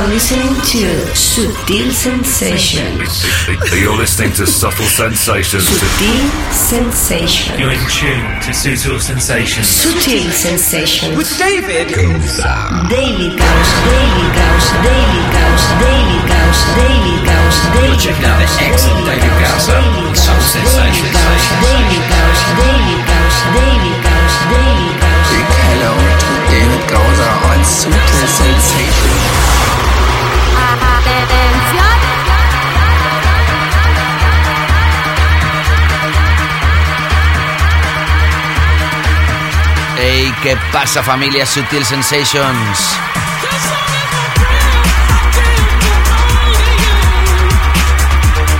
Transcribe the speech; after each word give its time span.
are 0.00 0.08
listening 0.08 0.54
to 0.64 0.88
Sutil 1.12 1.92
Sensations. 1.92 3.20
You're 3.68 3.96
listening 3.96 4.32
to 4.32 4.46
Subtle 4.46 4.88
Sensations. 4.88 5.68
Sutil 5.68 6.24
Sensations. 6.52 7.60
You're 7.60 7.76
in 7.76 7.84
tune 7.92 8.24
to 8.40 8.50
Sutil 8.56 8.96
Sensations. 8.96 9.68
Sutil 9.68 10.24
Sensations. 10.32 11.16
With 11.16 11.28
David 11.36 11.92
Daily 11.92 12.16
Gauss, 12.32 12.60
Daily 12.88 13.28
Gauss, 14.32 14.66
Daily 14.80 15.22
Gauss, 15.36 15.64
Daily 15.84 16.20
Gauss, 16.32 16.58
Daily 16.80 17.16
Gauss, 17.28 17.56
Daily 17.76 17.96
Checking 18.00 18.24
out 18.24 18.40
the 18.40 18.48
excellent 18.64 19.04
David 19.04 19.34
Gausser 19.36 19.76
on 19.76 20.16
Subtle 20.16 20.48
Sensations. 20.48 21.12
Daily 21.12 22.00
Gauss, 22.08 22.40
Daily 22.56 22.96
Gauss, 23.04 23.36
Daily 23.52 23.92
Gauss, 24.00 24.34
Daily 24.48 24.92
Gauss. 24.96 25.28
Big 25.28 25.48
hello 25.68 25.92
to 25.92 26.30
David 26.48 26.84
Gausser 26.88 27.32
on 27.52 27.60
Sutil 27.68 28.28
Sensation. 28.32 29.89
Hey, 40.02 40.34
¿qué 40.42 40.56
pasa 40.72 41.02
familia 41.02 41.44
Sutil 41.44 41.84
Sensations? 41.84 42.98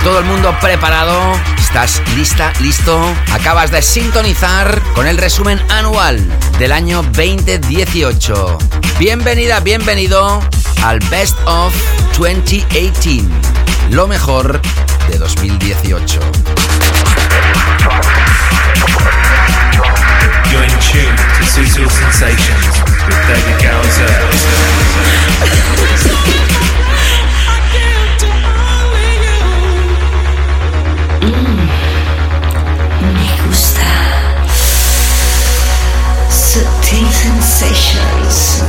Todo 0.03 0.19
el 0.19 0.25
mundo 0.25 0.55
preparado. 0.61 1.33
¿Estás 1.57 2.01
lista? 2.15 2.53
¿Listo? 2.59 3.01
Acabas 3.31 3.71
de 3.71 3.81
sintonizar 3.81 4.81
con 4.93 5.07
el 5.07 5.17
resumen 5.17 5.59
anual 5.69 6.19
del 6.59 6.71
año 6.73 7.01
2018. 7.01 8.57
Bienvenida, 8.99 9.61
bienvenido 9.61 10.41
al 10.83 10.99
Best 11.09 11.35
of 11.45 11.73
2018. 12.17 13.29
Lo 13.89 14.07
mejor 14.07 14.61
de 15.09 15.17
2018. 15.17 16.19
You're 20.51 20.63
in 20.63 20.69
tune 20.79 21.15
to 21.15 21.43
Sutil 21.45 21.89
Sensations 21.89 22.79
with 23.07 23.27
David 23.27 23.61
Gowser. 23.61 24.11
Me 33.01 33.29
gusta. 33.45 33.87
Sutil 36.29 37.11
Sensations. 37.11 38.61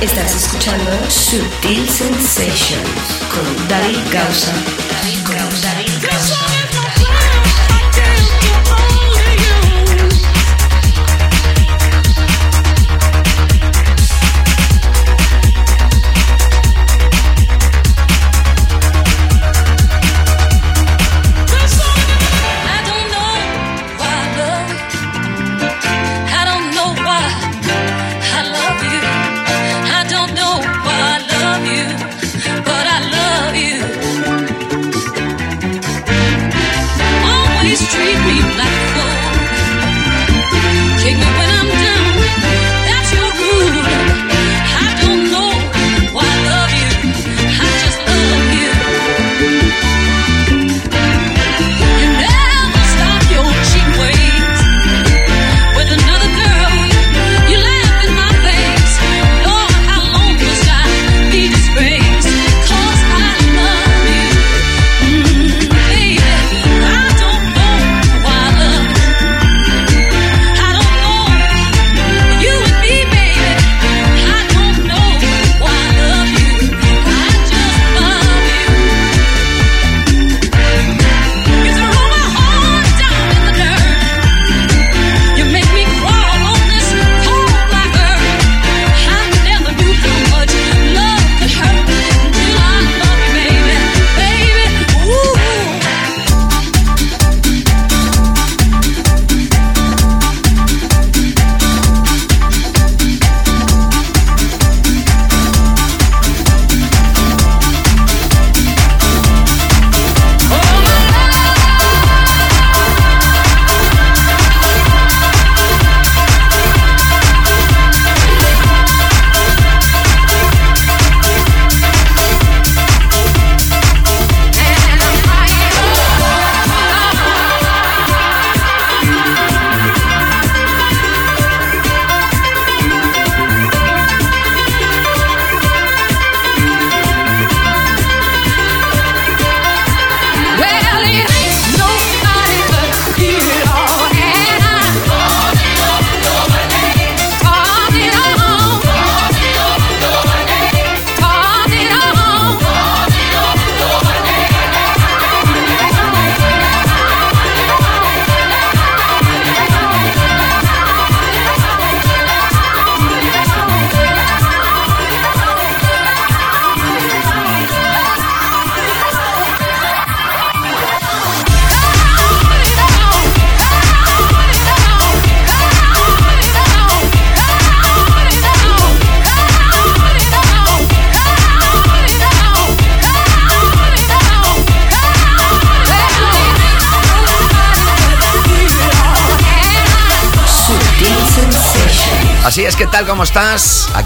Estás 0.00 0.34
escuchando 0.34 0.90
Sutil 1.10 1.86
Sensations 1.86 3.22
con. 3.30 3.68
David 3.68 3.98
Gausa. 4.10 4.89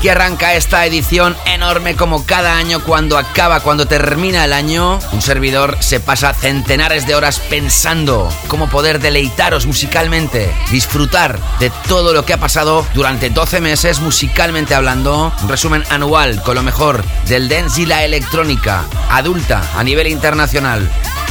Aquí 0.05 0.11
arranca 0.11 0.53
esta 0.53 0.85
edición 0.85 1.35
enorme 1.47 1.97
como 1.97 2.27
cada 2.27 2.59
año 2.59 2.85
cuando 2.85 3.17
acaba, 3.17 3.61
cuando 3.61 3.87
termina 3.87 4.45
el 4.45 4.53
año. 4.53 4.99
Un 5.13 5.23
servidor 5.23 5.79
se 5.81 5.99
pasa 5.99 6.35
centenares 6.35 7.07
de 7.07 7.15
horas 7.15 7.39
pensando 7.39 8.29
cómo 8.49 8.69
poder 8.69 9.01
deleitaros 9.01 9.65
musicalmente, 9.65 10.55
disfrutar 10.71 11.39
de 11.59 11.73
todo 11.89 12.13
lo 12.13 12.27
que 12.27 12.35
ha 12.35 12.39
pasado 12.39 12.87
durante 12.93 13.31
12 13.31 13.63
meses 13.63 14.01
musicalmente 14.01 14.75
hablando. 14.75 15.33
Un 15.41 15.49
resumen 15.49 15.83
anual 15.89 16.43
con 16.43 16.57
lo 16.57 16.63
mejor 16.63 17.03
del 17.27 17.49
dance 17.49 17.81
y 17.81 17.87
la 17.87 18.05
electrónica 18.05 18.85
adulta 19.09 19.63
a 19.75 19.83
nivel 19.85 20.09
internacional. 20.09 20.87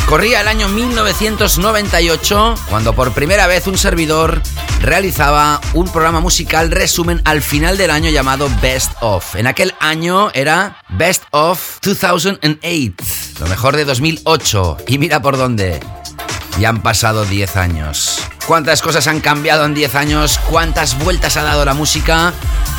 Corría 0.07 0.41
el 0.41 0.47
año 0.47 0.67
1998 0.67 2.55
cuando 2.69 2.93
por 2.93 3.13
primera 3.13 3.47
vez 3.47 3.67
un 3.67 3.77
servidor 3.77 4.41
realizaba 4.81 5.59
un 5.73 5.91
programa 5.91 6.19
musical 6.19 6.69
resumen 6.69 7.21
al 7.25 7.41
final 7.41 7.77
del 7.77 7.89
año 7.89 8.09
llamado 8.09 8.49
Best 8.61 8.91
of. 9.01 9.35
En 9.35 9.47
aquel 9.47 9.73
año 9.79 10.29
era 10.33 10.77
Best 10.89 11.23
of 11.31 11.79
2008, 11.81 13.39
lo 13.39 13.47
mejor 13.47 13.75
de 13.75 13.85
2008. 13.85 14.77
Y 14.87 14.97
mira 14.97 15.21
por 15.21 15.37
dónde. 15.37 15.79
Ya 16.59 16.69
han 16.69 16.83
pasado 16.83 17.25
10 17.25 17.55
años. 17.55 18.19
¿Cuántas 18.47 18.81
cosas 18.81 19.07
han 19.07 19.21
cambiado 19.21 19.63
en 19.63 19.73
10 19.73 19.95
años? 19.95 20.37
¿Cuántas 20.49 20.99
vueltas 20.99 21.37
ha 21.37 21.43
dado 21.43 21.63
la 21.63 21.73
música? 21.73 22.33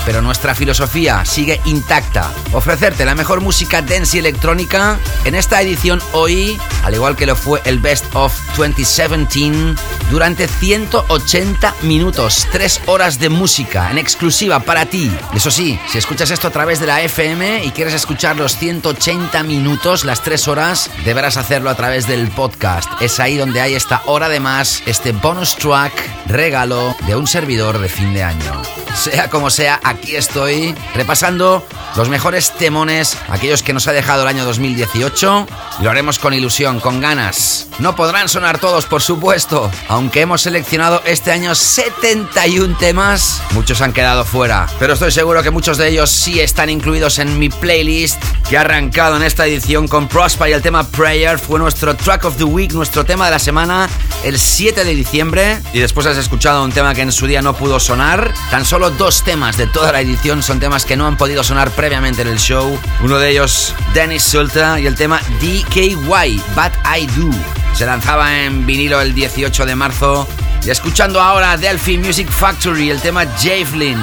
Pero 0.05 0.21
nuestra 0.21 0.55
filosofía 0.55 1.25
sigue 1.25 1.59
intacta. 1.65 2.31
Ofrecerte 2.53 3.07
la 3.07 3.15
mejor 3.15 3.41
música 3.41 3.81
dance 3.81 4.17
y 4.17 4.21
electrónica 4.21 4.99
en 5.25 5.35
esta 5.35 5.63
edición 5.63 6.03
hoy, 6.13 6.61
al 6.83 6.95
igual 6.95 7.17
que 7.17 7.25
lo 7.25 7.35
fue 7.35 7.63
el 7.65 7.79
Best 7.79 8.05
of 8.15 8.35
2017, 8.59 9.75
durante 10.11 10.47
180 10.47 11.75
minutos, 11.83 12.47
3 12.53 12.83
horas 12.85 13.19
de 13.19 13.31
música 13.31 13.91
en 13.91 13.97
exclusiva 13.97 14.61
para 14.61 14.85
ti. 14.85 15.11
Eso 15.35 15.51
sí, 15.51 15.81
si 15.89 15.97
escuchas 15.97 16.31
esto 16.31 16.49
a 16.49 16.53
través 16.53 16.81
de 16.81 16.87
la 16.87 17.01
FM 17.01 17.65
y 17.65 17.71
quieres 17.71 17.95
escuchar 17.95 18.37
los 18.37 18.59
180 18.59 19.43
minutos, 19.45 20.05
las 20.05 20.23
3 20.23 20.49
horas, 20.49 20.91
deberás 21.07 21.39
hacerlo 21.39 21.71
a 21.71 21.75
través 21.75 22.07
del 22.07 22.31
podcast. 22.31 22.91
Es 23.01 23.19
ahí 23.19 23.39
donde 23.39 23.63
hay 23.63 23.75
esta 23.75 24.03
hora 24.05 24.29
de 24.29 24.41
más, 24.41 24.83
este 24.85 25.13
bonus 25.13 25.54
track, 25.57 25.93
regalo 26.27 26.95
de 27.07 27.17
un 27.17 27.27
servidor 27.27 27.79
de 27.79 27.89
fin 27.89 28.15
de 28.15 28.23
año. 28.23 28.63
Sea 28.95 29.29
como 29.29 29.51
sea, 29.51 29.81
aquí 29.83 30.15
estoy 30.15 30.75
repasando 30.95 31.67
los 31.97 32.09
mejores 32.09 32.53
temones, 32.53 33.17
aquellos 33.29 33.63
que 33.63 33.73
nos 33.73 33.89
ha 33.89 33.93
dejado 33.93 34.23
el 34.23 34.29
año 34.29 34.45
2018, 34.45 35.47
y 35.81 35.83
lo 35.83 35.91
haremos 35.91 36.19
con 36.19 36.33
ilusión, 36.33 36.81
con 36.81 37.01
ganas. 37.01 37.67
No 37.81 37.97
podrán 37.97 38.29
sonar 38.29 38.59
todos, 38.59 38.87
por 38.87 39.03
supuesto, 39.03 39.71
aunque 39.89 40.21
hemos 40.21 40.43
seleccionado 40.43 41.03
este 41.05 41.33
año 41.33 41.55
71 41.55 42.77
temas, 42.79 43.43
muchos 43.51 43.81
han 43.81 43.93
quedado 43.93 44.25
fuera, 44.25 44.69
pero 44.79 44.95
estoy 44.95 45.11
seguro 45.11 45.43
que 45.43 45.51
muchos 45.51 45.77
de 45.77 45.89
ellos 45.89 46.11
sí 46.11 46.41
están 46.41 46.71
incluidos 46.71 47.19
en 47.19 47.39
mi 47.39 47.49
playlist 47.49 48.23
que 48.49 48.59
ha 48.59 48.63
arrancado 48.63 49.17
en 49.17 49.23
esta 49.23 49.47
edición 49.47 49.89
con 49.89 50.09
Prosper 50.09 50.51
y 50.51 50.53
el 50.53 50.63
tema 50.63 50.87
Prayer 50.87 51.39
fue 51.39 51.59
nuestro 51.59 51.97
track 51.97 52.25
of 52.25 52.37
the 52.37 52.45
week, 52.45 52.73
nuestro 52.73 53.05
tema 53.05 53.25
de 53.27 53.33
la 53.33 53.39
semana, 53.39 53.89
el 54.23 54.39
7 54.39 54.85
de 54.85 54.95
diciembre, 54.95 55.44
y 55.73 55.81
después 55.81 56.07
has 56.07 56.17
escuchado 56.17 56.65
un 56.65 56.73
tema 56.73 56.95
que 56.95 57.03
en 57.03 57.13
su 57.13 57.27
día 57.27 57.43
no 57.43 57.55
pudo 57.55 57.81
sonar, 57.81 58.33
tan 58.51 58.65
solo 58.65 58.91
dos 58.91 59.23
temas 59.25 59.57
de 59.57 59.67
toda 59.67 59.93
la 59.93 60.01
edición 60.01 60.43
son 60.43 60.61
temas 60.61 60.85
que 60.85 60.97
no 60.97 61.07
han 61.07 61.17
podido 61.17 61.43
sonar 61.43 61.71
previamente 61.71 62.23
en 62.23 62.29
el 62.29 62.39
show. 62.39 62.79
Uno 63.03 63.19
de 63.19 63.31
ellos, 63.31 63.75
Dennis 63.93 64.23
Sulta, 64.23 64.81
y 64.81 64.87
el 64.87 64.95
tema 64.95 65.21
DKY, 65.41 66.41
But 66.55 66.73
I 66.97 67.07
Do. 67.07 67.31
Se 67.75 67.87
lanzaba 67.87 68.43
en 68.43 68.67
vinilo 68.67 69.01
el 69.01 69.15
18 69.15 69.67
de 69.67 69.77
marzo. 69.77 70.29
Y 70.65 70.71
escuchando 70.71 71.21
ahora 71.21 71.57
Delphi 71.57 71.99
Music 71.99 72.31
Factory, 72.31 72.91
el 72.91 73.01
tema 73.01 73.27
Javelin. 73.43 73.99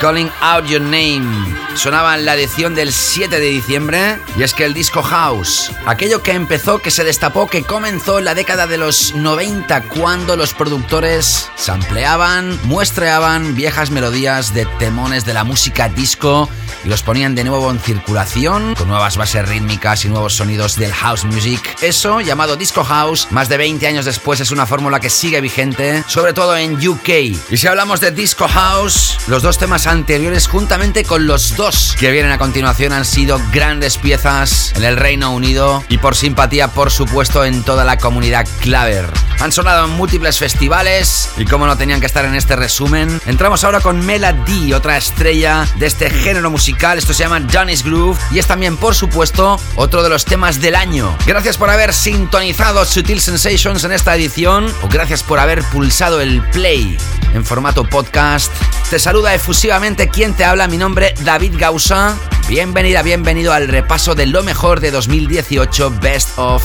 Calling 0.00 0.30
Out 0.40 0.66
Your 0.66 0.80
Name. 0.80 1.54
Sonaba 1.74 2.14
en 2.14 2.24
la 2.24 2.34
edición 2.34 2.74
del 2.74 2.92
7 2.92 3.40
de 3.40 3.46
diciembre 3.46 4.18
y 4.36 4.42
es 4.42 4.54
que 4.54 4.64
el 4.64 4.74
disco 4.74 5.02
house, 5.02 5.72
aquello 5.86 6.22
que 6.22 6.32
empezó, 6.32 6.78
que 6.78 6.90
se 6.90 7.02
destapó, 7.02 7.48
que 7.48 7.64
comenzó 7.64 8.18
en 8.18 8.26
la 8.26 8.34
década 8.34 8.66
de 8.66 8.78
los 8.78 9.14
90 9.14 9.82
cuando 9.88 10.36
los 10.36 10.54
productores 10.54 11.50
sampleaban, 11.56 12.58
muestreaban 12.64 13.54
viejas 13.54 13.90
melodías 13.90 14.54
de 14.54 14.66
temones 14.78 15.24
de 15.24 15.34
la 15.34 15.44
música 15.44 15.88
disco 15.88 16.48
y 16.84 16.88
los 16.88 17.02
ponían 17.02 17.34
de 17.34 17.44
nuevo 17.44 17.70
en 17.70 17.80
circulación 17.80 18.74
con 18.74 18.88
nuevas 18.88 19.16
bases 19.16 19.48
rítmicas 19.48 20.04
y 20.04 20.08
nuevos 20.08 20.34
sonidos 20.34 20.76
del 20.76 20.92
house 20.92 21.24
music. 21.24 21.76
Eso, 21.82 22.20
llamado 22.20 22.56
disco 22.56 22.84
house, 22.84 23.28
más 23.30 23.48
de 23.48 23.56
20 23.56 23.86
años 23.86 24.04
después 24.04 24.40
es 24.40 24.50
una 24.50 24.66
fórmula 24.66 25.00
que 25.00 25.10
sigue 25.10 25.40
vigente, 25.40 26.04
sobre 26.06 26.32
todo 26.32 26.56
en 26.56 26.74
UK. 26.86 27.08
Y 27.50 27.56
si 27.56 27.66
hablamos 27.66 28.00
de 28.00 28.10
disco 28.10 28.46
house, 28.46 29.18
los 29.26 29.42
dos 29.42 29.58
temas 29.58 29.83
anteriores 29.86 30.46
juntamente 30.46 31.04
con 31.04 31.26
los 31.26 31.56
dos 31.56 31.96
que 31.98 32.10
vienen 32.10 32.32
a 32.32 32.38
continuación 32.38 32.92
han 32.92 33.04
sido 33.04 33.40
grandes 33.52 33.98
piezas 33.98 34.72
en 34.76 34.84
el 34.84 34.96
Reino 34.96 35.32
Unido 35.32 35.84
y 35.88 35.98
por 35.98 36.16
simpatía, 36.16 36.68
por 36.68 36.90
supuesto, 36.90 37.44
en 37.44 37.62
toda 37.62 37.84
la 37.84 37.98
comunidad 37.98 38.46
claver. 38.60 39.06
Han 39.40 39.52
sonado 39.52 39.84
en 39.84 39.90
múltiples 39.90 40.38
festivales 40.38 41.30
y 41.36 41.44
como 41.44 41.66
no 41.66 41.76
tenían 41.76 42.00
que 42.00 42.06
estar 42.06 42.24
en 42.24 42.34
este 42.34 42.56
resumen, 42.56 43.20
entramos 43.26 43.64
ahora 43.64 43.80
con 43.80 44.04
Mela 44.04 44.32
D, 44.32 44.74
otra 44.74 44.96
estrella 44.96 45.66
de 45.76 45.86
este 45.86 46.08
género 46.08 46.50
musical. 46.50 46.98
Esto 46.98 47.12
se 47.12 47.24
llama 47.24 47.46
Johnny's 47.52 47.84
Groove 47.84 48.18
y 48.30 48.38
es 48.38 48.46
también, 48.46 48.76
por 48.76 48.94
supuesto, 48.94 49.60
otro 49.76 50.02
de 50.02 50.08
los 50.08 50.24
temas 50.24 50.60
del 50.60 50.76
año. 50.76 51.16
Gracias 51.26 51.56
por 51.56 51.70
haber 51.70 51.92
sintonizado 51.92 52.84
Sutil 52.84 53.20
Sensations 53.20 53.84
en 53.84 53.92
esta 53.92 54.14
edición 54.16 54.72
o 54.82 54.88
gracias 54.88 55.22
por 55.22 55.38
haber 55.38 55.62
pulsado 55.64 56.20
el 56.20 56.42
play 56.48 56.96
en 57.34 57.44
formato 57.44 57.84
podcast. 57.84 58.52
Te 58.90 58.98
saluda 58.98 59.34
efusivamente 59.74 60.08
quien 60.08 60.34
te 60.34 60.44
habla, 60.44 60.68
mi 60.68 60.76
nombre 60.76 61.14
David 61.24 61.56
Gausa. 61.58 62.14
Bienvenida, 62.48 63.02
bienvenido 63.02 63.52
al 63.52 63.66
repaso 63.66 64.14
de 64.14 64.24
lo 64.26 64.44
mejor 64.44 64.78
de 64.78 64.92
2018 64.92 65.90
Best 66.00 66.38
of 66.38 66.62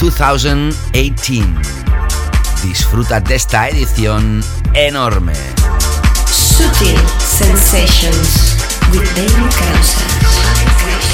2018. 0.00 1.46
Disfruta 2.64 3.20
de 3.20 3.36
esta 3.36 3.68
edición 3.68 4.42
enorme. 4.72 5.34
Sutil 6.26 6.98
Sensations 7.20 8.56
with 8.90 9.08
David 9.14 9.50
Causa. 9.56 11.13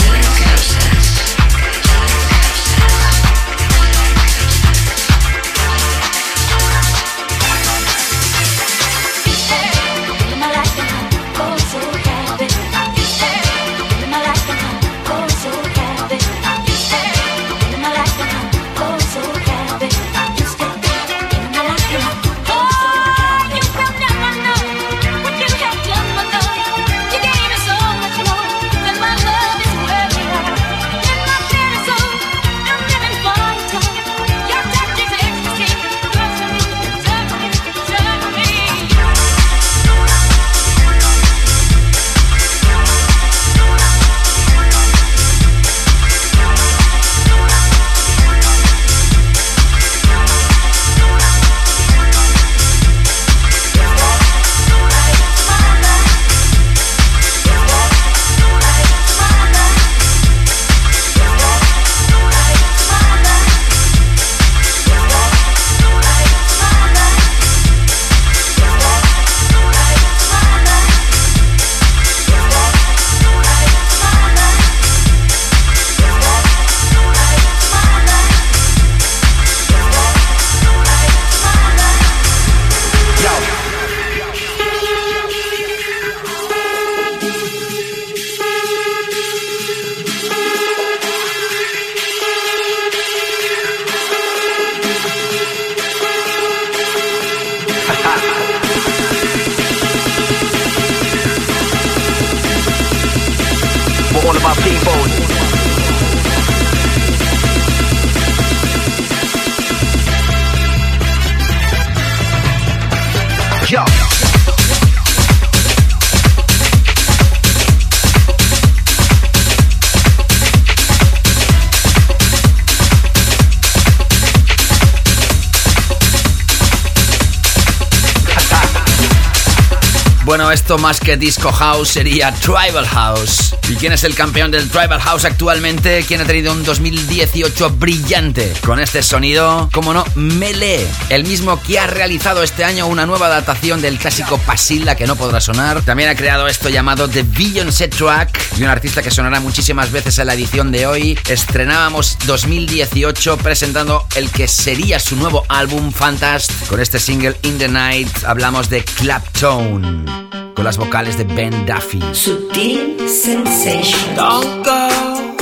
Esto 130.52 130.78
más 130.78 130.98
que 130.98 131.16
Disco 131.16 131.52
House 131.52 131.90
sería 131.90 132.32
Tribal 132.32 132.84
House. 132.86 133.54
¿Y 133.68 133.76
quién 133.76 133.92
es 133.92 134.02
el 134.02 134.16
campeón 134.16 134.50
del 134.50 134.68
Tribal 134.68 135.00
House 135.00 135.24
actualmente? 135.24 136.04
¿Quién 136.06 136.20
ha 136.20 136.24
tenido 136.24 136.52
un 136.52 136.64
2018 136.64 137.70
brillante? 137.70 138.52
Con 138.64 138.80
este 138.80 139.04
sonido, 139.04 139.68
como 139.72 139.94
no, 139.94 140.04
Melee, 140.16 140.88
el 141.08 141.22
mismo 141.22 141.62
que 141.62 141.78
ha 141.78 141.86
realizado 141.86 142.42
este 142.42 142.64
año 142.64 142.88
una 142.88 143.06
nueva 143.06 143.26
adaptación 143.26 143.80
del 143.80 143.98
clásico 143.98 144.38
Pasilla 144.38 144.96
que 144.96 145.06
no 145.06 145.14
podrá 145.14 145.40
sonar. 145.40 145.82
También 145.82 146.08
ha 146.08 146.16
creado 146.16 146.48
esto 146.48 146.68
llamado 146.68 147.08
The 147.08 147.22
Beyoncé 147.22 147.86
Track, 147.86 148.56
de 148.56 148.64
un 148.64 148.70
artista 148.70 149.02
que 149.02 149.12
sonará 149.12 149.38
muchísimas 149.38 149.92
veces 149.92 150.18
en 150.18 150.26
la 150.26 150.34
edición 150.34 150.72
de 150.72 150.86
hoy. 150.86 151.18
Estrenábamos 151.28 152.18
2018 152.26 153.36
presentando 153.38 154.04
el 154.16 154.30
que 154.30 154.48
sería 154.48 154.98
su 154.98 155.14
nuevo 155.14 155.44
álbum 155.48 155.92
Fantast. 155.92 156.50
Con 156.66 156.80
este 156.80 156.98
single 156.98 157.36
In 157.42 157.58
the 157.58 157.68
Night 157.68 158.24
hablamos 158.24 158.68
de 158.68 158.82
Claptone 158.82 160.39
con 160.60 160.66
las 160.66 160.76
vocales 160.76 161.16
de 161.16 161.24
Ben 161.24 161.64
Duffy. 161.64 162.02
Sutil 162.12 163.08
Sensation. 163.08 164.14
Don't 164.14 164.62
go 164.62 165.34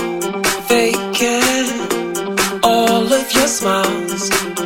faking 0.69 2.63
all 2.63 3.13
of 3.13 3.33
your 3.33 3.49
smiles. 3.49 4.58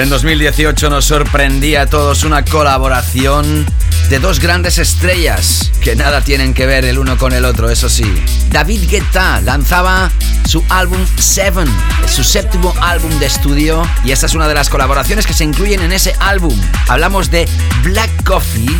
En 0.00 0.08
2018 0.08 0.88
nos 0.88 1.04
sorprendía 1.04 1.82
a 1.82 1.86
todos 1.86 2.24
una 2.24 2.42
colaboración 2.42 3.66
de 4.08 4.18
dos 4.18 4.40
grandes 4.40 4.78
estrellas 4.78 5.70
que 5.82 5.94
nada 5.94 6.22
tienen 6.22 6.54
que 6.54 6.64
ver 6.64 6.86
el 6.86 6.98
uno 6.98 7.18
con 7.18 7.34
el 7.34 7.44
otro, 7.44 7.68
eso 7.68 7.90
sí. 7.90 8.10
David 8.48 8.88
Guetta 8.88 9.42
lanzaba 9.42 10.10
su 10.48 10.64
álbum 10.70 11.04
Seven, 11.18 11.68
su 12.08 12.24
séptimo 12.24 12.74
álbum 12.80 13.10
de 13.18 13.26
estudio, 13.26 13.86
y 14.02 14.12
esta 14.12 14.24
es 14.24 14.32
una 14.32 14.48
de 14.48 14.54
las 14.54 14.70
colaboraciones 14.70 15.26
que 15.26 15.34
se 15.34 15.44
incluyen 15.44 15.82
en 15.82 15.92
ese 15.92 16.14
álbum. 16.18 16.58
Hablamos 16.88 17.30
de 17.30 17.46
Black 17.82 18.24
Coffee 18.24 18.70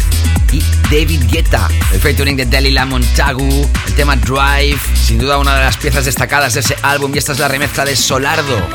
y 0.52 0.62
David 0.84 1.24
Guetta, 1.30 1.68
el 1.92 2.00
featuring 2.00 2.38
de 2.38 2.46
Delila 2.46 2.86
Montagu, 2.86 3.68
el 3.86 3.94
tema 3.94 4.16
Drive, 4.16 4.80
sin 4.94 5.18
duda 5.18 5.36
una 5.36 5.54
de 5.54 5.64
las 5.64 5.76
piezas 5.76 6.06
destacadas 6.06 6.54
de 6.54 6.60
ese 6.60 6.76
álbum, 6.80 7.14
y 7.14 7.18
esta 7.18 7.32
es 7.32 7.38
la 7.38 7.48
remezcla 7.48 7.84
de 7.84 7.94
Solardo. 7.94 8.66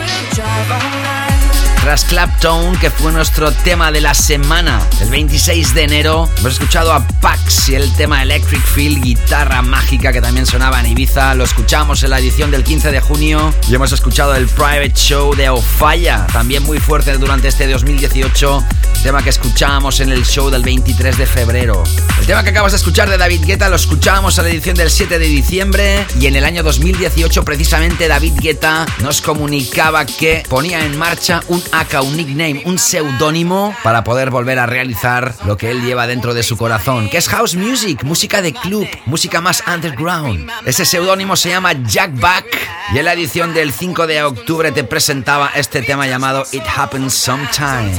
Tras 1.85 2.03
Clapton, 2.03 2.75
que 2.77 2.89
fue 2.89 3.11
nuestro 3.11 3.51
tema 3.51 3.91
de 3.91 4.01
la 4.01 4.15
semana, 4.15 4.81
el 5.01 5.11
26 5.11 5.75
de 5.75 5.83
enero, 5.83 6.27
hemos 6.39 6.53
escuchado 6.53 6.91
a 6.91 7.07
Pax 7.21 7.69
y 7.69 7.75
el 7.75 7.93
tema 7.93 8.23
Electric 8.23 8.59
Feel, 8.59 8.99
guitarra 8.99 9.61
mágica 9.61 10.11
que 10.11 10.19
también 10.19 10.47
sonaba 10.47 10.79
en 10.79 10.87
Ibiza. 10.87 11.35
Lo 11.35 11.43
escuchamos 11.43 12.01
en 12.01 12.09
la 12.09 12.17
edición 12.17 12.49
del 12.49 12.63
15 12.63 12.91
de 12.91 13.01
junio 13.01 13.53
y 13.69 13.75
hemos 13.75 13.91
escuchado 13.91 14.33
el 14.33 14.47
Private 14.47 14.93
Show 14.95 15.35
de 15.35 15.49
Ofaya, 15.49 16.25
también 16.33 16.63
muy 16.63 16.79
fuerte 16.79 17.13
durante 17.19 17.49
este 17.49 17.67
2018, 17.67 18.63
tema 19.03 19.21
que 19.21 19.29
escuchábamos 19.29 19.99
en 19.99 20.09
el 20.09 20.25
show 20.25 20.49
del 20.49 20.63
23 20.63 21.15
de 21.19 21.27
febrero. 21.27 21.83
El 22.19 22.25
tema 22.25 22.43
que 22.43 22.49
acabas 22.49 22.71
de 22.71 22.77
escuchar 22.77 23.07
de 23.07 23.19
David 23.19 23.45
Guetta 23.45 23.69
lo 23.69 23.75
escuchábamos 23.75 24.35
en 24.39 24.45
la 24.45 24.49
edición 24.49 24.75
del 24.75 24.89
7 24.89 25.19
de 25.19 25.27
diciembre 25.27 26.07
y 26.19 26.25
en 26.25 26.35
el 26.35 26.45
año 26.45 26.63
2018 26.63 27.45
precisamente 27.45 28.07
David 28.07 28.33
Guetta 28.39 28.87
nos 29.03 29.21
comunicaba 29.21 30.07
que 30.07 30.41
ponía 30.49 30.83
en 30.83 30.97
marcha 30.97 31.43
un 31.49 31.61
AK, 31.79 32.01
un 32.03 32.15
nickname, 32.15 32.63
un 32.65 32.79
seudónimo 32.79 33.75
para 33.83 34.03
poder 34.03 34.29
volver 34.29 34.59
a 34.59 34.65
realizar 34.65 35.35
lo 35.45 35.57
que 35.57 35.71
él 35.71 35.83
lleva 35.83 36.07
dentro 36.07 36.33
de 36.33 36.43
su 36.43 36.57
corazón, 36.57 37.09
que 37.09 37.17
es 37.17 37.27
house 37.29 37.55
music, 37.55 38.03
música 38.03 38.41
de 38.41 38.53
club, 38.53 38.87
música 39.05 39.41
más 39.41 39.63
underground. 39.67 40.49
Ese 40.65 40.85
seudónimo 40.85 41.35
se 41.35 41.49
llama 41.49 41.73
Jack 41.73 42.19
Back 42.19 42.45
y 42.93 42.99
en 42.99 43.05
la 43.05 43.13
edición 43.13 43.53
del 43.53 43.73
5 43.73 44.07
de 44.07 44.23
octubre 44.23 44.71
te 44.71 44.83
presentaba 44.83 45.51
este 45.55 45.81
tema 45.81 46.07
llamado 46.07 46.45
It 46.51 46.63
Happens 46.75 47.13
Sometimes. 47.13 47.97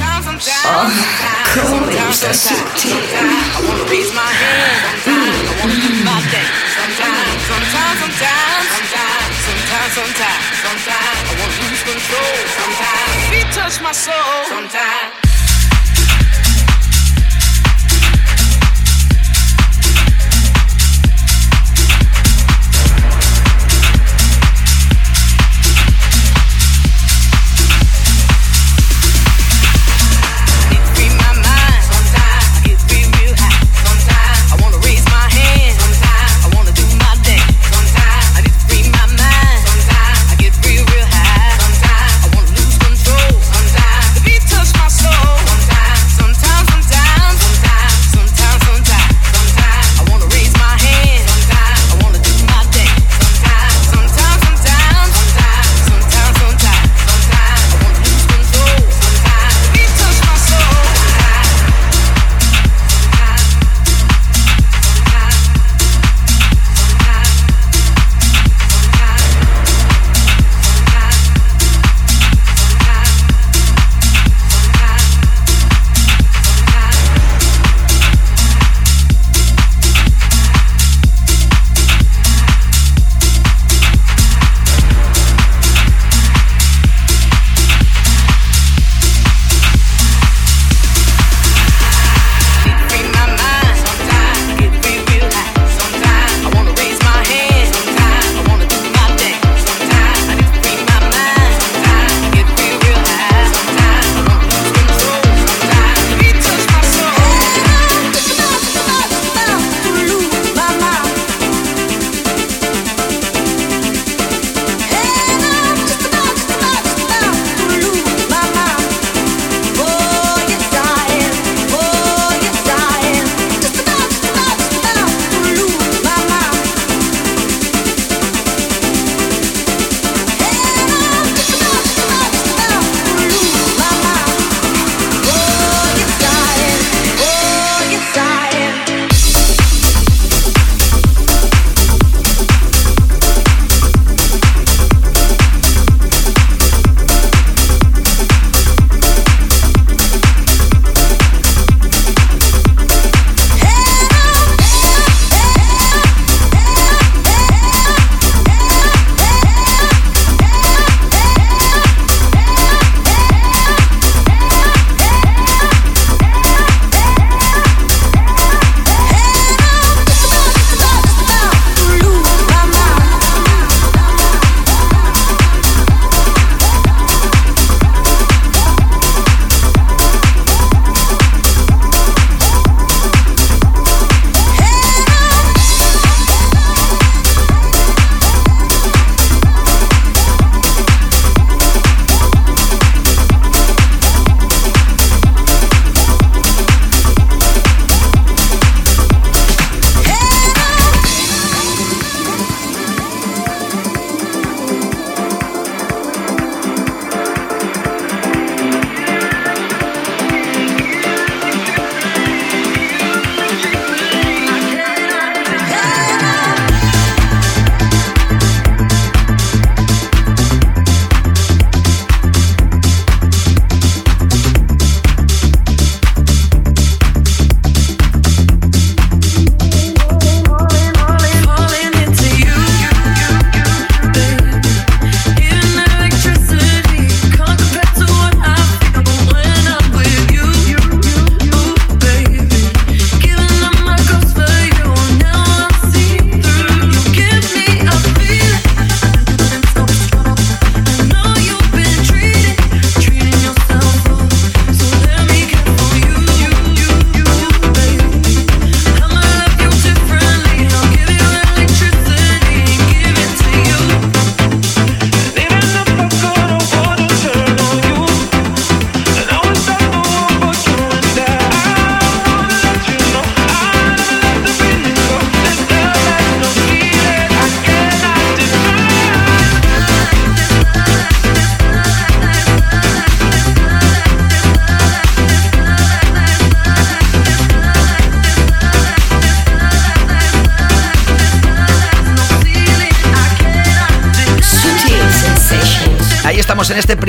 Sometimes. 9.93 11.26
Touch 13.53 13.81
my 13.81 13.93
soul. 13.93 15.16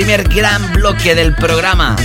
Primer 0.09 0.27
gran 0.33 0.73
bloque 0.73 1.13
del 1.13 1.35
programa. 1.35 1.95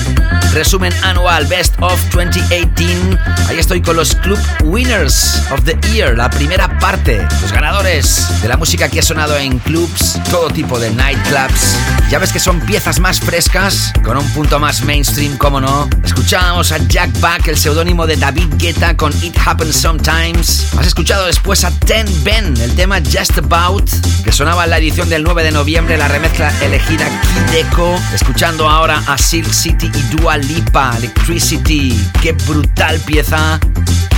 Resumen 0.53 0.93
anual 1.05 1.47
Best 1.47 1.75
of 1.81 1.99
2018. 2.13 3.19
Ahí 3.49 3.59
estoy 3.59 3.81
con 3.81 3.97
los 3.97 4.15
Club 4.17 4.39
Winners 4.63 5.43
of 5.51 5.65
the 5.65 5.75
Year, 5.91 6.15
la 6.15 6.29
primera 6.29 6.69
parte. 6.81 7.27
Los 7.41 7.51
ganadores 7.51 8.43
de 8.43 8.49
la 8.49 8.59
música 8.59 8.91
que 8.91 8.99
ha 8.99 9.03
sonado 9.03 9.39
en 9.39 9.59
clubs, 9.59 10.21
todo 10.31 10.51
tipo 10.51 10.79
de 10.79 10.91
nightclubs. 10.91 11.79
Ya 12.15 12.21
ves 12.21 12.33
que 12.33 12.39
son 12.39 12.61
piezas 12.61 13.01
más 13.01 13.19
frescas, 13.19 13.93
con 14.05 14.17
un 14.17 14.29
punto 14.35 14.61
más 14.61 14.85
mainstream, 14.85 15.37
como 15.37 15.61
no. 15.61 15.91
Escuchábamos 16.05 16.71
a 16.71 16.79
Jack 16.87 17.11
Back, 17.19 17.49
el 17.49 17.59
seudónimo 17.59 18.07
de 18.07 18.15
David 18.15 18.55
Guetta 18.57 18.97
con 18.97 19.13
It 19.21 19.37
Happens 19.45 19.75
Sometimes. 19.75 20.73
Has 20.79 20.87
escuchado 20.87 21.27
después 21.27 21.65
a 21.65 21.73
Ten 21.73 22.07
Ben, 22.23 22.57
el 22.59 22.73
tema 22.77 23.01
Just 23.01 23.39
About, 23.39 23.91
que 24.23 24.31
sonaba 24.31 24.63
en 24.63 24.71
la 24.71 24.79
edición 24.79 25.09
del 25.09 25.25
9 25.25 25.43
de 25.43 25.51
noviembre, 25.51 25.99
la 25.99 26.07
remezcla 26.07 26.53
elegida 26.63 27.09
Kideko. 27.51 28.01
Escuchando 28.15 28.71
ahora 28.71 29.03
a 29.09 29.19
Silk 29.19 29.51
City 29.51 29.91
y 29.93 30.17
Dua 30.17 30.37
Lipa, 30.37 30.95
Electricity. 30.97 32.01
Qué 32.23 32.31
brutal 32.31 33.01
pieza. 33.01 33.59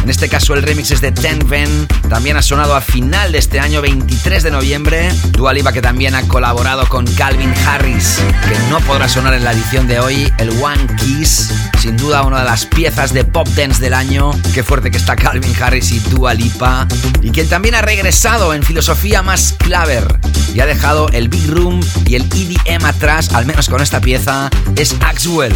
En 0.06 0.10
este 0.10 0.28
caso 0.28 0.54
el 0.54 0.62
remix 0.62 0.92
es 0.92 1.00
de 1.00 1.10
Ten 1.10 1.40
Ben. 1.48 1.88
También 2.08 2.36
ha 2.36 2.42
sonado 2.42 2.76
a 2.76 2.80
final 2.80 3.32
de 3.32 3.38
este 3.38 3.58
año 3.58 3.82
23 3.82 4.44
de 4.44 4.52
noviembre. 4.52 5.08
Dua 5.32 5.52
Lipa 5.52 5.72
que 5.72 5.82
también 5.82 6.14
ha 6.14 6.22
colaborado 6.28 6.88
con 6.88 7.04
Calvin 7.14 7.52
Harris, 7.66 8.20
que 8.48 8.56
no 8.70 8.78
podrá 8.82 9.08
sonar 9.08 9.34
en 9.34 9.42
la 9.42 9.50
edición 9.50 9.88
de 9.88 9.98
hoy, 9.98 10.32
el 10.38 10.50
One 10.62 10.86
Kiss. 10.94 11.50
Sin 11.80 11.96
duda 11.96 12.22
una 12.22 12.38
de 12.38 12.44
las 12.44 12.66
piezas 12.66 13.12
de 13.12 13.24
pop 13.24 13.48
dance 13.48 13.80
del 13.80 13.94
año. 13.94 14.30
Qué 14.54 14.62
fuerte 14.62 14.92
que 14.92 14.96
está 14.96 15.16
Calvin 15.16 15.60
Harris 15.60 15.90
y 15.90 15.98
Dua 15.98 16.34
Lipa. 16.34 16.86
Y 17.20 17.30
quien 17.30 17.48
también 17.48 17.74
ha 17.74 17.82
regresado 17.82 18.54
en 18.54 18.62
filosofía 18.62 19.22
más 19.22 19.56
claver 19.58 20.20
y 20.54 20.60
ha 20.60 20.66
dejado 20.66 21.08
el 21.08 21.28
Big 21.28 21.50
Room 21.50 21.80
y 22.06 22.14
el 22.14 22.22
EDM 22.32 22.84
atrás, 22.84 23.34
al 23.34 23.44
menos 23.44 23.68
con 23.68 23.82
esta 23.82 24.00
pieza, 24.00 24.50
es 24.76 24.94
Axwell. 25.00 25.52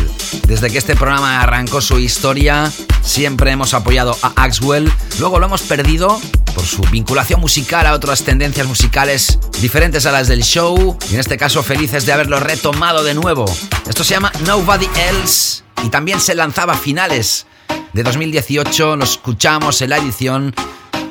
Desde 0.48 0.70
que 0.70 0.78
este 0.78 0.96
programa 0.96 1.40
arrancó 1.40 1.80
su 1.80 2.00
historia, 2.00 2.70
siempre 3.02 3.50
hemos 3.50 3.74
apoyado 3.74 4.16
a 4.22 4.32
Axwell. 4.36 4.90
Luego 5.18 5.38
lo 5.38 5.46
hemos 5.46 5.62
perdido 5.62 6.20
por 6.54 6.64
su 6.64 6.82
vinculación 6.82 7.40
musical 7.40 7.86
a 7.86 7.94
otras 7.94 8.22
tendencias 8.22 8.66
musicales 8.66 9.38
diferentes 9.60 10.06
a 10.06 10.12
las 10.12 10.28
del 10.28 10.42
show. 10.42 10.98
Y 11.10 11.14
en 11.14 11.20
este 11.20 11.36
caso, 11.36 11.62
felices 11.62 12.06
de 12.06 12.12
haberlo 12.12 12.40
retomado 12.40 13.02
de 13.02 13.14
nuevo. 13.14 13.44
Esto 13.88 14.04
se 14.04 14.14
llama 14.14 14.32
Nobody 14.46 14.88
Else 14.96 15.62
y 15.84 15.88
también 15.88 16.20
se 16.20 16.34
lanzaba 16.34 16.74
a 16.74 16.76
finales 16.76 17.46
de 17.92 18.02
2018. 18.02 18.96
Lo 18.96 19.04
escuchamos 19.04 19.80
en 19.82 19.90
la 19.90 19.98
edición 19.98 20.54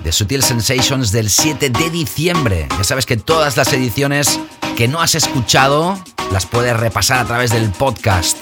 de 0.03 0.11
Sutil 0.11 0.43
Sensations 0.43 1.11
del 1.11 1.29
7 1.29 1.69
de 1.69 1.89
diciembre. 1.89 2.67
Ya 2.77 2.83
sabes 2.83 3.05
que 3.05 3.17
todas 3.17 3.57
las 3.57 3.73
ediciones 3.73 4.39
que 4.77 4.87
no 4.87 5.01
has 5.01 5.15
escuchado 5.15 6.01
las 6.31 6.45
puedes 6.45 6.77
repasar 6.77 7.19
a 7.19 7.25
través 7.25 7.51
del 7.51 7.69
podcast. 7.71 8.37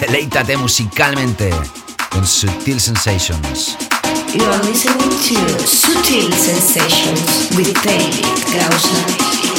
Deleítate 0.00 0.56
musicalmente 0.56 1.50
en 2.14 2.26
Sutil 2.26 2.80
Sensations. 2.80 3.76
You 4.34 4.44
are 4.44 4.62
listening 4.64 5.10
to 5.10 5.36
Sutil 5.66 6.32
Sensations 6.32 7.56
with 7.56 7.72
David 7.82 8.24
Gausser. 8.52 9.51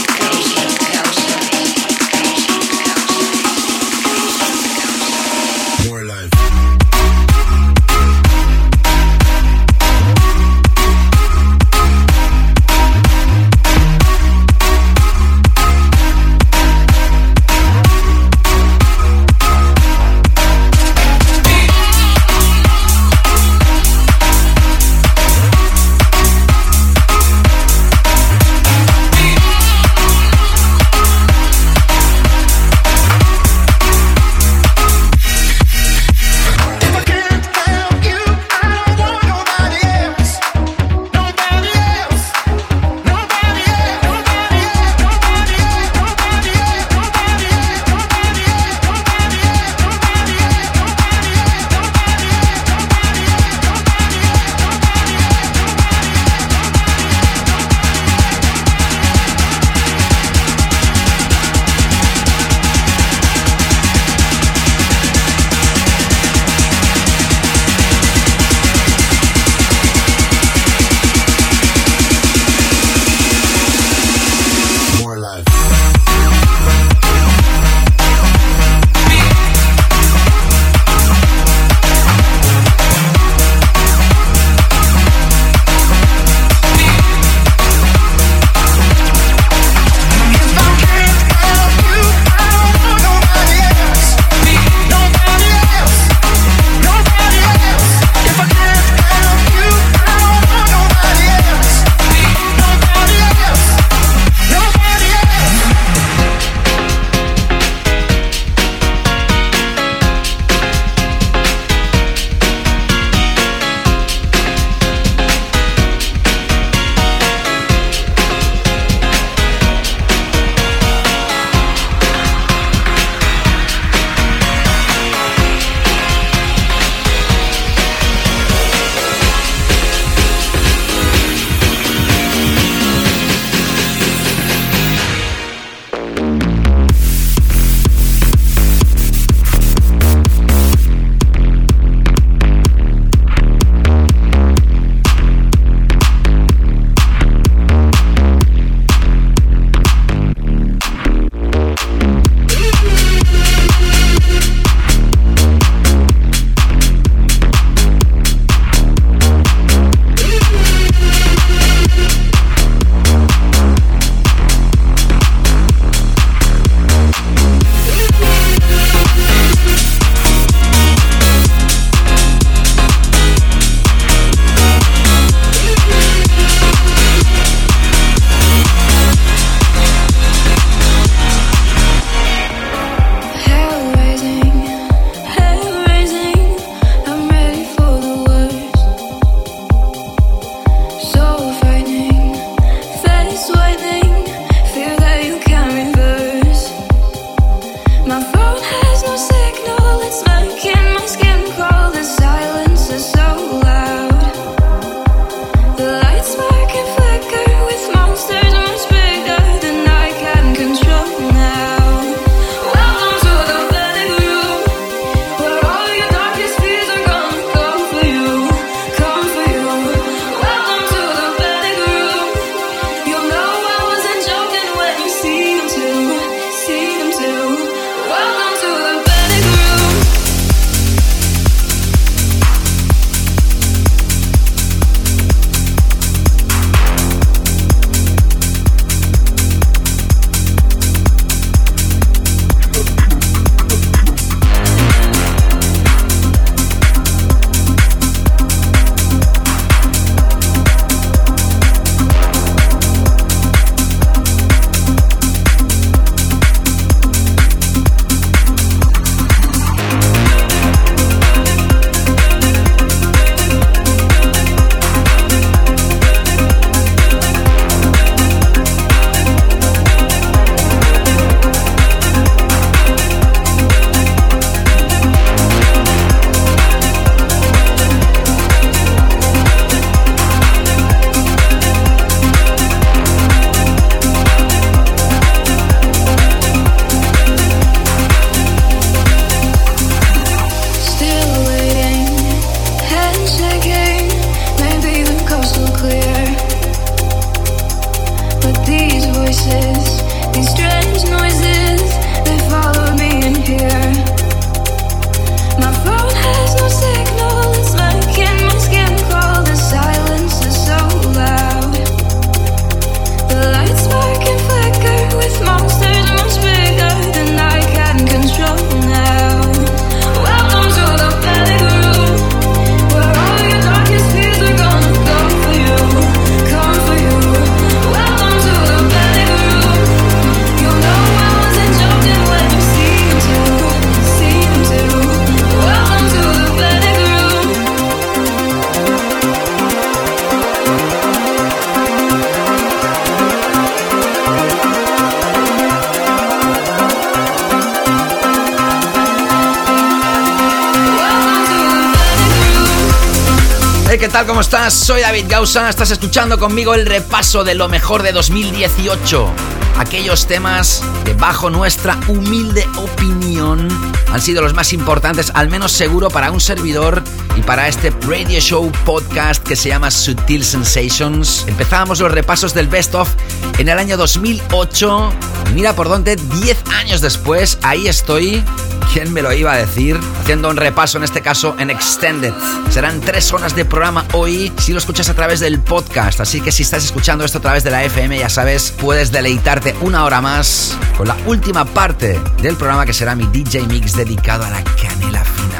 Gausa, 355.53 355.69
estás 355.69 355.91
escuchando 355.91 356.39
conmigo 356.39 356.73
el 356.73 356.87
repaso 356.87 357.43
de 357.43 357.53
lo 357.53 357.69
mejor 357.69 358.01
de 358.01 358.11
2018. 358.11 359.31
Aquellos 359.77 360.25
temas 360.25 360.81
que 361.05 361.13
bajo 361.13 361.51
nuestra 361.51 361.99
humilde 362.07 362.65
opinión 362.75 363.67
han 364.11 364.19
sido 364.19 364.41
los 364.41 364.55
más 364.55 364.73
importantes, 364.73 365.31
al 365.35 365.49
menos 365.49 365.71
seguro 365.71 366.09
para 366.09 366.31
un 366.31 366.41
servidor 366.41 367.03
y 367.35 367.41
para 367.41 367.67
este 367.67 367.91
radio 368.07 368.39
show 368.39 368.71
podcast 368.83 369.43
que 369.43 369.55
se 369.55 369.69
llama 369.69 369.91
Sutil 369.91 370.43
Sensations. 370.43 371.45
Empezábamos 371.47 371.99
los 371.99 372.11
repasos 372.11 372.55
del 372.55 372.67
Best 372.67 372.95
of 372.95 373.13
en 373.59 373.69
el 373.69 373.77
año 373.77 373.95
2008 373.95 375.13
y 375.51 375.53
mira 375.53 375.75
por 375.75 375.87
dónde 375.87 376.15
10 376.15 376.57
años 376.79 376.99
después, 377.01 377.59
ahí 377.61 377.87
estoy 377.87 378.43
¿Quién 378.93 379.11
me 379.11 379.23
lo 379.23 379.33
iba 379.33 379.51
a 379.51 379.57
decir? 379.57 379.99
Haciendo 380.21 380.51
un 380.51 380.55
repaso, 380.55 380.99
en 380.99 381.03
este 381.03 381.21
caso 381.21 381.55
en 381.57 381.71
Extended. 381.71 382.31
Serán 382.69 383.01
tres 383.01 383.33
horas 383.33 383.55
de 383.55 383.65
programa 383.65 384.05
hoy 384.13 384.53
si 384.59 384.71
lo 384.71 384.77
escuchas 384.77 385.09
a 385.09 385.15
través 385.15 385.39
del 385.39 385.59
podcast. 385.59 386.19
Así 386.19 386.41
que 386.41 386.51
si 386.51 386.61
estás 386.61 386.85
escuchando 386.85 387.25
esto 387.25 387.39
a 387.39 387.41
través 387.41 387.63
de 387.63 387.71
la 387.71 387.83
FM, 387.83 388.19
ya 388.19 388.29
sabes, 388.29 388.71
puedes 388.79 389.11
deleitarte 389.11 389.73
una 389.81 390.05
hora 390.05 390.21
más 390.21 390.77
con 390.95 391.07
la 391.07 391.17
última 391.25 391.65
parte 391.65 392.21
del 392.39 392.55
programa 392.55 392.85
que 392.85 392.93
será 392.93 393.15
mi 393.15 393.25
DJ 393.25 393.63
Mix 393.63 393.95
dedicado 393.95 394.45
a 394.45 394.51
la 394.51 394.63
canela 394.63 395.25
fina. 395.25 395.59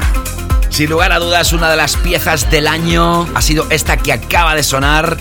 Sin 0.70 0.92
lugar 0.92 1.12
a 1.12 1.18
dudas, 1.18 1.54
una 1.54 1.72
de 1.72 1.78
las 1.78 1.96
piezas 1.96 2.52
del 2.52 2.68
año 2.68 3.28
ha 3.34 3.42
sido 3.42 3.66
esta 3.72 3.98
que 3.98 4.14
acaba 4.14 4.54
de 4.54 4.62
sonar. 4.62 5.18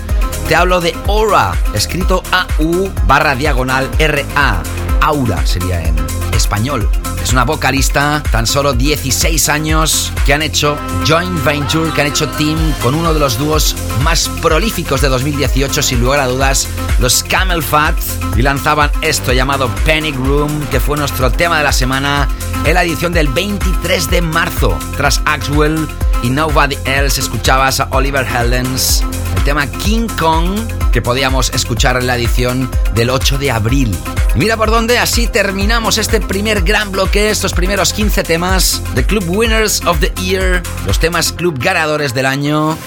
Te 0.48 0.55
hablo 0.55 0.83
de 0.83 0.94
Aura, 1.09 1.53
escrito 1.72 2.22
A-U 2.31 2.92
barra 3.07 3.35
diagonal 3.37 3.88
R-A. 3.98 4.62
Aura 5.01 5.46
sería 5.46 5.83
en 5.83 5.96
español. 6.35 6.90
Una 7.33 7.45
vocalista, 7.45 8.23
tan 8.31 8.47
solo 8.47 8.75
16 8.75 9.49
años, 9.49 10.12
que 10.27 10.35
han 10.35 10.42
hecho 10.42 10.77
joint 11.09 11.42
venture, 11.42 11.90
que 11.90 12.03
han 12.03 12.07
hecho 12.09 12.29
team 12.29 12.59
con 12.83 12.95
uno 12.95 13.14
de 13.14 13.21
los 13.21 13.38
dúos 13.38 13.75
más 14.03 14.29
prolíficos 14.42 15.01
de 15.01 15.09
2018, 15.09 15.83
sin 15.83 16.03
lugar 16.03 16.21
a 16.21 16.27
dudas, 16.27 16.68
los 17.01 17.23
Camel 17.23 17.62
Fat, 17.62 17.97
y 18.37 18.42
lanzaban 18.42 18.90
esto 19.01 19.33
llamado 19.33 19.71
Panic 19.87 20.14
Room, 20.16 20.66
que 20.66 20.79
fue 20.79 20.99
nuestro 20.99 21.33
tema 21.33 21.57
de 21.57 21.64
la 21.64 21.73
semana 21.73 22.29
en 22.66 22.75
la 22.75 22.85
edición 22.85 23.14
del 23.14 23.29
23 23.29 24.11
de 24.11 24.21
marzo. 24.21 24.79
Tras 24.99 25.23
Axwell 25.25 25.88
y 26.23 26.29
Nobody 26.29 26.77
Else, 26.85 27.18
escuchabas 27.18 27.81
a 27.81 27.88
Oliver 27.92 28.27
Heldens, 28.27 29.03
el 29.37 29.45
tema 29.45 29.66
King 29.66 30.07
Kong, 30.18 30.61
que 30.92 31.01
podíamos 31.01 31.49
escuchar 31.55 31.97
en 31.97 32.09
la 32.09 32.16
edición 32.16 32.71
del 32.95 33.09
8 33.09 33.38
de 33.38 33.51
abril. 33.51 33.97
Mira 34.35 34.57
por 34.57 34.71
dónde, 34.71 34.99
así 34.99 35.27
terminamos 35.27 35.99
este 35.99 36.18
primer 36.18 36.62
gran 36.62 36.90
bloque, 36.90 37.29
estos 37.29 37.53
primeros 37.53 37.92
15 37.92 38.23
temas 38.23 38.83
de 38.95 39.05
Club 39.05 39.25
Winners 39.29 39.85
of 39.85 40.01
the 40.01 40.11
Year, 40.23 40.62
los 40.87 40.99
temas 40.99 41.33
club 41.33 41.59
ganadores 41.59 42.14
del 42.14 42.25
año. 42.25 42.79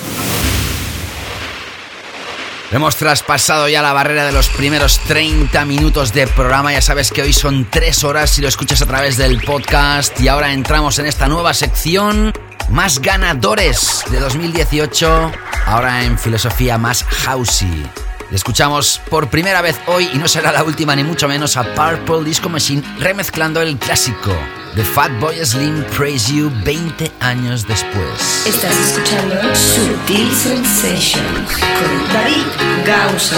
Hemos 2.71 2.95
traspasado 2.95 3.69
ya 3.69 3.83
la 3.83 3.93
barrera 3.93 4.25
de 4.25 4.31
los 4.31 4.49
primeros 4.49 4.99
30 5.07 5.63
minutos 5.65 6.13
de 6.13 6.25
programa. 6.25 6.73
Ya 6.73 6.81
sabes 6.81 7.11
que 7.11 7.21
hoy 7.21 7.31
son 7.31 7.67
3 7.69 8.03
horas 8.03 8.31
si 8.31 8.41
lo 8.41 8.47
escuchas 8.47 8.81
a 8.81 8.87
través 8.87 9.15
del 9.15 9.39
podcast. 9.39 10.19
Y 10.19 10.27
ahora 10.27 10.51
entramos 10.51 10.97
en 10.97 11.05
esta 11.05 11.27
nueva 11.27 11.53
sección. 11.53 12.33
Más 12.69 12.99
ganadores 12.99 14.03
de 14.09 14.19
2018. 14.19 15.31
Ahora 15.67 16.03
en 16.03 16.17
filosofía 16.17 16.79
más 16.79 17.03
housey. 17.03 17.85
Le 18.29 18.35
escuchamos 18.35 18.99
por 19.09 19.29
primera 19.29 19.61
vez 19.61 19.75
hoy 19.85 20.09
y 20.11 20.17
no 20.17 20.27
será 20.27 20.51
la 20.51 20.63
última 20.63 20.95
ni 20.95 21.03
mucho 21.03 21.27
menos 21.27 21.57
a 21.57 21.63
Purple 21.75 22.23
Disco 22.23 22.49
Machine 22.49 22.81
remezclando 22.99 23.61
el 23.61 23.77
clásico 23.77 24.35
de 24.75 24.83
Fatboy 24.83 25.45
Slim 25.45 25.83
Praise 25.95 26.33
You 26.33 26.51
20 26.63 27.11
años 27.19 27.67
después. 27.67 28.45
Estás 28.47 28.75
escuchando 28.77 29.35
Sutil 29.55 30.31
Sensations 30.33 31.51
con 31.51 32.13
David 32.13 32.45
Gausa. 32.85 33.35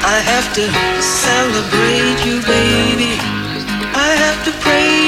I 0.00 0.20
have 0.20 0.54
to 0.54 0.64
celebrate 1.02 2.24
you, 2.24 2.40
baby. 2.42 3.18
I 3.94 4.14
have 4.16 4.44
to 4.44 4.52
praise 4.62 5.07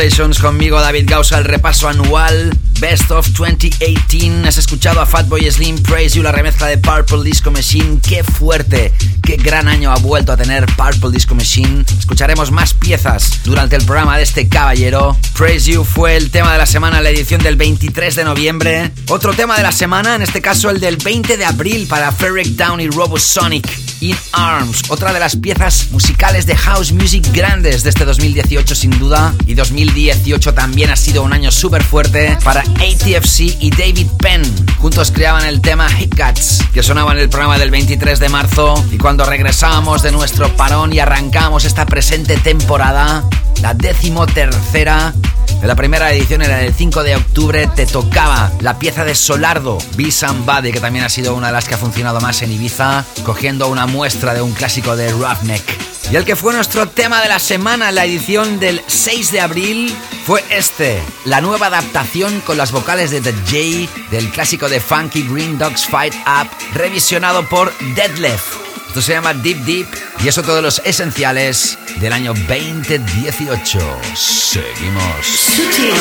Sensations 0.00 0.38
conmigo 0.38 0.80
David 0.80 1.04
Gausa, 1.10 1.36
el 1.36 1.44
repaso 1.44 1.86
anual 1.86 2.56
Best 2.80 3.10
of 3.10 3.28
2018. 3.34 4.48
Has 4.48 4.56
escuchado 4.56 4.98
a 4.98 5.04
Fatboy 5.04 5.50
Slim 5.50 5.76
Praise 5.82 6.16
You, 6.16 6.22
la 6.22 6.32
remezcla 6.32 6.68
de 6.68 6.78
Purple 6.78 7.22
Disco 7.22 7.50
Machine. 7.50 8.00
Qué 8.00 8.24
fuerte, 8.24 8.94
qué 9.22 9.36
gran 9.36 9.68
año 9.68 9.92
ha 9.92 9.96
vuelto 9.96 10.32
a 10.32 10.38
tener 10.38 10.64
Purple 10.74 11.10
Disco 11.10 11.34
Machine. 11.34 11.84
Escucharemos 11.98 12.50
más 12.50 12.72
piezas 12.72 13.40
durante 13.44 13.76
el 13.76 13.84
programa 13.84 14.16
de 14.16 14.22
este 14.22 14.48
caballero. 14.48 15.18
Praise 15.36 15.70
You 15.70 15.84
fue 15.84 16.16
el 16.16 16.30
tema 16.30 16.52
de 16.52 16.58
la 16.58 16.66
semana, 16.66 17.02
la 17.02 17.10
edición 17.10 17.42
del 17.42 17.56
23 17.56 18.16
de 18.16 18.24
noviembre. 18.24 18.92
Otro 19.08 19.34
tema 19.34 19.58
de 19.58 19.64
la 19.64 19.72
semana, 19.72 20.14
en 20.14 20.22
este 20.22 20.40
caso 20.40 20.70
el 20.70 20.80
del 20.80 20.96
20 20.96 21.36
de 21.36 21.44
abril 21.44 21.86
para 21.86 22.10
Ferric 22.10 22.56
Down 22.56 22.80
y 22.80 22.88
Robosonic. 22.88 23.89
In 24.00 24.16
Arms, 24.32 24.84
otra 24.88 25.12
de 25.12 25.20
las 25.20 25.36
piezas 25.36 25.88
musicales 25.90 26.46
de 26.46 26.56
house 26.56 26.90
music 26.90 27.30
grandes 27.34 27.82
de 27.82 27.90
este 27.90 28.06
2018 28.06 28.74
sin 28.74 28.98
duda. 28.98 29.34
Y 29.46 29.52
2018 29.52 30.54
también 30.54 30.88
ha 30.90 30.96
sido 30.96 31.22
un 31.22 31.34
año 31.34 31.50
súper 31.50 31.82
fuerte 31.82 32.38
para 32.42 32.60
ATFC 32.62 33.40
y 33.60 33.70
David 33.70 34.06
Penn. 34.18 34.42
Juntos 34.78 35.10
creaban 35.10 35.44
el 35.44 35.60
tema 35.60 35.86
Hiccuts, 35.90 36.60
que 36.72 36.82
sonaba 36.82 37.12
en 37.12 37.18
el 37.18 37.28
programa 37.28 37.58
del 37.58 37.70
23 37.70 38.18
de 38.18 38.28
marzo. 38.30 38.82
Y 38.90 38.96
cuando 38.96 39.24
regresábamos 39.24 40.02
de 40.02 40.12
nuestro 40.12 40.56
parón 40.56 40.94
y 40.94 40.98
arrancamos 40.98 41.66
esta 41.66 41.84
presente 41.84 42.38
temporada, 42.38 43.28
la 43.60 43.74
décimo 43.74 44.26
tercera 44.26 45.12
en 45.60 45.68
la 45.68 45.76
primera 45.76 46.12
edición 46.12 46.42
era 46.42 46.62
el 46.62 46.74
5 46.74 47.02
de 47.02 47.16
octubre, 47.16 47.68
te 47.74 47.86
tocaba 47.86 48.50
la 48.60 48.78
pieza 48.78 49.04
de 49.04 49.14
Solardo, 49.14 49.78
Be 49.96 50.10
Somebody, 50.10 50.72
que 50.72 50.80
también 50.80 51.04
ha 51.04 51.08
sido 51.08 51.34
una 51.34 51.48
de 51.48 51.52
las 51.52 51.68
que 51.68 51.74
ha 51.74 51.78
funcionado 51.78 52.20
más 52.20 52.40
en 52.42 52.52
Ibiza, 52.52 53.04
cogiendo 53.24 53.68
una 53.68 53.86
muestra 53.86 54.32
de 54.32 54.42
un 54.42 54.52
clásico 54.52 54.96
de 54.96 55.10
Roughneck. 55.12 55.62
Y 56.10 56.16
el 56.16 56.24
que 56.24 56.34
fue 56.34 56.54
nuestro 56.54 56.88
tema 56.88 57.22
de 57.22 57.28
la 57.28 57.38
semana, 57.38 57.92
la 57.92 58.04
edición 58.04 58.58
del 58.58 58.82
6 58.86 59.32
de 59.32 59.40
abril, 59.40 59.94
fue 60.24 60.42
este, 60.50 61.00
la 61.24 61.40
nueva 61.40 61.66
adaptación 61.66 62.40
con 62.40 62.56
las 62.56 62.72
vocales 62.72 63.10
de 63.10 63.20
The 63.20 63.32
J 63.32 64.10
del 64.10 64.30
clásico 64.30 64.68
de 64.68 64.80
Funky 64.80 65.22
Green 65.28 65.58
Dogs 65.58 65.86
Fight 65.86 66.14
Up, 66.26 66.48
revisionado 66.74 67.48
por 67.48 67.72
Deadlift. 67.94 68.69
Esto 68.90 69.02
se 69.02 69.12
llama 69.12 69.32
Deep 69.34 69.58
Deep 69.58 69.86
y 70.24 70.26
es 70.26 70.36
otro 70.36 70.56
de 70.56 70.62
los 70.62 70.82
esenciales 70.84 71.78
del 72.00 72.12
año 72.12 72.34
2018. 72.34 73.78
Seguimos. 74.16 75.26
Sutil. 75.26 75.94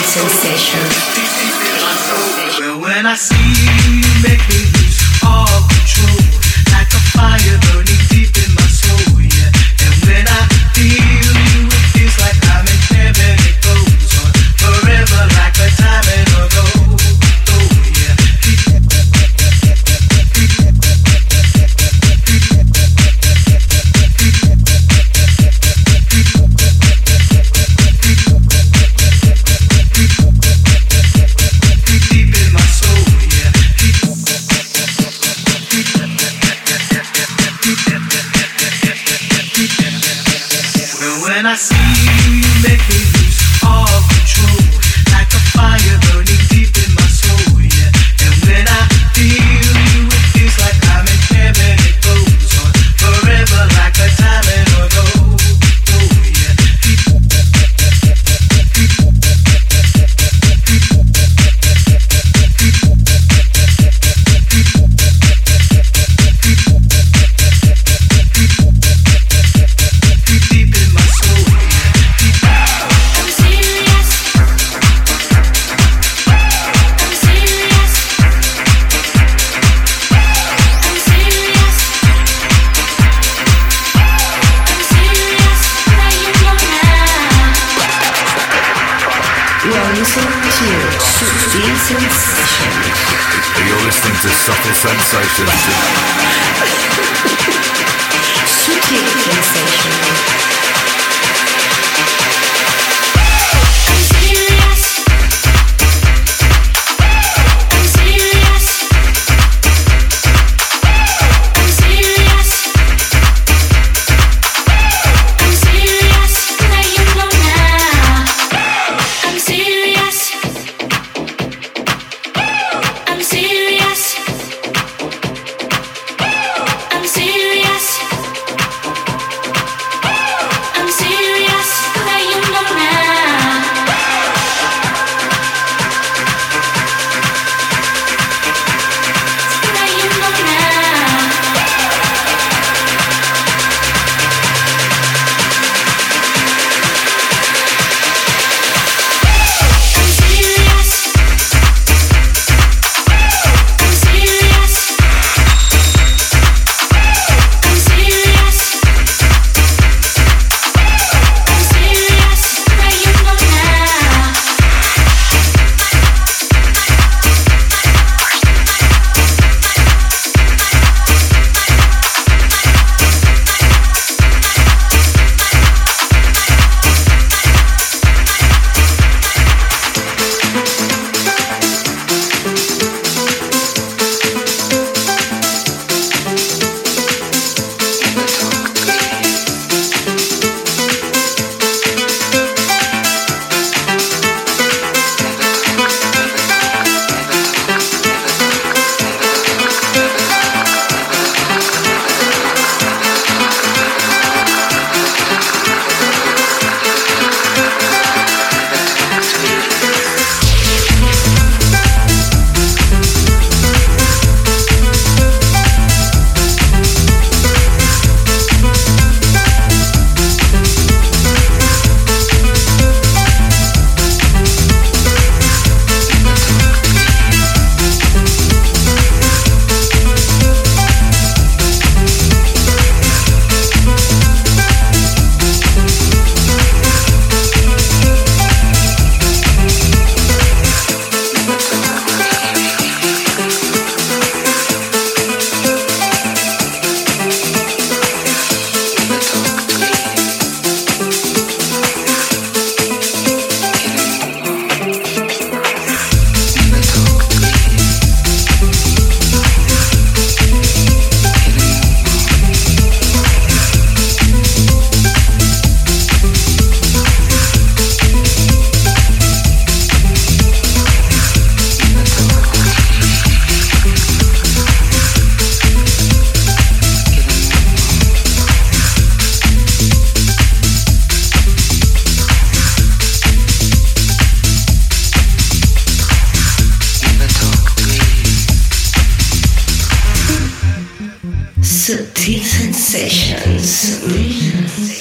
Sensations. 293.80 295.00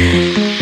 I'm 0.00 0.57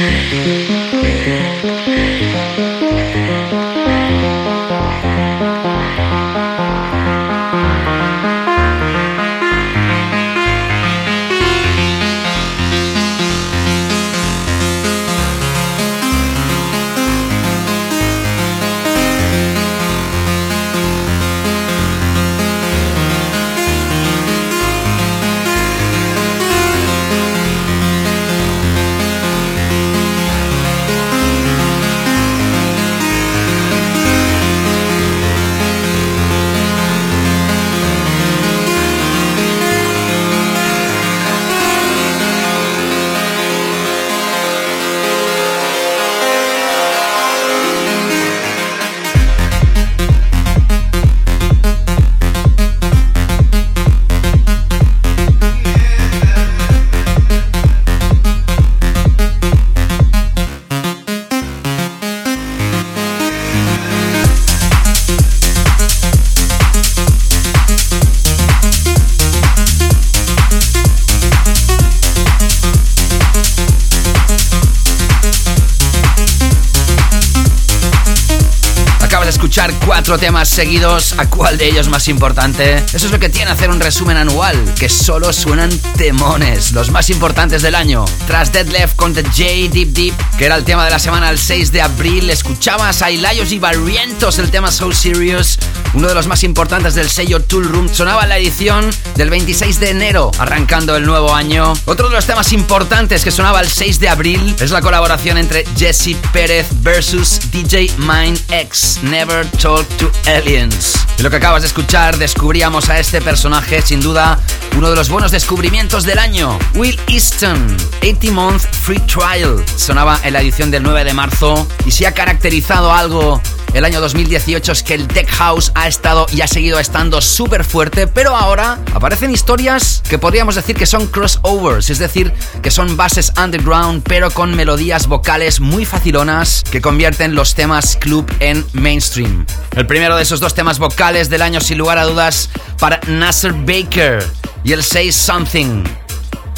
cuatro 80.17 80.29
temas 80.29 80.49
seguidos, 80.49 81.14
¿a 81.19 81.29
cuál 81.29 81.59
de 81.59 81.67
ellos 81.67 81.89
más 81.89 82.09
importante? 82.09 82.77
Eso 82.95 83.07
es 83.07 83.11
lo 83.11 83.19
que 83.19 83.29
tiene 83.29 83.51
hacer 83.51 83.69
un 83.69 83.81
resumen 83.81 84.17
anual, 84.17 84.57
que 84.79 84.89
solo 84.89 85.31
suenan 85.33 85.69
temones, 85.99 86.73
los 86.73 86.91
más 86.91 87.11
importantes 87.11 87.61
del 87.61 87.75
año. 87.75 88.05
Tras 88.27 88.51
Dead 88.51 88.67
Left 88.67 88.97
con 88.97 89.12
The 89.12 89.23
J 89.25 89.71
Deep 89.71 89.89
Deep, 89.93 90.14
que 90.39 90.47
era 90.47 90.57
el 90.57 90.64
tema 90.64 90.85
de 90.85 90.91
la 90.91 90.99
semana 90.99 91.29
el 91.29 91.39
6 91.39 91.71
de 91.71 91.83
abril, 91.83 92.31
escuchabas 92.31 93.03
a 93.03 93.11
Ilayos 93.11 93.53
y 93.53 93.59
Barrientos 93.59 94.39
el 94.39 94.51
tema 94.51 94.71
So 94.71 94.91
Serious, 94.93 95.59
uno 95.97 96.09
de 96.09 96.15
los 96.15 96.27
más 96.27 96.45
importantes 96.45 96.95
del 96.95 97.09
sello 97.09 97.41
Tool 97.43 97.65
Room. 97.65 97.89
Sonaba 97.93 98.27
la 98.27 98.37
edición 98.37 98.89
del 99.17 99.31
26 99.31 99.81
de 99.81 99.91
enero, 99.91 100.31
arrancando 100.39 100.95
el 100.95 101.07
nuevo 101.07 101.35
año. 101.35 101.73
Otro 101.87 102.11
de 102.11 102.15
los 102.15 102.27
temas 102.27 102.53
importantes 102.53 103.25
que 103.25 103.31
sonaba 103.31 103.61
el 103.61 103.69
6 103.69 103.99
de 103.99 104.11
abril 104.11 104.55
es 104.61 104.71
la 104.71 104.83
colaboración 104.83 105.39
entre 105.39 105.65
Jesse 105.77 106.15
Pérez 106.35 106.67
versus 106.83 107.41
DJ 107.51 107.91
Mind 107.97 108.39
X, 108.51 109.01
Never 109.03 109.51
Talk 109.53 109.89
to 109.97 110.13
Aliens. 110.27 110.95
De 111.17 111.23
lo 111.23 111.31
que 111.31 111.37
acabas 111.37 111.63
de 111.63 111.69
escuchar, 111.69 112.19
descubríamos 112.19 112.91
a 112.91 112.99
este 112.99 113.23
personaje, 113.23 113.81
sin 113.81 114.01
duda, 114.01 114.39
uno 114.77 114.91
de 114.91 114.97
los 114.97 115.09
buenos 115.09 115.31
descubrimientos 115.31 116.05
del 116.05 116.19
año. 116.19 116.59
Will 116.75 117.01
Easton, 117.09 117.75
80 118.03 118.33
Month 118.33 118.65
Free 118.83 119.01
Trial, 119.01 119.65
sonaba 119.77 120.21
en 120.23 120.35
la 120.35 120.43
edición 120.43 120.71
del 120.71 120.83
9 120.83 121.05
de 121.05 121.15
marzo 121.15 121.67
y 121.87 121.91
si 121.91 122.05
ha 122.05 122.13
caracterizado 122.13 122.93
algo 122.93 123.41
el 123.77 123.85
año 123.85 124.01
2018 124.01 124.72
es 124.72 124.83
que 124.83 124.95
el 124.95 125.07
Tech 125.07 125.29
House 125.29 125.70
ha 125.74 125.87
estado 125.87 126.27
y 126.33 126.41
ha 126.41 126.47
seguido 126.47 126.81
estando 126.81 127.20
súper 127.20 127.62
fuerte, 127.62 128.07
pero 128.07 128.35
ahora 128.35 128.79
aparecen 128.95 129.31
historias 129.31 130.03
que 130.09 130.18
podríamos 130.18 130.55
decir 130.55 130.77
que 130.77 130.87
son 130.87 131.07
crossovers, 131.09 131.91
es 131.91 131.99
decir, 131.99 132.33
que 132.62 132.70
son 132.70 132.97
bases 132.97 133.35
underground, 133.37 134.03
pero 134.03 134.31
con 134.31 134.57
melodías 134.57 135.09
vocales 135.09 135.61
muy 135.61 135.85
facilonas 135.85 136.64
que 136.70 136.81
convierten 136.81 137.35
los 137.35 137.55
temas 137.55 137.97
club 137.97 138.27
en 138.41 138.64
mainstream. 138.72 139.45
El 139.77 139.87
primero 139.87 140.16
de 140.16 140.22
esos 140.22 140.41
dos 140.41 140.55
temas 140.55 140.79
vocales 140.79 141.29
del 141.29 141.43
año, 141.43 141.61
sin 141.61 141.77
lugar 141.77 141.99
a 141.99 142.07
dudas, 142.07 142.49
para 142.79 142.99
Nasser 143.07 143.53
Baker 143.53 144.24
y 144.64 144.72
el 144.72 144.83
Say 144.83 145.12
Something. 145.12 145.85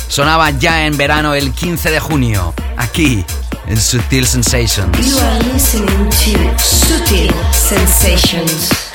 Sonaba 0.07 0.51
ya 0.51 0.87
en 0.87 0.97
verano 0.97 1.35
el 1.35 1.53
15 1.53 1.91
de 1.91 1.99
junio, 1.99 2.55
aquí 2.77 3.25
en 3.69 3.77
Sutil 3.77 4.27
Sensations. 4.27 4.97
You 5.07 5.19
are 5.19 5.39
listening 5.53 6.11
to 6.11 6.57
Sutil 6.59 7.33
Sensations. 7.53 8.88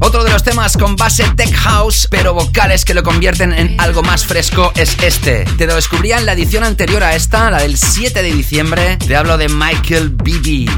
Otro 0.00 0.24
de 0.24 0.30
los 0.30 0.42
temas 0.42 0.76
con 0.76 0.96
base 0.96 1.24
tech 1.36 1.54
house, 1.54 2.06
pero 2.10 2.34
vocales 2.34 2.84
que 2.84 2.92
lo 2.92 3.02
convierten 3.02 3.54
en 3.54 3.80
algo 3.80 4.02
más 4.02 4.26
fresco 4.26 4.72
es 4.76 4.94
este. 5.02 5.46
Te 5.56 5.66
lo 5.66 5.74
descubría 5.74 6.18
en 6.18 6.26
la 6.26 6.34
edición 6.34 6.62
anterior 6.62 7.02
a 7.02 7.16
esta, 7.16 7.50
la 7.50 7.62
del 7.62 7.78
7 7.78 8.22
de 8.22 8.32
diciembre. 8.32 8.98
Te 8.98 9.16
hablo 9.16 9.38
de 9.38 9.48
Michael 9.48 10.10
Bibi. 10.22 10.68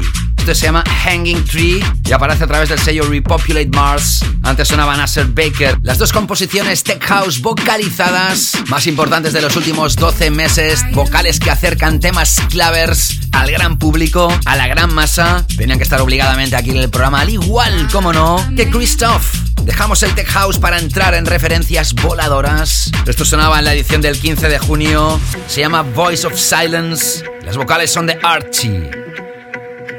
Esto 0.43 0.55
se 0.55 0.65
llama 0.65 0.83
Hanging 1.05 1.45
Tree 1.45 1.81
y 2.03 2.11
aparece 2.11 2.43
a 2.43 2.47
través 2.47 2.67
del 2.67 2.77
sello 2.77 3.03
Repopulate 3.07 3.69
Mars. 3.69 4.25
Antes 4.43 4.67
sonaba 4.67 4.97
Nasser 4.97 5.25
Baker. 5.27 5.77
Las 5.83 5.97
dos 5.97 6.11
composiciones 6.11 6.83
tech 6.83 7.01
house 7.01 7.39
vocalizadas 7.39 8.51
más 8.67 8.85
importantes 8.85 9.31
de 9.31 9.41
los 9.41 9.55
últimos 9.55 9.95
12 9.95 10.31
meses, 10.31 10.83
vocales 10.91 11.39
que 11.39 11.49
acercan 11.49 12.01
temas 12.01 12.41
clavers 12.49 13.21
al 13.31 13.51
gran 13.51 13.79
público, 13.79 14.37
a 14.43 14.57
la 14.57 14.67
gran 14.67 14.93
masa, 14.93 15.47
tenían 15.47 15.77
que 15.77 15.85
estar 15.85 16.01
obligadamente 16.01 16.57
aquí 16.57 16.71
en 16.71 16.77
el 16.77 16.89
programa, 16.89 17.21
al 17.21 17.29
igual, 17.29 17.87
como 17.89 18.11
no, 18.11 18.45
que 18.57 18.69
Christoph. 18.69 19.23
Dejamos 19.63 20.03
el 20.03 20.13
Tech 20.13 20.27
House 20.27 20.59
para 20.59 20.77
entrar 20.77 21.13
en 21.13 21.25
referencias 21.25 21.93
voladoras. 21.93 22.91
Esto 23.07 23.23
sonaba 23.23 23.59
en 23.59 23.65
la 23.65 23.73
edición 23.73 24.01
del 24.01 24.19
15 24.19 24.49
de 24.49 24.59
junio. 24.59 25.21
Se 25.47 25.61
llama 25.61 25.83
Voice 25.83 26.27
of 26.27 26.37
Silence. 26.37 27.23
Las 27.45 27.55
vocales 27.55 27.93
son 27.93 28.07
de 28.07 28.19
Archie. 28.21 28.91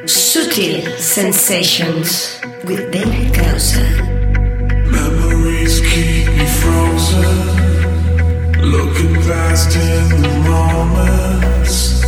Sutil 0.06 0.98
Sensations 0.98 2.38
with 2.64 2.92
David 2.92 3.32
Gausa. 3.34 3.80
Memories 4.90 5.80
keep 5.80 6.26
me 6.28 6.46
frozen, 6.60 7.36
looking 8.60 9.14
past 9.22 9.74
in 9.74 10.08
the 10.20 10.28
moments. 10.44 12.02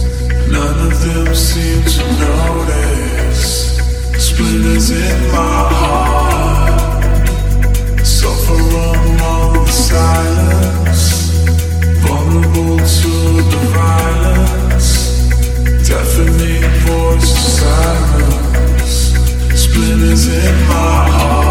None 0.51 0.79
of 0.87 1.01
them 1.01 1.35
seem 1.35 1.83
to 1.85 2.05
notice. 2.21 3.79
Splinters 4.19 4.91
in 4.91 5.21
my 5.33 5.69
heart, 5.81 7.27
suffer 8.05 8.61
among 8.61 9.65
the 9.65 9.73
silence, 9.73 11.31
vulnerable 12.05 12.77
to 12.77 13.13
the 13.51 13.61
violence. 13.73 14.46
Deafening 15.87 16.65
voice 16.85 17.61
silence, 17.61 19.15
splinters 19.55 20.27
in 20.27 20.55
my 20.67 21.09
heart. 21.09 21.46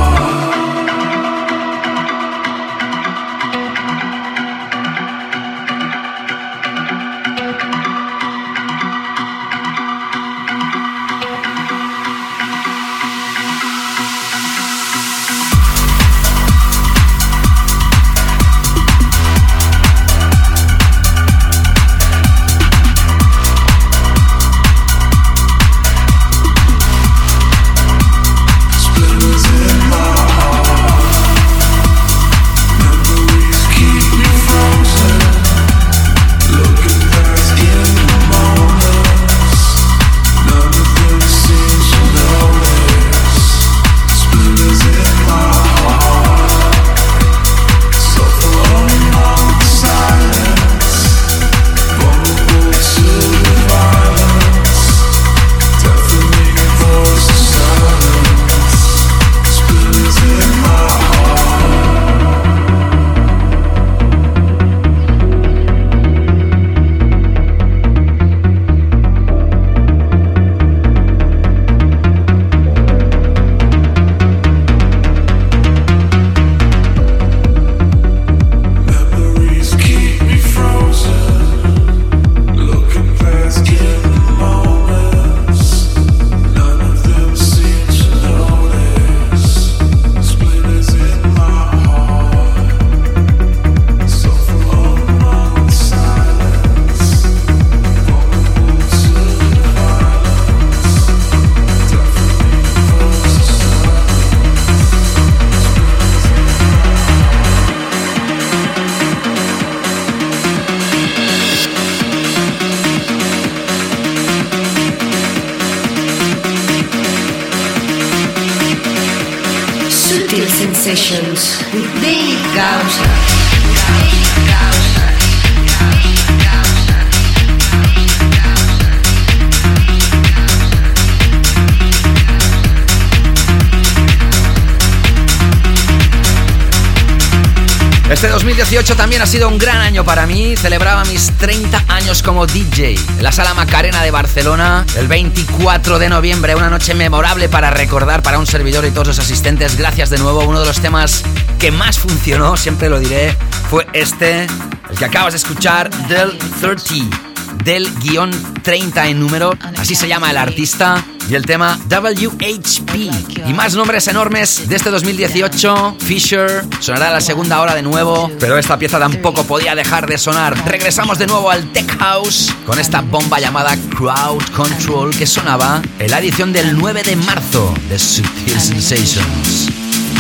2018 138.76 138.98
también 138.98 139.22
ha 139.22 139.26
sido 139.26 139.48
un 139.48 139.58
gran 139.58 139.78
año 139.78 140.04
para 140.04 140.28
mí. 140.28 140.58
Celebraba 140.58 141.06
mis 141.06 141.32
30 141.38 141.86
años 141.88 142.22
como 142.22 142.46
DJ 142.46 142.96
en 142.96 143.24
la 143.24 143.32
Sala 143.32 143.54
Macarena 143.54 144.04
de 144.04 144.12
Barcelona 144.12 144.86
el 144.98 145.08
24 145.08 145.98
de 145.98 146.10
noviembre. 146.10 146.56
Una 146.56 146.70
noche 146.70 146.94
memorable 146.94 147.48
para 147.48 147.72
recordar 147.72 148.22
para 148.22 148.38
un 148.38 148.46
servidor 148.46 148.84
y 148.84 148.92
todos 148.92 149.08
los 149.08 149.20
asistentes. 149.20 149.78
Gracias 149.78 150.10
de 150.10 150.18
nuevo. 150.18 150.44
Uno 150.44 150.60
de 150.60 150.66
los 150.66 150.82
temas 150.82 151.24
que 151.58 151.72
más 151.72 151.98
funcionó, 151.98 152.58
siempre 152.58 152.90
lo 152.90 153.00
diré, 153.00 153.34
fue 153.70 153.88
este, 153.94 154.44
el 154.44 154.98
que 154.98 155.06
acabas 155.06 155.32
de 155.32 155.38
escuchar, 155.38 155.90
del 156.10 156.38
30. 156.60 157.18
Del 157.64 157.90
guion 158.00 158.32
30 158.62 159.08
en 159.08 159.22
número, 159.22 159.58
así 159.78 159.96
se 159.96 160.10
llama 160.10 160.32
el 160.32 160.38
artista, 160.38 161.02
y 161.30 161.36
el 161.36 161.46
tema 161.46 161.80
WHP. 161.90 163.05
Y 163.48 163.54
más 163.54 163.76
nombres 163.76 164.08
enormes 164.08 164.68
de 164.68 164.76
este 164.76 164.90
2018. 164.90 165.98
Fisher 166.00 166.64
sonará 166.80 167.10
a 167.10 167.14
la 167.14 167.22
segunda 167.22 167.62
hora 167.62 167.76
de 167.76 167.84
nuevo, 167.84 168.32
pero 168.40 168.58
esta 168.58 168.78
pieza 168.80 168.98
tampoco 168.98 169.44
podía 169.44 169.76
dejar 169.76 170.08
de 170.08 170.18
sonar. 170.18 170.56
Regresamos 170.68 171.20
de 171.20 171.28
nuevo 171.28 171.52
al 171.52 171.72
Tech 171.72 171.98
House 172.00 172.52
con 172.66 172.80
esta 172.80 173.02
bomba 173.02 173.40
llamada 173.40 173.76
Crowd 173.96 174.42
Control 174.56 175.16
que 175.16 175.28
sonaba 175.28 175.82
en 176.00 176.10
la 176.10 176.20
edición 176.20 176.54
del 176.54 176.78
9 176.78 177.04
de 177.04 177.16
marzo 177.18 177.74
de 177.90 178.00
Sutil 178.00 178.60
Sensations. 178.60 179.70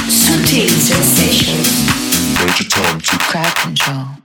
Sutil 0.08 0.70
Sensations. 0.70 1.86
Crowd 3.32 3.54
control. 3.64 4.25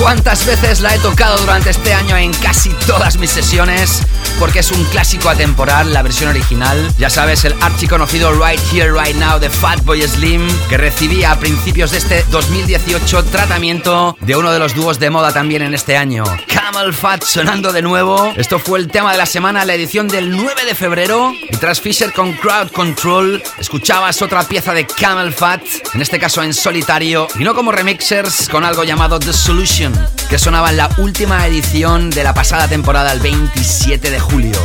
¿Cuántas 0.00 0.44
veces 0.46 0.80
la 0.80 0.96
he 0.96 0.98
tocado 0.98 1.38
durante 1.38 1.70
este 1.70 1.94
año 1.94 2.16
en 2.16 2.32
casi 2.32 2.70
todas 2.88 3.18
mis 3.18 3.30
sesiones? 3.30 4.02
Porque 4.40 4.58
es 4.58 4.72
un 4.72 4.82
clásico 4.86 5.28
atemporal, 5.28 5.92
la 5.92 6.02
versión 6.02 6.28
original. 6.30 6.76
Ya 6.98 7.08
sabes, 7.08 7.44
el 7.44 7.54
archiconocido 7.62 8.32
Right 8.32 8.60
Here, 8.72 8.90
Right 8.90 9.14
Now 9.14 9.38
de 9.38 9.48
Fatboy 9.48 10.02
Slim, 10.02 10.44
que 10.68 10.76
recibía 10.76 11.30
a 11.30 11.38
principios 11.38 11.92
de 11.92 11.98
este 11.98 12.24
2018 12.30 13.24
tratamiento 13.26 14.16
de 14.20 14.34
uno 14.34 14.50
de 14.50 14.58
los 14.58 14.74
dúos 14.74 14.98
de 14.98 15.10
moda 15.10 15.32
también 15.32 15.62
en 15.62 15.72
este 15.72 15.96
año. 15.96 16.24
Camel 16.52 16.92
Fat 16.92 17.22
sonando 17.22 17.72
de 17.72 17.82
nuevo. 17.82 18.32
Esto 18.36 18.58
fue 18.58 18.80
el 18.80 18.88
tema 18.88 19.12
de 19.12 19.18
la 19.18 19.26
semana, 19.26 19.64
la 19.64 19.74
edición 19.74 20.08
del 20.08 20.30
9 20.30 20.64
de 20.64 20.74
febrero. 20.74 21.32
Tras 21.64 21.80
Fisher 21.80 22.12
con 22.12 22.34
Crowd 22.34 22.72
Control, 22.72 23.42
escuchabas 23.56 24.20
otra 24.20 24.42
pieza 24.42 24.74
de 24.74 24.86
Camel 24.86 25.32
Fat, 25.32 25.62
en 25.94 26.02
este 26.02 26.18
caso 26.18 26.42
en 26.42 26.52
solitario, 26.52 27.26
y 27.38 27.42
no 27.42 27.54
como 27.54 27.72
remixers, 27.72 28.50
con 28.50 28.66
algo 28.66 28.84
llamado 28.84 29.18
The 29.18 29.32
Solution, 29.32 29.94
que 30.28 30.38
sonaba 30.38 30.68
en 30.68 30.76
la 30.76 30.90
última 30.98 31.46
edición 31.46 32.10
de 32.10 32.22
la 32.22 32.34
pasada 32.34 32.68
temporada, 32.68 33.10
el 33.12 33.20
27 33.20 34.10
de 34.10 34.20
julio. 34.20 34.58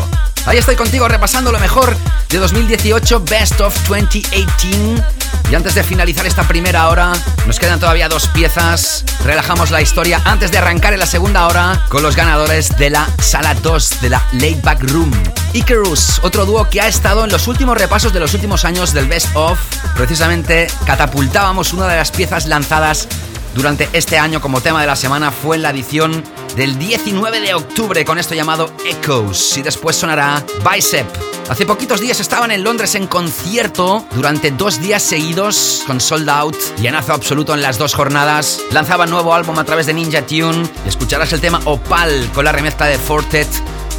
Ahí 0.46 0.58
estoy 0.58 0.76
contigo 0.76 1.08
repasando 1.08 1.54
lo 1.54 1.60
mejor 1.60 1.96
de 2.28 2.38
2018, 2.38 3.22
Best 3.22 3.62
of 3.62 3.74
2018. 3.88 5.02
Y 5.50 5.56
antes 5.56 5.76
de 5.76 5.86
finalizar 5.86 6.28
esta 6.28 6.46
primera 6.50 6.90
hora, 6.90 7.14
nos 7.48 7.60
quedan 7.60 7.80
todavía 7.80 8.10
dos 8.10 8.28
piezas. 8.28 9.06
Relajamos 9.24 9.72
la 9.72 9.82
historia 9.82 10.22
antes 10.26 10.52
de 10.52 10.58
arrancar 10.58 10.92
en 10.92 11.00
la 11.00 11.06
segunda 11.06 11.48
hora 11.48 11.82
con 11.88 12.04
los 12.04 12.18
ganadores 12.18 12.76
de 12.78 12.90
la 12.90 13.08
sala 13.22 13.54
2 13.54 14.02
de 14.02 14.10
la 14.10 14.28
Late 14.34 14.60
Back 14.62 14.84
Room. 14.84 15.14
Icarus, 15.54 16.20
otro 16.24 16.46
dúo 16.46 16.70
que 16.70 16.80
ha 16.80 16.88
estado 16.88 17.24
en 17.24 17.32
los 17.32 17.48
últimos 17.48 17.78
repasos 17.78 18.14
de 18.14 18.20
los 18.20 18.34
últimos 18.36 18.66
años 18.66 18.94
del 18.94 19.08
Best 19.08 19.36
of. 19.36 19.60
Precisamente 19.96 20.68
catapultábamos 20.86 21.74
una 21.74 21.88
de 21.88 21.98
las 21.98 22.12
piezas 22.12 22.46
lanzadas 22.46 23.08
durante 23.56 23.90
este 23.94 24.20
año 24.20 24.42
como 24.42 24.62
tema 24.62 24.82
de 24.82 24.88
la 24.88 24.96
semana 24.96 25.32
fue 25.32 25.56
en 25.56 25.64
la 25.64 25.72
edición 25.72 26.24
del 26.56 26.78
19 26.78 27.42
de 27.42 27.56
octubre 27.56 28.06
con 28.06 28.20
esto 28.20 28.36
llamado 28.36 28.72
Echoes 28.86 29.58
y 29.58 29.64
después 29.64 29.96
sonará 29.96 30.44
Bicep. 30.70 31.08
Hace 31.50 31.66
poquitos 31.66 32.00
días 32.00 32.20
estaban 32.20 32.52
en 32.52 32.64
Londres 32.64 32.94
en 32.94 33.08
concierto 33.08 34.06
durante 34.14 34.52
dos 34.52 34.80
días 34.80 35.02
seguidos 35.02 35.82
con 35.88 36.00
Sold 36.00 36.30
Out, 36.30 36.58
llenazo 36.80 37.14
absoluto 37.14 37.56
en 37.56 37.64
las 37.64 37.80
dos 37.80 37.96
jornadas. 37.96 38.62
Lanzaban 38.72 39.10
nuevo 39.10 39.34
álbum 39.34 39.58
a 39.58 39.64
través 39.64 39.88
de 39.88 39.96
Ninja 39.96 40.22
Tune 40.22 40.70
escucharás 40.86 41.34
el 41.34 41.42
tema 41.42 41.60
Opal 41.66 42.30
con 42.36 42.46
la 42.46 42.52
remezcla 42.52 42.86
de 42.86 43.00
Fortet 43.00 43.50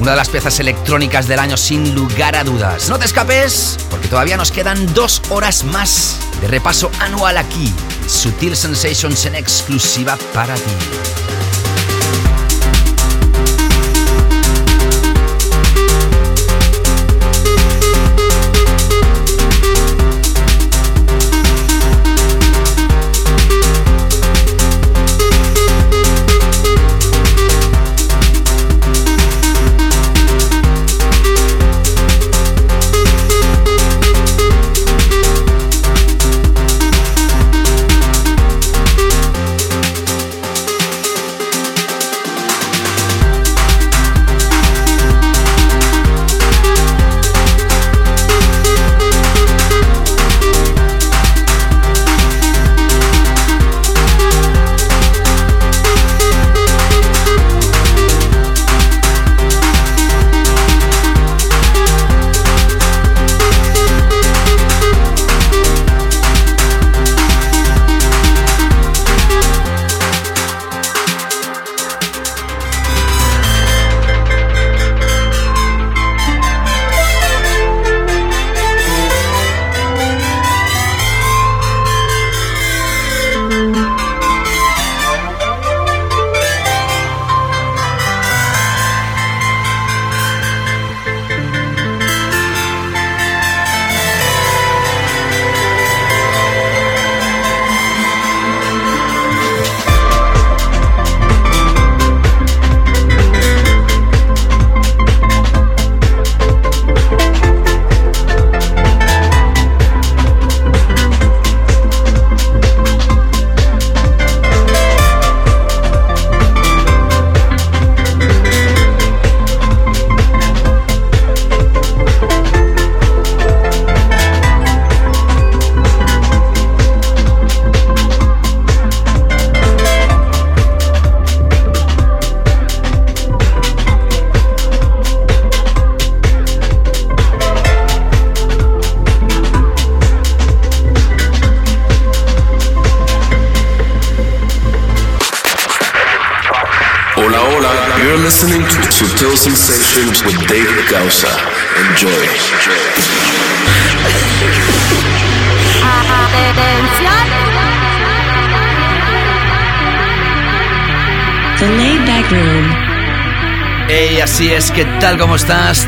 una 0.01 0.13
de 0.13 0.17
las 0.17 0.31
piezas 0.31 0.59
electrónicas 0.61 1.29
del 1.29 1.39
año 1.39 1.57
sin 1.57 1.95
lugar 1.95 2.35
a 2.35 2.43
dudas. 2.43 2.89
No 2.89 2.99
te 2.99 3.05
escapes, 3.05 3.79
porque 3.91 4.09
todavía 4.09 4.37
nos 4.37 4.51
quedan 4.51 4.93
dos 4.95 5.21
horas 5.29 5.63
más 5.65 6.19
de 6.41 6.49
repaso 6.49 6.91
anual 7.01 7.37
aquí. 7.37 7.73
Sutil 8.07 8.57
Sensations 8.57 9.27
en 9.27 9.35
exclusiva 9.35 10.19
para 10.33 10.55
ti. 10.55 11.20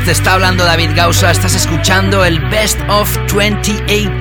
Te 0.03 0.11
está 0.11 0.33
hablando 0.33 0.65
David 0.65 0.89
Gausa, 0.93 1.31
estás 1.31 1.55
escuchando 1.55 2.25
el 2.25 2.41
Best 2.49 2.77
of 2.89 3.09
2018. 3.33 4.11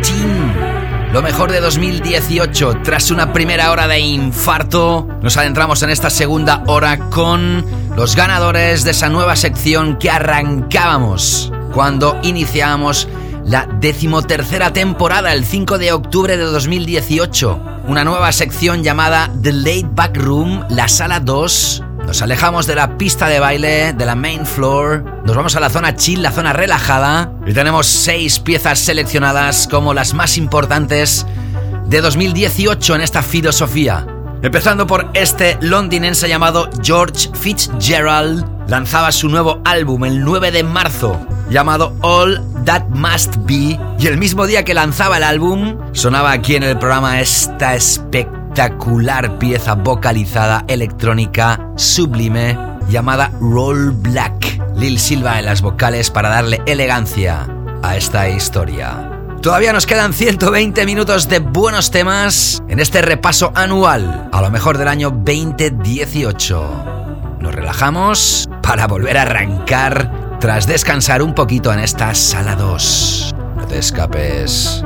Lo 1.12 1.20
mejor 1.20 1.50
de 1.50 1.60
2018, 1.60 2.82
tras 2.84 3.10
una 3.10 3.32
primera 3.32 3.72
hora 3.72 3.88
de 3.88 3.98
infarto, 3.98 5.08
nos 5.20 5.36
adentramos 5.36 5.82
en 5.82 5.90
esta 5.90 6.10
segunda 6.10 6.62
hora 6.68 7.10
con 7.10 7.64
los 7.96 8.14
ganadores 8.14 8.84
de 8.84 8.92
esa 8.92 9.08
nueva 9.08 9.34
sección 9.34 9.98
que 9.98 10.10
arrancábamos 10.10 11.52
cuando 11.72 12.20
iniciábamos 12.22 13.08
la 13.44 13.66
decimotercera 13.80 14.72
temporada, 14.72 15.32
el 15.32 15.44
5 15.44 15.76
de 15.78 15.90
octubre 15.90 16.36
de 16.36 16.44
2018. 16.44 17.82
Una 17.88 18.04
nueva 18.04 18.30
sección 18.30 18.84
llamada 18.84 19.28
The 19.42 19.52
Late 19.52 19.88
Back 19.90 20.16
Room, 20.18 20.64
la 20.68 20.86
sala 20.86 21.18
2. 21.18 21.82
Nos 22.06 22.22
alejamos 22.22 22.68
de 22.68 22.76
la 22.76 22.96
pista 22.96 23.26
de 23.26 23.40
baile, 23.40 23.92
de 23.92 24.06
la 24.06 24.14
main 24.14 24.46
floor, 24.46 25.11
Vamos 25.36 25.56
a 25.56 25.60
la 25.60 25.70
zona 25.70 25.96
chill, 25.96 26.22
la 26.22 26.30
zona 26.30 26.52
relajada. 26.52 27.32
Y 27.46 27.52
tenemos 27.52 27.86
seis 27.86 28.38
piezas 28.38 28.78
seleccionadas 28.78 29.66
como 29.66 29.94
las 29.94 30.14
más 30.14 30.36
importantes 30.36 31.26
de 31.86 32.00
2018 32.00 32.94
en 32.94 33.00
esta 33.00 33.22
filosofía. 33.22 34.06
Empezando 34.42 34.86
por 34.86 35.08
este 35.14 35.56
londinense 35.60 36.28
llamado 36.28 36.68
George 36.82 37.30
Fitzgerald, 37.34 38.44
lanzaba 38.68 39.12
su 39.12 39.28
nuevo 39.28 39.60
álbum 39.64 40.04
el 40.04 40.24
9 40.24 40.50
de 40.50 40.64
marzo, 40.64 41.18
llamado 41.48 41.96
All 42.00 42.42
That 42.64 42.88
Must 42.88 43.36
Be, 43.46 43.78
y 43.98 44.06
el 44.06 44.18
mismo 44.18 44.46
día 44.46 44.64
que 44.64 44.74
lanzaba 44.74 45.16
el 45.18 45.22
álbum, 45.22 45.76
sonaba 45.92 46.32
aquí 46.32 46.56
en 46.56 46.64
el 46.64 46.78
programa 46.78 47.20
esta 47.20 47.74
espectacular 47.74 49.38
pieza 49.38 49.74
vocalizada 49.74 50.64
electrónica 50.66 51.60
sublime 51.76 52.58
llamada 52.88 53.30
Roll 53.40 53.92
Black. 53.92 54.31
Lil 54.82 54.98
Silva 54.98 55.38
en 55.38 55.44
las 55.44 55.62
vocales 55.62 56.10
para 56.10 56.28
darle 56.28 56.60
elegancia 56.66 57.46
a 57.84 57.96
esta 57.96 58.28
historia. 58.28 59.08
Todavía 59.40 59.72
nos 59.72 59.86
quedan 59.86 60.12
120 60.12 60.84
minutos 60.86 61.28
de 61.28 61.38
buenos 61.38 61.92
temas 61.92 62.60
en 62.66 62.80
este 62.80 63.00
repaso 63.00 63.52
anual, 63.54 64.28
a 64.32 64.42
lo 64.42 64.50
mejor 64.50 64.78
del 64.78 64.88
año 64.88 65.10
2018. 65.10 67.36
Nos 67.38 67.54
relajamos 67.54 68.48
para 68.60 68.88
volver 68.88 69.18
a 69.18 69.22
arrancar 69.22 70.38
tras 70.40 70.66
descansar 70.66 71.22
un 71.22 71.32
poquito 71.32 71.72
en 71.72 71.78
esta 71.78 72.12
sala 72.16 72.56
2. 72.56 73.36
No 73.58 73.66
te 73.68 73.78
escapes. 73.78 74.82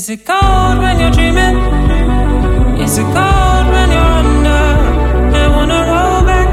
Is 0.00 0.08
it 0.08 0.24
cold 0.24 0.78
when 0.78 0.98
you're 0.98 1.10
dreaming? 1.10 1.56
Is 2.80 2.96
it 2.96 3.04
cold 3.04 3.66
when 3.74 3.90
you're 3.90 4.12
under? 4.20 4.64
I 5.36 5.46
wanna 5.54 5.80
roll 5.92 6.22
back, 6.24 6.48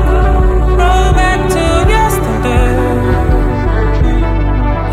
roll 0.82 1.14
back 1.20 1.39
to 1.54 1.64
yesterday. 1.95 2.68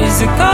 Is 0.06 0.20
it 0.22 0.28
cold? 0.38 0.53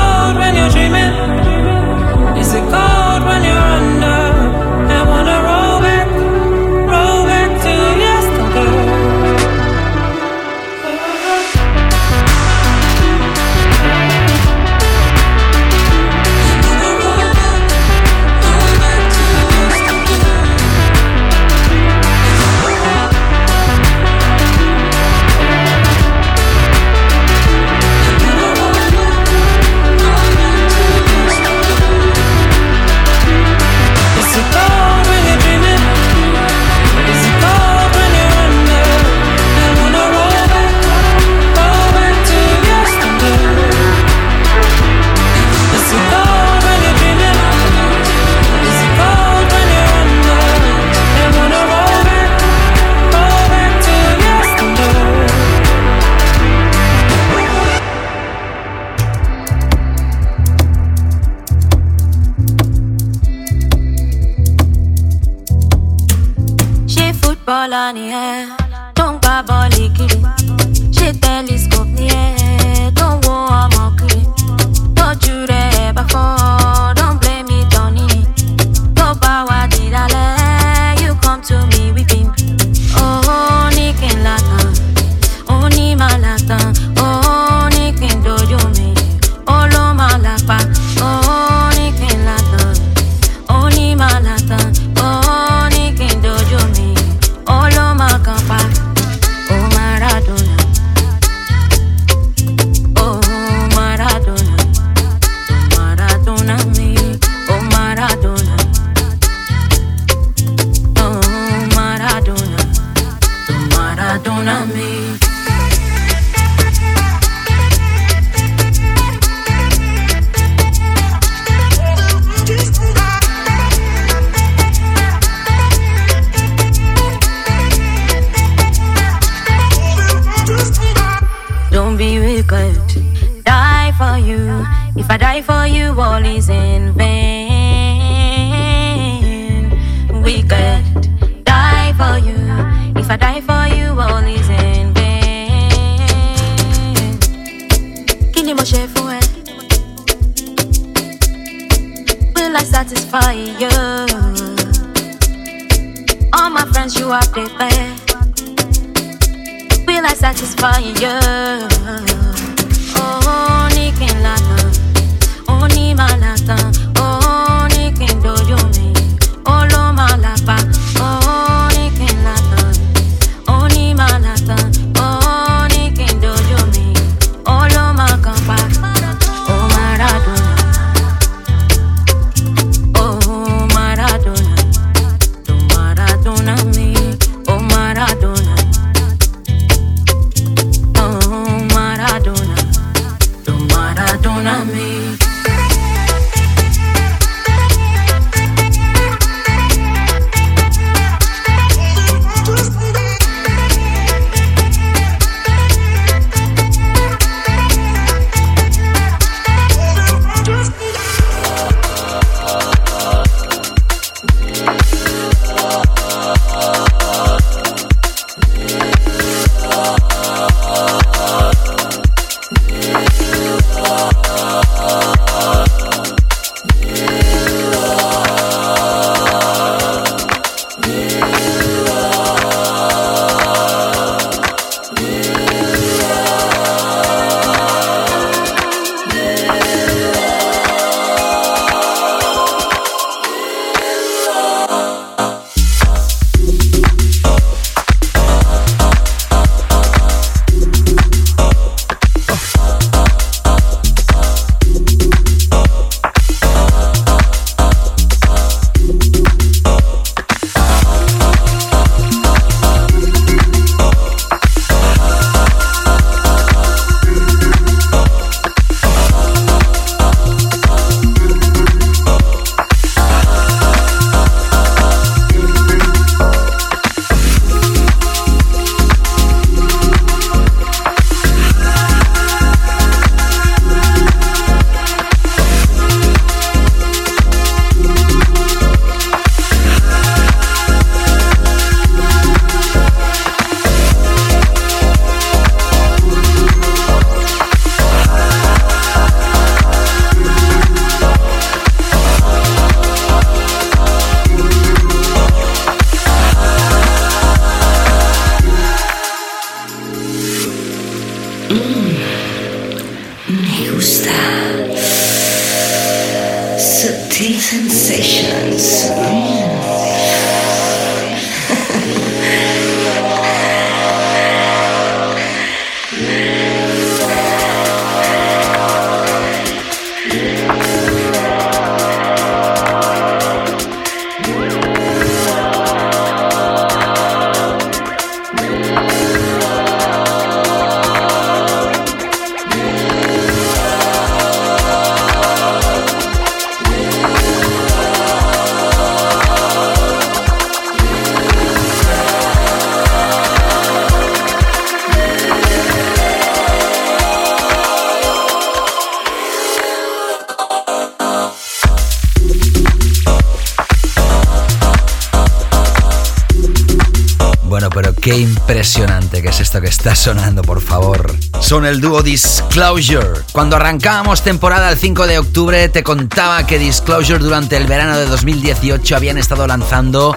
Que 369.60 369.68
está 369.68 369.94
sonando, 369.94 370.42
por 370.42 370.60
favor. 370.60 371.14
Son 371.40 371.66
el 371.66 371.80
dúo 371.80 372.02
Disclosure. 372.02 373.22
Cuando 373.32 373.56
arrancábamos 373.56 374.22
temporada 374.22 374.70
el 374.70 374.78
5 374.78 375.06
de 375.06 375.18
octubre, 375.18 375.68
te 375.68 375.82
contaba 375.82 376.46
que 376.46 376.58
Disclosure 376.58 377.18
durante 377.18 377.56
el 377.56 377.66
verano 377.66 377.96
de 377.98 378.06
2018 378.06 378.96
habían 378.96 379.18
estado 379.18 379.46
lanzando 379.46 380.16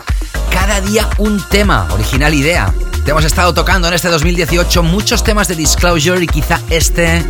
cada 0.51 0.81
día 0.81 1.09
un 1.17 1.41
tema, 1.49 1.87
original 1.91 2.33
idea. 2.33 2.73
Te 3.03 3.11
hemos 3.11 3.25
estado 3.25 3.53
tocando 3.53 3.87
en 3.87 3.95
este 3.95 4.07
2018 4.09 4.83
muchos 4.83 5.23
temas 5.23 5.47
de 5.47 5.55
Disclosure 5.55 6.23
y 6.23 6.27
quizá 6.27 6.61
este, 6.69 7.25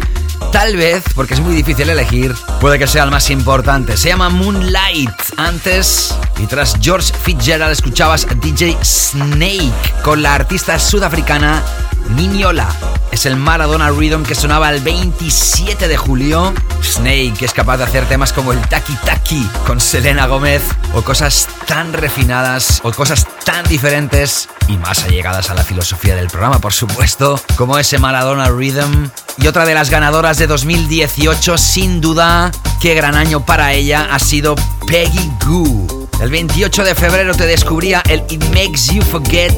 tal 0.51 0.75
vez, 0.75 1.03
porque 1.15 1.33
es 1.33 1.39
muy 1.39 1.55
difícil 1.55 1.89
elegir, 1.89 2.35
puede 2.59 2.77
que 2.77 2.85
sea 2.85 3.03
el 3.03 3.11
más 3.11 3.29
importante. 3.29 3.97
Se 3.97 4.09
llama 4.09 4.29
Moonlight. 4.29 5.09
Antes 5.37 6.13
y 6.37 6.45
tras 6.45 6.75
George 6.81 7.11
Fitzgerald 7.23 7.71
escuchabas 7.71 8.27
DJ 8.41 8.77
Snake 8.83 9.73
con 10.03 10.21
la 10.21 10.35
artista 10.35 10.77
sudafricana 10.77 11.63
Niniola. 12.09 12.67
Es 13.11 13.25
el 13.25 13.35
Maradona 13.35 13.89
Rhythm 13.89 14.23
que 14.23 14.35
sonaba 14.35 14.69
el 14.69 14.81
27 14.81 15.87
de 15.87 15.97
julio. 15.97 16.53
Snake 16.83 17.45
es 17.45 17.53
capaz 17.53 17.77
de 17.77 17.83
hacer 17.83 18.05
temas 18.07 18.33
como 18.33 18.53
el 18.53 18.59
Taki 18.61 18.93
Taki 19.05 19.47
con 19.65 19.79
Selena 19.79 20.27
Gómez 20.27 20.63
o 20.93 21.01
cosas 21.01 21.47
tan 21.67 21.93
refinadas 21.93 22.81
o 22.83 22.91
cosas 22.91 23.27
tan 23.45 23.63
diferentes 23.65 24.49
y 24.67 24.77
más 24.77 25.03
allegadas 25.03 25.49
a 25.49 25.53
la 25.53 25.63
filosofía 25.63 26.15
del 26.15 26.27
programa, 26.27 26.59
por 26.59 26.73
supuesto, 26.73 27.39
como 27.55 27.77
ese 27.77 27.99
Maradona 27.99 28.49
Rhythm. 28.49 29.09
Y 29.37 29.47
otra 29.47 29.65
de 29.65 29.73
las 29.73 29.89
ganadoras 29.89 30.37
de 30.37 30.47
2018, 30.47 31.57
sin 31.57 32.01
duda, 32.01 32.51
qué 32.81 32.93
gran 32.95 33.15
año 33.15 33.45
para 33.45 33.73
ella 33.73 34.09
ha 34.11 34.19
sido 34.19 34.55
Peggy 34.87 35.31
Goo. 35.45 36.09
El 36.21 36.29
28 36.29 36.83
de 36.83 36.95
febrero 36.95 37.35
te 37.35 37.45
descubría 37.45 38.01
el 38.07 38.23
It 38.29 38.43
Makes 38.49 38.93
You 38.93 39.01
Forget 39.01 39.53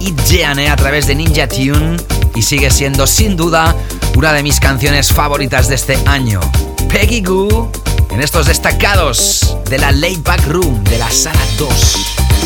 It 0.00 0.20
Jeane 0.26 0.68
a 0.68 0.76
través 0.76 1.06
de 1.06 1.14
Ninja 1.14 1.48
Tune 1.48 1.96
y 2.34 2.42
sigue 2.42 2.70
siendo 2.70 3.06
sin 3.06 3.36
duda 3.36 3.74
una 4.16 4.32
de 4.32 4.42
mis 4.42 4.60
canciones 4.60 5.12
favoritas 5.12 5.68
de 5.68 5.74
este 5.74 5.98
año. 6.06 6.40
Peggy 6.88 7.22
Goo 7.22 7.70
en 8.10 8.20
estos 8.20 8.46
destacados 8.46 9.56
de 9.68 9.78
la 9.78 9.92
Laid 9.92 10.20
Back 10.22 10.46
Room 10.46 10.82
de 10.84 10.98
la 10.98 11.10
Sala 11.10 11.40
2. 11.58 11.70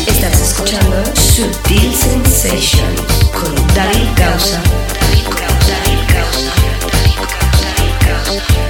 Estás 0.07 0.39
escuchando 0.41 1.03
Sutil 1.15 1.93
Sensations 1.95 3.01
con 3.33 3.55
David 3.75 4.07
Causa. 4.15 4.61
Causa, 8.07 8.62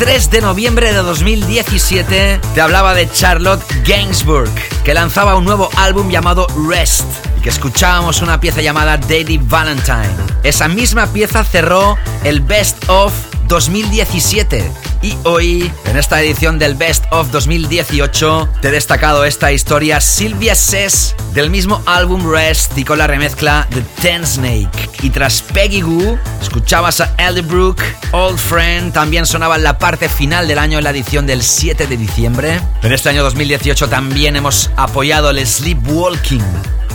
3 0.00 0.30
de 0.30 0.40
noviembre 0.40 0.94
de 0.94 1.02
2017 1.02 2.40
te 2.54 2.60
hablaba 2.62 2.94
de 2.94 3.06
Charlotte 3.12 3.62
Gainsbourg, 3.86 4.50
que 4.82 4.94
lanzaba 4.94 5.36
un 5.36 5.44
nuevo 5.44 5.68
álbum 5.76 6.08
llamado 6.08 6.46
Rest 6.66 7.04
y 7.36 7.42
que 7.42 7.50
escuchábamos 7.50 8.22
una 8.22 8.40
pieza 8.40 8.62
llamada 8.62 8.96
Daily 8.96 9.36
Valentine. 9.36 10.08
Esa 10.42 10.68
misma 10.68 11.06
pieza 11.08 11.44
cerró 11.44 11.98
el 12.24 12.40
Best 12.40 12.88
of 12.88 13.12
2017 13.46 14.72
y 15.02 15.16
hoy, 15.24 15.72
en 15.86 15.96
esta 15.96 16.20
edición 16.20 16.58
del 16.58 16.74
Best 16.74 17.04
of 17.10 17.30
2018, 17.30 18.50
te 18.60 18.68
he 18.68 18.70
destacado 18.70 19.24
esta 19.24 19.50
historia 19.50 19.98
Silvia 19.98 20.54
Sess 20.54 21.16
del 21.32 21.48
mismo 21.48 21.82
álbum 21.86 22.30
Rest 22.30 22.76
y 22.76 22.84
con 22.84 22.98
la 22.98 23.06
remezcla 23.06 23.66
de 23.70 23.80
Ten 24.02 24.26
Snake. 24.26 24.90
Y 25.00 25.08
tras 25.08 25.40
Peggy 25.40 25.80
Goo, 25.80 26.18
escuchabas 26.42 27.00
a 27.00 27.14
Elderbrook, 27.16 27.80
Old 28.12 28.38
Friend, 28.38 28.92
también 28.92 29.24
sonaba 29.24 29.56
en 29.56 29.62
la 29.62 29.78
parte 29.78 30.10
final 30.10 30.46
del 30.46 30.58
año 30.58 30.76
en 30.76 30.84
la 30.84 30.90
edición 30.90 31.26
del 31.26 31.42
7 31.42 31.86
de 31.86 31.96
diciembre. 31.96 32.60
En 32.82 32.92
este 32.92 33.08
año 33.08 33.22
2018 33.22 33.88
también 33.88 34.36
hemos 34.36 34.70
apoyado 34.76 35.30
el 35.30 35.46
Sleepwalking. 35.46 36.44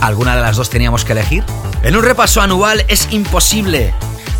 ¿Alguna 0.00 0.36
de 0.36 0.42
las 0.42 0.56
dos 0.56 0.70
teníamos 0.70 1.04
que 1.04 1.10
elegir? 1.10 1.42
En 1.82 1.96
un 1.96 2.04
repaso 2.04 2.40
anual 2.40 2.84
es 2.86 3.08
imposible 3.10 3.92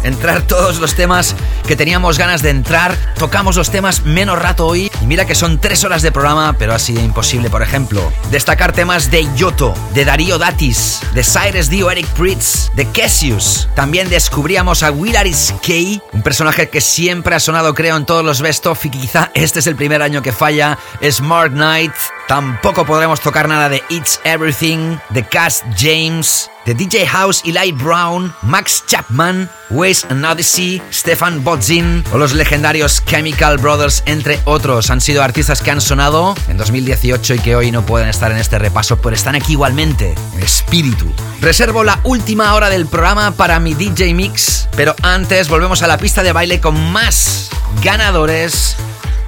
entrar 0.06 0.42
todos 0.42 0.78
los 0.78 0.94
temas 0.94 1.34
que 1.66 1.76
teníamos 1.76 2.18
ganas 2.18 2.42
de 2.42 2.50
entrar. 2.50 2.96
Tocamos 3.18 3.56
los 3.56 3.70
temas 3.70 4.04
menos 4.04 4.38
rato 4.38 4.66
hoy. 4.66 4.90
Y 5.02 5.06
mira 5.06 5.26
que 5.26 5.34
son 5.34 5.58
tres 5.58 5.84
horas 5.84 6.02
de 6.02 6.12
programa, 6.12 6.54
pero 6.58 6.74
ha 6.74 6.78
sido 6.78 7.02
imposible, 7.02 7.50
por 7.50 7.62
ejemplo, 7.62 8.12
destacar 8.30 8.72
temas 8.72 9.10
de 9.10 9.26
Yoto, 9.36 9.74
de 9.94 10.04
Darío 10.04 10.38
Datis, 10.38 11.00
de 11.12 11.24
Cyrus 11.24 11.68
Dio, 11.68 11.90
Eric 11.90 12.06
Pritz, 12.08 12.70
de 12.74 12.86
Cassius. 12.86 13.68
También 13.74 14.08
descubríamos 14.08 14.82
a 14.82 14.90
Willaris 14.90 15.54
Kay, 15.66 16.00
un 16.12 16.22
personaje 16.22 16.68
que 16.68 16.80
siempre 16.80 17.34
ha 17.34 17.40
sonado, 17.40 17.74
creo, 17.74 17.96
en 17.96 18.06
todos 18.06 18.24
los 18.24 18.40
best 18.40 18.66
of 18.66 18.84
y 18.84 18.90
quizá 18.90 19.30
este 19.34 19.58
es 19.58 19.66
el 19.66 19.76
primer 19.76 20.02
año 20.02 20.22
que 20.22 20.32
falla. 20.32 20.78
Smart 21.02 21.52
Night. 21.52 21.92
Tampoco 22.28 22.84
podremos 22.84 23.20
tocar 23.20 23.48
nada 23.48 23.68
de 23.68 23.84
It's 23.88 24.20
Everything, 24.24 24.96
de 25.10 25.24
Cass 25.24 25.62
James, 25.78 26.50
de 26.64 26.74
DJ 26.74 27.06
House, 27.06 27.40
Eli 27.44 27.70
Brown, 27.70 28.34
Max 28.42 28.82
Chapman, 28.88 29.48
Waze 29.70 30.04
and 30.10 30.24
Odyssey, 30.24 30.82
Stefan 30.92 31.44
Bodzin 31.44 32.02
o 32.12 32.18
los 32.18 32.34
legendarios 32.34 33.04
Chemical 33.04 33.58
Brothers, 33.58 34.02
entre 34.06 34.40
otros. 34.44 34.90
Han 34.90 35.00
sido 35.00 35.22
artistas 35.22 35.62
que 35.62 35.70
han 35.70 35.80
sonado 35.80 36.34
en 36.48 36.56
2018 36.56 37.34
y 37.34 37.38
que 37.38 37.54
hoy 37.54 37.70
no 37.70 37.86
pueden 37.86 38.08
estar 38.08 38.32
en 38.32 38.38
este 38.38 38.58
repaso, 38.58 38.96
pero 38.96 39.14
están 39.14 39.36
aquí 39.36 39.52
igualmente, 39.52 40.16
en 40.34 40.42
espíritu. 40.42 41.12
Reservo 41.40 41.84
la 41.84 42.00
última 42.02 42.54
hora 42.54 42.68
del 42.70 42.86
programa 42.86 43.30
para 43.30 43.60
mi 43.60 43.74
DJ 43.74 44.14
Mix, 44.14 44.68
pero 44.74 44.96
antes 45.02 45.48
volvemos 45.48 45.82
a 45.82 45.86
la 45.86 45.96
pista 45.96 46.24
de 46.24 46.32
baile 46.32 46.60
con 46.60 46.90
más 46.90 47.50
ganadores 47.84 48.74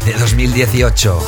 de 0.05 0.15
2018. 0.15 1.25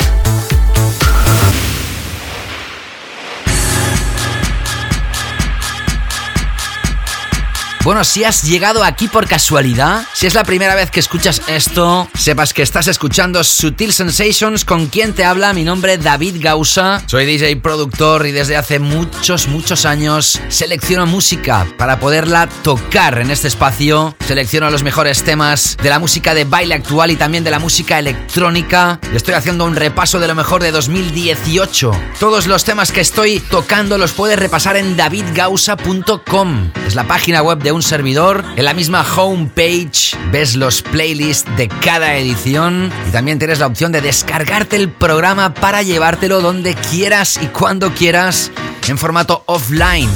Bueno, 7.82 8.04
si 8.04 8.24
has 8.24 8.42
llegado 8.42 8.84
aquí 8.84 9.08
por 9.08 9.26
casualidad, 9.26 10.04
si 10.12 10.26
es 10.26 10.34
la 10.34 10.44
primera 10.44 10.74
vez 10.74 10.90
que 10.90 11.00
escuchas 11.00 11.40
esto, 11.46 12.10
sepas 12.14 12.52
que 12.52 12.60
estás 12.60 12.88
escuchando 12.88 13.42
Sutil 13.42 13.94
Sensations 13.94 14.66
con 14.66 14.88
quien 14.88 15.14
te 15.14 15.24
habla. 15.24 15.54
Mi 15.54 15.64
nombre 15.64 15.94
es 15.94 16.04
David 16.04 16.36
Gausa. 16.40 17.02
Soy 17.06 17.24
DJ 17.24 17.56
productor 17.56 18.26
y 18.26 18.32
desde 18.32 18.58
hace 18.58 18.80
muchos, 18.80 19.48
muchos 19.48 19.86
años 19.86 20.42
selecciono 20.50 21.06
música 21.06 21.66
para 21.78 21.98
poderla 21.98 22.50
tocar 22.62 23.18
en 23.18 23.30
este 23.30 23.48
espacio. 23.48 24.14
Selecciono 24.26 24.70
los 24.70 24.82
mejores 24.82 25.22
temas 25.22 25.78
de 25.82 25.88
la 25.88 25.98
música 25.98 26.34
de 26.34 26.44
baile 26.44 26.74
actual 26.74 27.10
y 27.10 27.16
también 27.16 27.44
de 27.44 27.50
la 27.50 27.60
música 27.60 27.98
electrónica. 27.98 29.00
Estoy 29.14 29.32
haciendo 29.32 29.64
un 29.64 29.74
repaso 29.74 30.20
de 30.20 30.28
lo 30.28 30.34
mejor 30.34 30.62
de 30.62 30.70
2018. 30.70 31.92
Todos 32.20 32.46
los 32.46 32.64
temas 32.64 32.92
que 32.92 33.00
estoy 33.00 33.40
tocando 33.40 33.96
los 33.96 34.12
puedes 34.12 34.38
repasar 34.38 34.76
en 34.76 34.98
davidgausa.com. 34.98 36.72
Es 36.86 36.94
la 36.94 37.06
página 37.06 37.40
web 37.42 37.58
de 37.58 37.70
un 37.72 37.79
servidor. 37.82 38.44
En 38.56 38.64
la 38.64 38.74
misma 38.74 39.04
homepage 39.16 40.16
ves 40.32 40.56
los 40.56 40.82
playlists 40.82 41.48
de 41.56 41.68
cada 41.68 42.16
edición 42.16 42.90
y 43.08 43.10
también 43.10 43.38
tienes 43.38 43.58
la 43.58 43.66
opción 43.66 43.92
de 43.92 44.00
descargarte 44.00 44.76
el 44.76 44.90
programa 44.90 45.54
para 45.54 45.82
llevártelo 45.82 46.40
donde 46.40 46.74
quieras 46.74 47.38
y 47.42 47.46
cuando 47.46 47.92
quieras 47.94 48.50
en 48.88 48.98
formato 48.98 49.42
offline. 49.46 50.10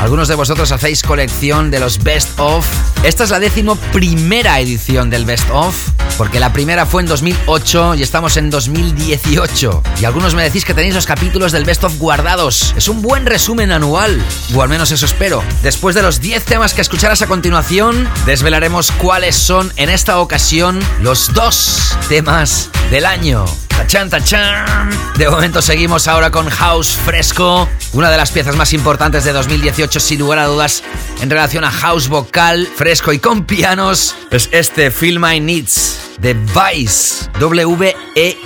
Algunos 0.00 0.28
de 0.28 0.34
vosotros 0.34 0.70
hacéis 0.72 1.02
colección 1.02 1.70
de 1.70 1.80
los 1.80 2.02
Best 2.02 2.38
of. 2.38 2.66
Esta 3.02 3.24
es 3.24 3.30
la 3.30 3.40
décimo 3.40 3.76
primera 3.92 4.60
edición 4.60 5.08
del 5.08 5.24
Best 5.24 5.48
of, 5.50 5.74
porque 6.18 6.40
la 6.40 6.52
primera 6.52 6.84
fue 6.84 7.02
en 7.02 7.08
2008 7.08 7.94
y 7.94 8.02
estamos 8.02 8.36
en 8.36 8.50
2018. 8.50 9.82
Y 10.00 10.04
algunos 10.04 10.34
me 10.34 10.42
decís 10.42 10.64
que 10.64 10.74
tenéis 10.74 10.94
los 10.94 11.06
capítulos 11.06 11.52
del 11.52 11.64
Best 11.64 11.84
of 11.84 11.98
guardados. 11.98 12.74
Es 12.76 12.88
un 12.88 13.02
buen 13.02 13.24
resumen 13.24 13.72
anual, 13.72 14.22
o 14.54 14.62
al 14.62 14.68
menos 14.68 14.90
eso 14.90 15.06
espero. 15.06 15.42
Después 15.62 15.94
de 15.94 16.02
los 16.02 16.20
10 16.20 16.44
temas 16.44 16.74
que 16.74 16.82
escucharás 16.82 17.22
a 17.22 17.26
continuación, 17.26 18.08
desvelaremos 18.26 18.90
cuáles 18.92 19.36
son 19.36 19.72
en 19.76 19.90
esta 19.90 20.18
ocasión 20.20 20.80
los 21.00 21.32
dos 21.32 21.96
temas 22.08 22.70
del 22.90 23.06
año. 23.06 23.44
Tachan, 23.76 24.10
tachan. 24.10 24.90
De 25.16 25.28
momento 25.28 25.60
seguimos 25.62 26.08
ahora 26.08 26.30
con 26.30 26.48
House 26.48 26.96
Fresco, 27.04 27.68
una 27.92 28.10
de 28.10 28.16
las 28.16 28.30
piezas 28.30 28.56
más 28.56 28.72
importantes 28.72 29.24
de 29.24 29.32
2018 29.32 30.00
sin 30.00 30.20
lugar 30.20 30.38
a 30.38 30.46
dudas 30.46 30.82
en 31.20 31.30
relación 31.30 31.64
a 31.64 31.70
house 31.70 32.08
vocal 32.08 32.68
fresco 32.76 33.12
y 33.12 33.18
con 33.18 33.44
pianos. 33.44 34.14
Es 34.30 34.48
este 34.52 34.90
Feel 34.90 35.20
My 35.20 35.40
Needs 35.40 35.98
de 36.18 36.34
Vice, 36.34 37.30
W-E-I-S-S. 37.38 38.40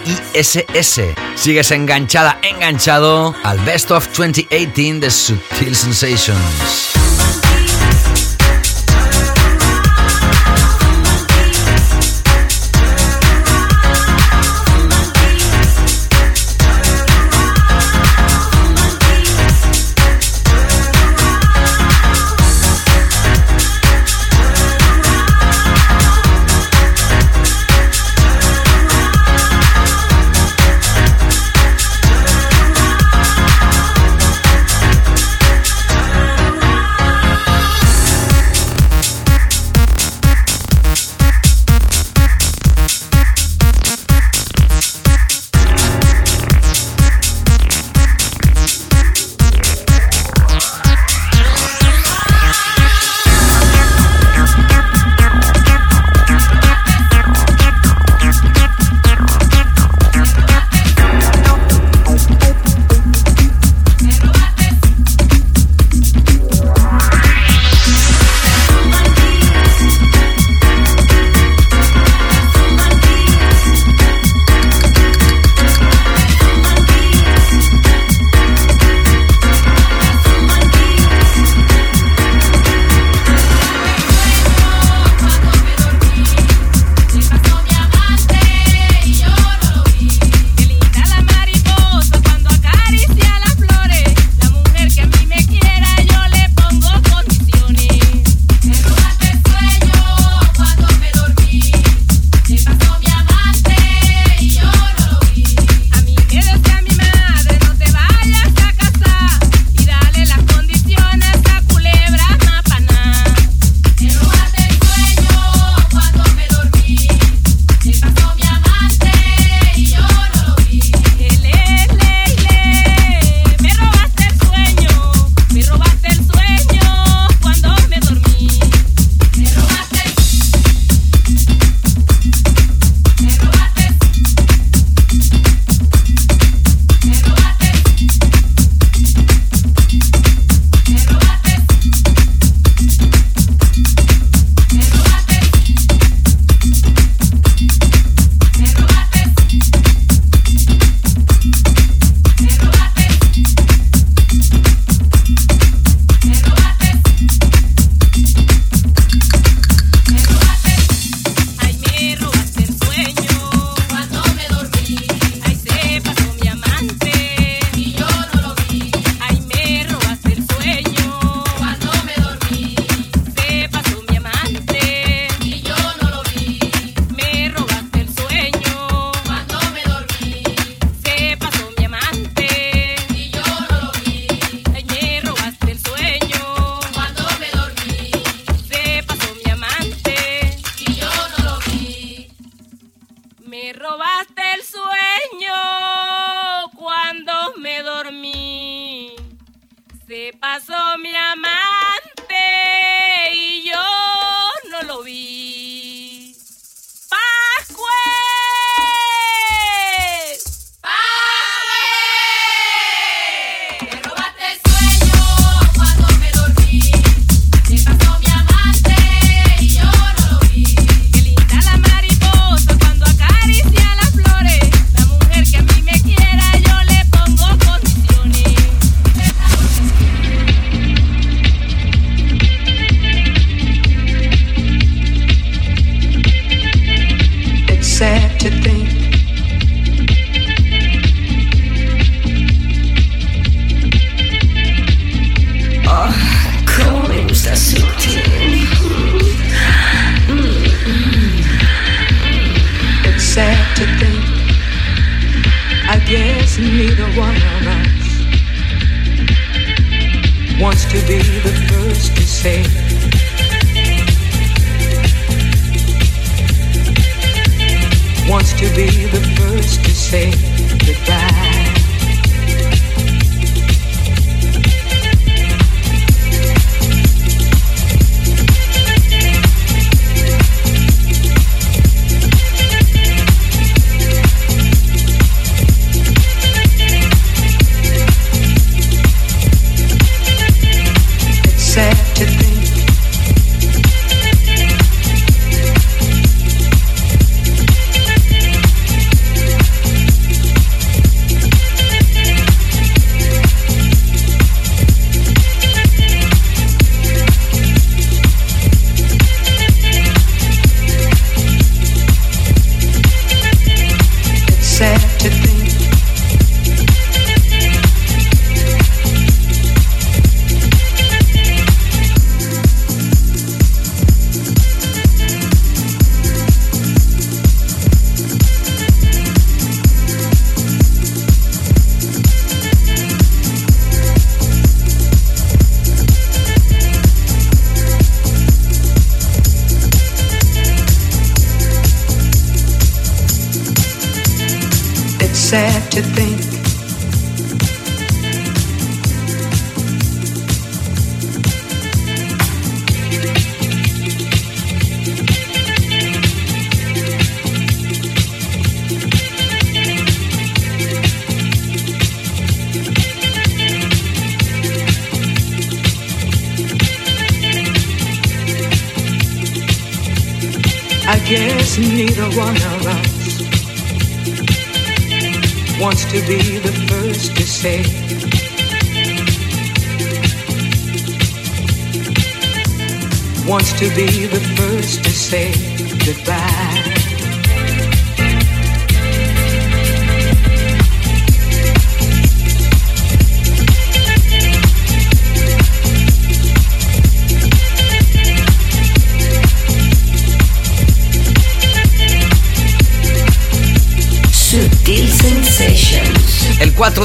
Sigues 1.34 1.70
enganchada, 1.70 2.38
enganchado 2.42 3.34
al 3.44 3.58
Best 3.60 3.90
of 3.90 4.06
2018 4.16 5.00
de 5.00 5.10
Sutil 5.10 5.76
Sensations. 5.76 6.88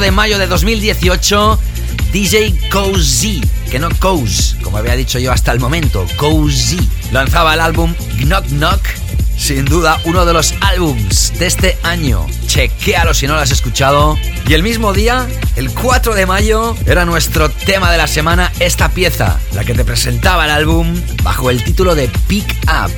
De 0.03 0.11
mayo 0.11 0.37
de 0.37 0.47
2018, 0.47 1.59
DJ 2.11 2.69
Cozy, 2.69 3.41
que 3.71 3.79
no 3.79 3.87
Coz, 3.99 4.57
como 4.61 4.77
había 4.77 4.97
dicho 4.97 5.17
yo 5.17 5.31
hasta 5.31 5.53
el 5.53 5.61
momento, 5.61 6.05
Cozy, 6.17 6.77
lanzaba 7.13 7.53
el 7.53 7.61
álbum 7.61 7.95
Knock 8.17 8.45
Knock, 8.47 8.81
sin 9.37 9.63
duda 9.63 10.01
uno 10.03 10.25
de 10.25 10.33
los 10.33 10.55
álbums 10.59 11.31
de 11.39 11.45
este 11.47 11.77
año. 11.83 12.27
Chequéalo 12.47 13.13
si 13.13 13.27
no 13.27 13.35
lo 13.35 13.39
has 13.39 13.51
escuchado. 13.51 14.17
Y 14.45 14.53
el 14.53 14.61
mismo 14.61 14.91
día, 14.91 15.25
el 15.55 15.71
4 15.71 16.15
de 16.15 16.25
mayo, 16.25 16.75
era 16.85 17.05
nuestro 17.05 17.49
tema 17.49 17.89
de 17.89 17.97
la 17.97 18.07
semana 18.07 18.51
esta 18.59 18.89
pieza, 18.89 19.39
la 19.53 19.63
que 19.63 19.73
te 19.73 19.85
presentaba 19.85 20.43
el 20.43 20.51
álbum 20.51 21.01
bajo 21.23 21.49
el 21.49 21.63
título 21.63 21.95
de 21.95 22.09
Pick 22.27 22.57
Up 22.67 22.91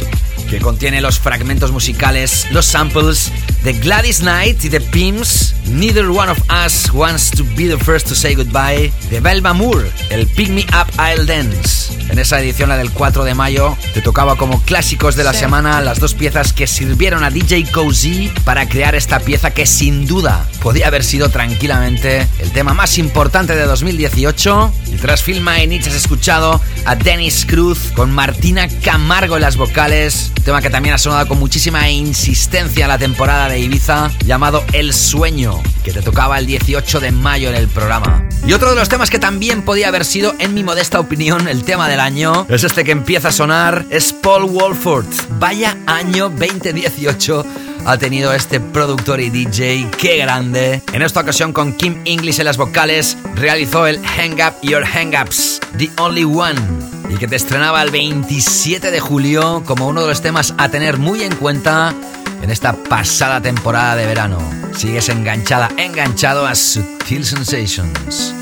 que 0.45 0.60
contiene 0.60 1.02
los 1.02 1.19
fragmentos 1.19 1.72
musicales, 1.72 2.48
los 2.52 2.65
samples 2.65 3.32
de 3.64 3.73
Gladys 3.73 4.19
Knight 4.19 4.64
y 4.64 4.69
de 4.69 4.80
Pims, 4.80 5.55
Neither 5.67 6.09
One 6.09 6.29
of 6.29 6.39
Us 6.49 6.91
Wants 6.93 7.31
to 7.31 7.43
Be 7.55 7.67
the 7.67 7.77
First 7.77 8.07
to 8.07 8.15
Say 8.15 8.35
Goodbye, 8.35 8.91
de 9.09 9.19
Belma 9.19 9.53
Moore, 9.53 9.89
el 10.09 10.27
Pick 10.27 10.49
Me 10.49 10.65
Up 10.69 10.87
I'll 10.99 11.25
Dance. 11.25 11.93
En 12.09 12.19
esa 12.19 12.39
edición, 12.39 12.69
la 12.69 12.77
del 12.77 12.91
4 12.91 13.23
de 13.23 13.33
mayo, 13.33 13.75
te 13.93 14.01
tocaba 14.01 14.35
como 14.35 14.61
clásicos 14.61 15.15
de 15.15 15.23
la 15.23 15.33
semana 15.33 15.81
las 15.81 15.99
dos 15.99 16.13
piezas 16.13 16.53
que 16.53 16.67
sirvieron 16.67 17.23
a 17.23 17.31
DJ 17.31 17.65
Cozy 17.71 18.31
para 18.43 18.69
crear 18.69 18.95
esta 18.95 19.19
pieza 19.19 19.51
que 19.51 19.65
sin 19.65 20.05
duda 20.05 20.47
podía 20.61 20.87
haber 20.87 21.03
sido 21.03 21.29
tranquilamente 21.29 22.27
el 22.39 22.51
tema 22.51 22.73
más 22.73 22.97
importante 22.97 23.55
de 23.55 23.65
2018. 23.65 24.73
Y 24.93 24.95
tras 24.97 25.23
Film 25.23 25.43
My 25.43 25.65
Niche 25.67 25.89
has 25.89 25.95
escuchado 25.95 26.61
a 26.85 26.95
Dennis 26.95 27.45
Cruz 27.45 27.91
con 27.95 28.11
Martina 28.11 28.67
Camargo 28.83 29.35
en 29.35 29.41
las 29.41 29.57
vocales, 29.57 30.31
tema 30.45 30.61
que 30.61 30.69
también 30.69 30.93
ha 30.93 30.99
sonado 30.99 31.27
con 31.27 31.39
muchísima 31.39 31.89
insistencia 31.89 32.85
en 32.85 32.89
la 32.89 32.99
temporada 32.99 33.49
de 33.49 33.59
Ibiza, 33.59 34.11
llamado 34.26 34.63
El 34.73 34.93
Sueño, 34.93 35.61
que 35.84 35.91
te 35.91 36.03
tocaba 36.03 36.38
el 36.38 36.45
18 36.45 36.99
de 36.99 37.11
mayo 37.11 37.49
en 37.49 37.55
el 37.55 37.67
programa. 37.67 38.30
Y 38.45 38.53
otro 38.53 38.69
de 38.69 38.76
los 38.76 38.88
temas 38.88 39.09
que 39.09 39.17
también 39.17 39.63
podía 39.63 39.88
haber 39.88 40.05
sido, 40.05 40.35
en 40.38 40.53
mi 40.53 40.63
modesta 40.63 40.99
opinión, 40.99 41.47
el 41.47 41.63
tema 41.63 41.89
del 41.89 41.99
año, 41.99 42.45
es 42.47 42.63
este 42.63 42.84
que 42.84 42.91
empieza 42.91 43.30
a 43.30 43.31
sonar, 43.31 43.85
es 43.89 44.13
Paul 44.13 44.43
Wolford. 44.43 45.07
Vaya 45.39 45.77
año 45.88 46.30
2018 46.30 47.43
ha 47.86 47.98
tenido 47.98 48.34
este 48.34 48.60
productor 48.60 49.22
y 49.22 49.30
DJ, 49.30 49.90
qué 49.99 50.18
grande. 50.18 50.82
En 50.91 51.02
esta 51.02 51.22
ocasión 51.22 51.53
con 51.53 51.74
Kim 51.74 52.02
English 52.06 52.40
en 52.40 52.45
las 52.45 52.57
vocales, 52.57 53.18
realizó 53.36 53.88
el 53.88 54.03
Hang 54.06 54.34
Up 54.34 54.56
Your 54.62 54.84
Hang 54.84 55.14
Ups, 55.22 55.62
The 55.78 55.90
Only 55.98 56.24
One, 56.24 56.60
y 57.10 57.18
que 57.18 57.28
te 57.28 57.36
estrenaba 57.36 57.82
el 57.84 57.91
27 57.91 58.90
de 58.90 58.99
julio 58.99 59.64
como 59.66 59.88
uno 59.88 60.02
de 60.02 60.07
los 60.07 60.22
temas 60.22 60.53
a 60.57 60.70
tener 60.70 60.98
muy 60.98 61.24
en 61.24 61.36
cuenta 61.36 61.94
en 62.41 62.49
esta 62.49 62.74
pasada 62.74 63.41
temporada 63.41 63.95
de 63.95 64.06
verano. 64.06 64.40
Sigues 64.76 65.10
enganchada, 65.10 65.70
enganchado 65.78 66.45
a 66.45 66.56
Sutil 66.56 67.26
Sensations. 67.26 68.34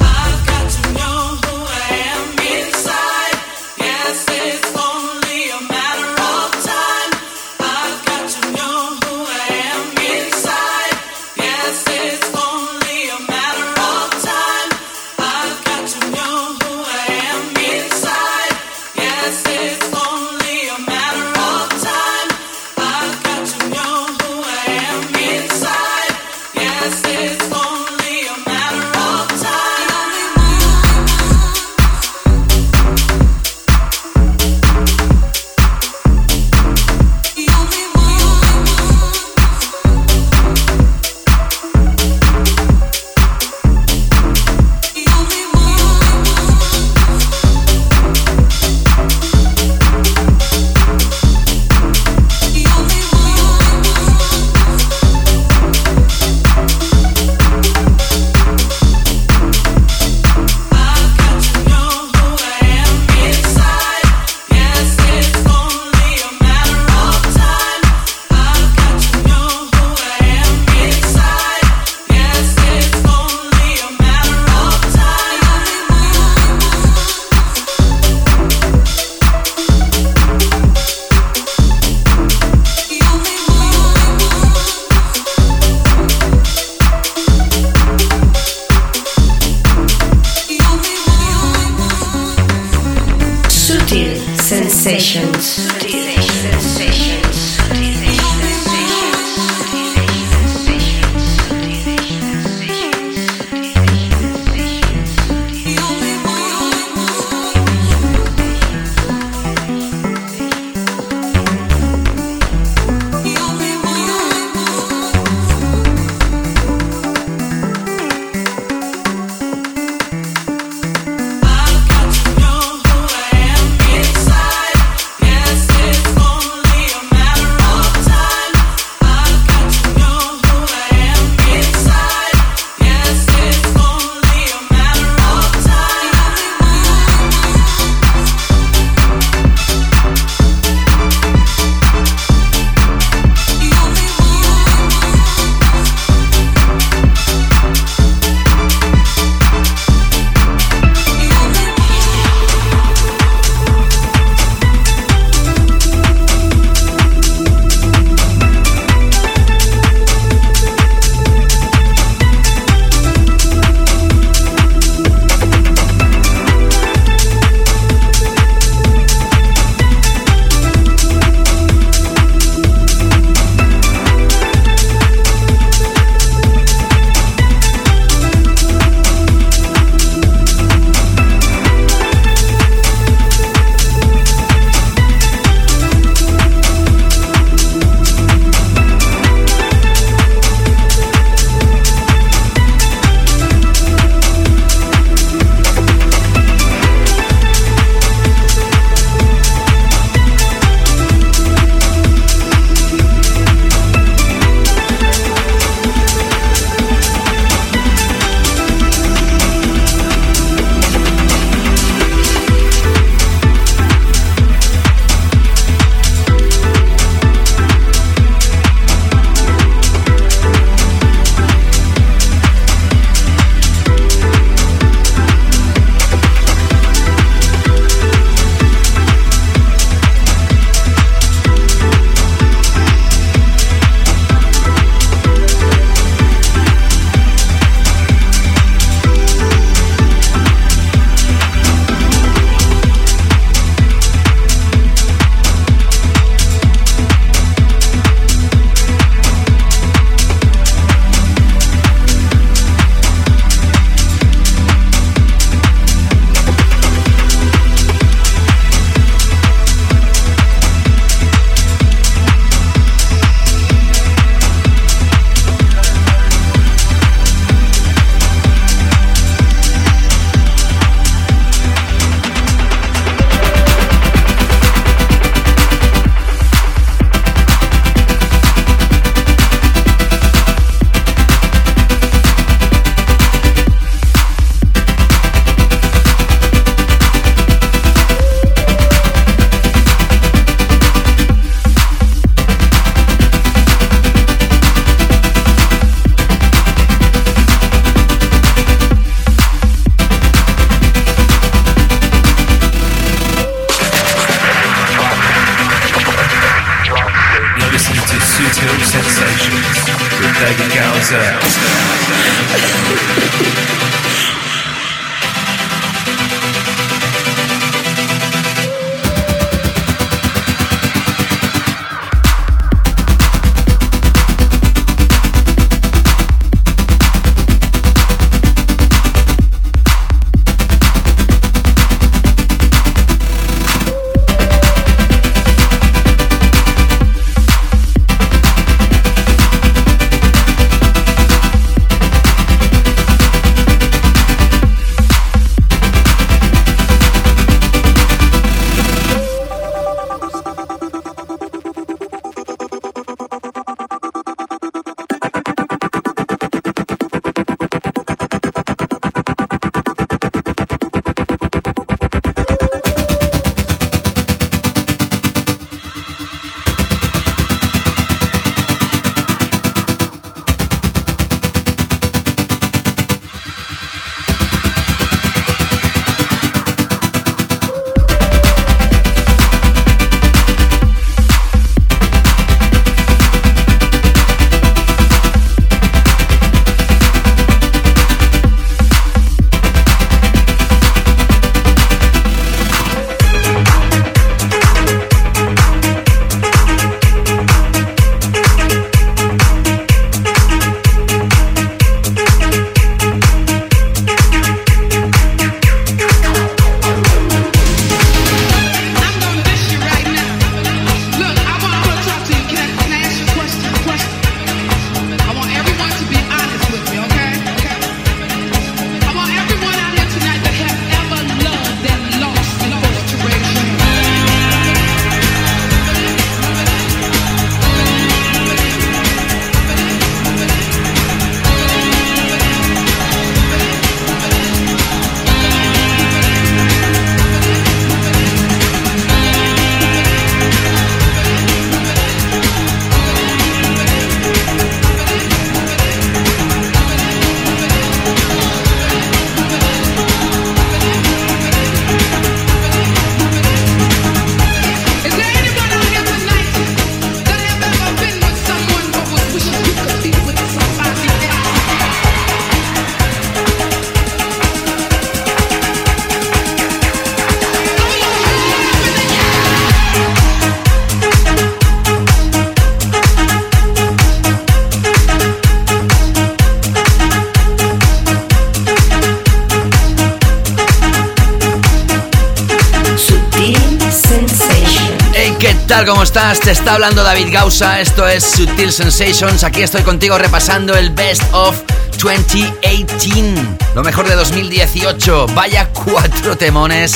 Está 486.54 486.76
hablando 486.76 487.04
David 487.04 487.30
Gausa, 487.32 487.82
esto 487.82 488.08
es 488.08 488.24
Sutil 488.24 488.72
Sensations, 488.72 489.44
aquí 489.44 489.64
estoy 489.64 489.82
contigo 489.82 490.20
repasando 490.20 490.76
el 490.76 490.92
Best 490.92 491.24
of 491.34 491.60
2018, 492.00 493.58
lo 493.74 493.84
mejor 493.84 494.08
de 494.08 494.14
2018, 494.14 495.26
vaya 495.34 495.70
cuatro 495.70 496.38
temones. 496.38 496.94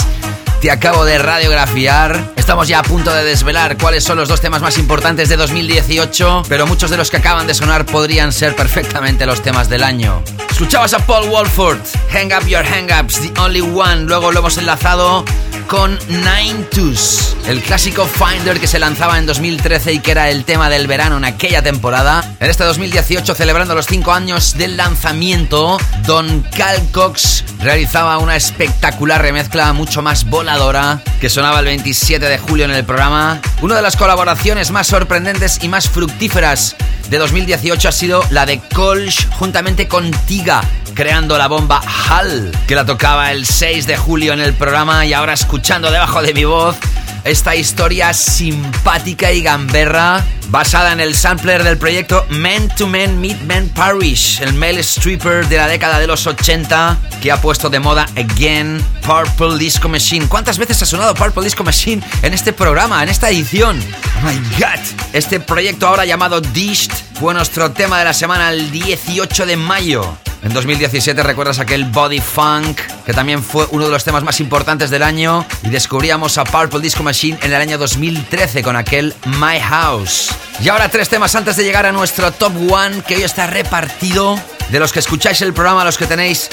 Te 0.61 0.69
acabo 0.71 1.05
de 1.05 1.17
radiografiar. 1.17 2.34
Estamos 2.35 2.67
ya 2.67 2.79
a 2.79 2.84
punto 2.84 3.13
de 3.13 3.23
desvelar 3.23 3.77
cuáles 3.77 4.03
son 4.03 4.17
los 4.17 4.27
dos 4.27 4.41
temas 4.41 4.61
más 4.61 4.77
importantes 4.77 5.27
de 5.29 5.38
2018, 5.38 6.43
pero 6.47 6.65
muchos 6.67 6.89
de 6.89 6.97
los 6.97 7.09
que 7.09 7.17
acaban 7.17 7.47
de 7.47 7.53
sonar 7.53 7.85
podrían 7.85 8.31
ser 8.31 8.55
perfectamente 8.55 9.25
los 9.25 9.41
temas 9.41 9.69
del 9.69 9.84
año. 9.84 10.23
Escuchabas 10.49 10.93
a 10.93 11.05
Paul 11.05 11.29
Walford, 11.29 11.79
Hang 12.11 12.31
Up 12.34 12.47
Your 12.47 12.63
Hang 12.63 12.89
Ups, 12.99 13.21
The 13.21 13.39
Only 13.39 13.61
One. 13.61 14.05
Luego 14.05 14.31
lo 14.31 14.39
hemos 14.39 14.57
enlazado 14.57 15.25
con 15.68 15.99
Nine 16.07 16.64
Twos, 16.72 17.35
el 17.45 17.61
clásico 17.61 18.06
Finder 18.06 18.60
que 18.60 18.68
se 18.68 18.80
lanzaba 18.80 19.18
en 19.18 19.26
2013 19.26 19.94
y 19.94 19.99
que 19.99 20.11
era 20.11 20.30
el 20.30 20.45
tema 20.45 20.69
del 20.69 20.88
verano 20.88 21.18
en 21.18 21.26
aquella 21.26 21.61
temporada. 21.61 22.23
En 22.39 22.49
este 22.49 22.64
2018, 22.64 23.35
celebrando 23.35 23.76
los 23.76 23.85
5 23.85 24.11
años 24.14 24.57
del 24.57 24.77
lanzamiento, 24.77 25.77
Don 26.06 26.41
Cal 26.56 26.81
Cox 26.91 27.44
realizaba 27.60 28.18
una 28.18 28.35
espectacular 28.35 29.22
remezcla 29.22 29.73
mucho 29.73 30.02
más 30.02 30.26
voladora 30.26 31.02
que 31.19 31.30
sonaba 31.30 31.60
el 31.60 31.65
27 31.65 32.26
de 32.26 32.38
julio 32.38 32.65
en 32.65 32.72
el 32.72 32.85
programa. 32.85 33.41
Una 33.61 33.76
de 33.76 33.81
las 33.81 33.98
colaboraciones 33.98 34.72
más 34.72 34.88
sorprendentes 34.88 35.60
y 35.61 35.68
más 35.68 35.89
fructíferas 35.89 36.76
de 37.10 37.18
2018 37.18 37.89
ha 37.89 37.91
sido 37.91 38.23
la 38.30 38.45
de 38.45 38.60
Colch 38.73 39.30
juntamente 39.31 39.88
con 39.88 40.11
Tiga, 40.11 40.61
creando 40.98 41.38
la 41.38 41.48
bomba 41.48 41.80
Hal, 42.10 42.52
que 42.68 42.74
la 42.74 42.84
tocaba 42.84 43.32
el 43.32 43.45
6 43.45 43.86
de 43.86 43.98
julio 43.98 44.34
en 44.34 44.40
el 44.40 44.56
programa 44.56 45.06
y 45.06 45.14
ahora 45.14 45.34
escuchando 45.34 45.91
debajo 45.91 46.24
de 46.24 46.34
mi 46.34 46.44
voz 46.44 46.76
esta 47.24 47.56
historia 47.56 48.15
simpática 48.15 49.32
y 49.32 49.44
gamberra 49.44 50.26
basada 50.48 50.94
en 50.94 50.99
el 50.99 51.14
sampler 51.14 51.64
del 51.64 51.78
proyecto 51.78 52.26
Men 52.30 52.68
to 52.69 52.88
Men 52.88 53.22
Meet 53.22 53.41
Men 53.41 53.69
Parish, 53.69 54.41
el 54.41 54.53
male 54.53 54.82
stripper 54.82 55.48
de 55.48 55.57
la 55.57 55.68
década 55.68 55.99
de 55.99 56.07
los 56.07 56.26
80 56.26 56.98
que 57.22 57.32
ha 57.32 57.40
puesto 57.40 57.69
de 57.69 57.80
moda 57.80 58.07
again 58.15 58.84
Purple 59.06 59.60
Disco 59.60 59.88
Machine. 59.90 60.28
¿Cuántas 60.28 60.57
veces 60.57 60.82
ha 60.82 60.88
sonado 60.88 61.14
Purple 61.14 61.44
Disco 61.44 61.64
Machine 61.64 62.02
en 62.24 62.34
este 62.34 62.53
programa, 62.53 63.03
en 63.03 63.10
esta 63.10 63.30
edición? 63.30 63.80
Oh 64.24 64.28
my 64.28 64.36
god. 64.57 64.80
Este 65.14 65.40
proyecto 65.40 65.88
ahora 65.88 66.06
llamado 66.06 66.41
Dished 66.41 66.91
fue 67.19 67.36
nuestro 67.36 67.72
tema 67.72 67.99
de 67.99 68.06
la 68.06 68.14
semana 68.15 68.49
el 68.49 68.72
18 68.72 69.45
de 69.45 69.57
mayo. 69.57 70.18
En 70.48 70.53
2017 70.53 71.24
recuerdas 71.24 71.60
aquel 71.60 71.84
Body 71.84 72.22
Funk, 72.22 72.80
que 73.06 73.11
también 73.11 73.44
fue 73.44 73.68
uno 73.72 73.84
de 73.84 73.91
los 73.91 74.06
temas 74.06 74.24
más 74.24 74.40
importantes 74.40 74.90
del 74.90 75.03
año, 75.03 75.45
y 75.61 75.68
descubríamos 75.68 76.38
a 76.38 76.45
Purple 76.45 76.80
Disco 76.80 77.03
Machine 77.03 77.38
en 77.41 77.52
el 77.52 77.60
año 77.60 77.78
2013 77.78 78.64
con 78.64 78.78
aquel 78.78 79.14
My 79.26 79.60
House. 79.60 80.30
Y 80.64 80.69
ahora 80.69 80.88
tres 80.88 81.10
temas 81.10 81.36
antes 81.36 81.57
de 81.57 81.65
llegar 81.65 81.86
a 81.86 81.91
nuestro 81.91 82.32
Top 82.32 82.53
One, 82.72 83.02
que 83.06 83.18
hoy 83.18 83.24
está 83.24 83.45
repartido. 83.48 84.40
De 84.69 84.80
los 84.80 84.94
que 84.94 84.99
escucháis 84.99 85.41
el 85.41 85.52
programa, 85.52 85.84
los 85.84 85.98
que 85.98 86.06
tenéis 86.06 86.48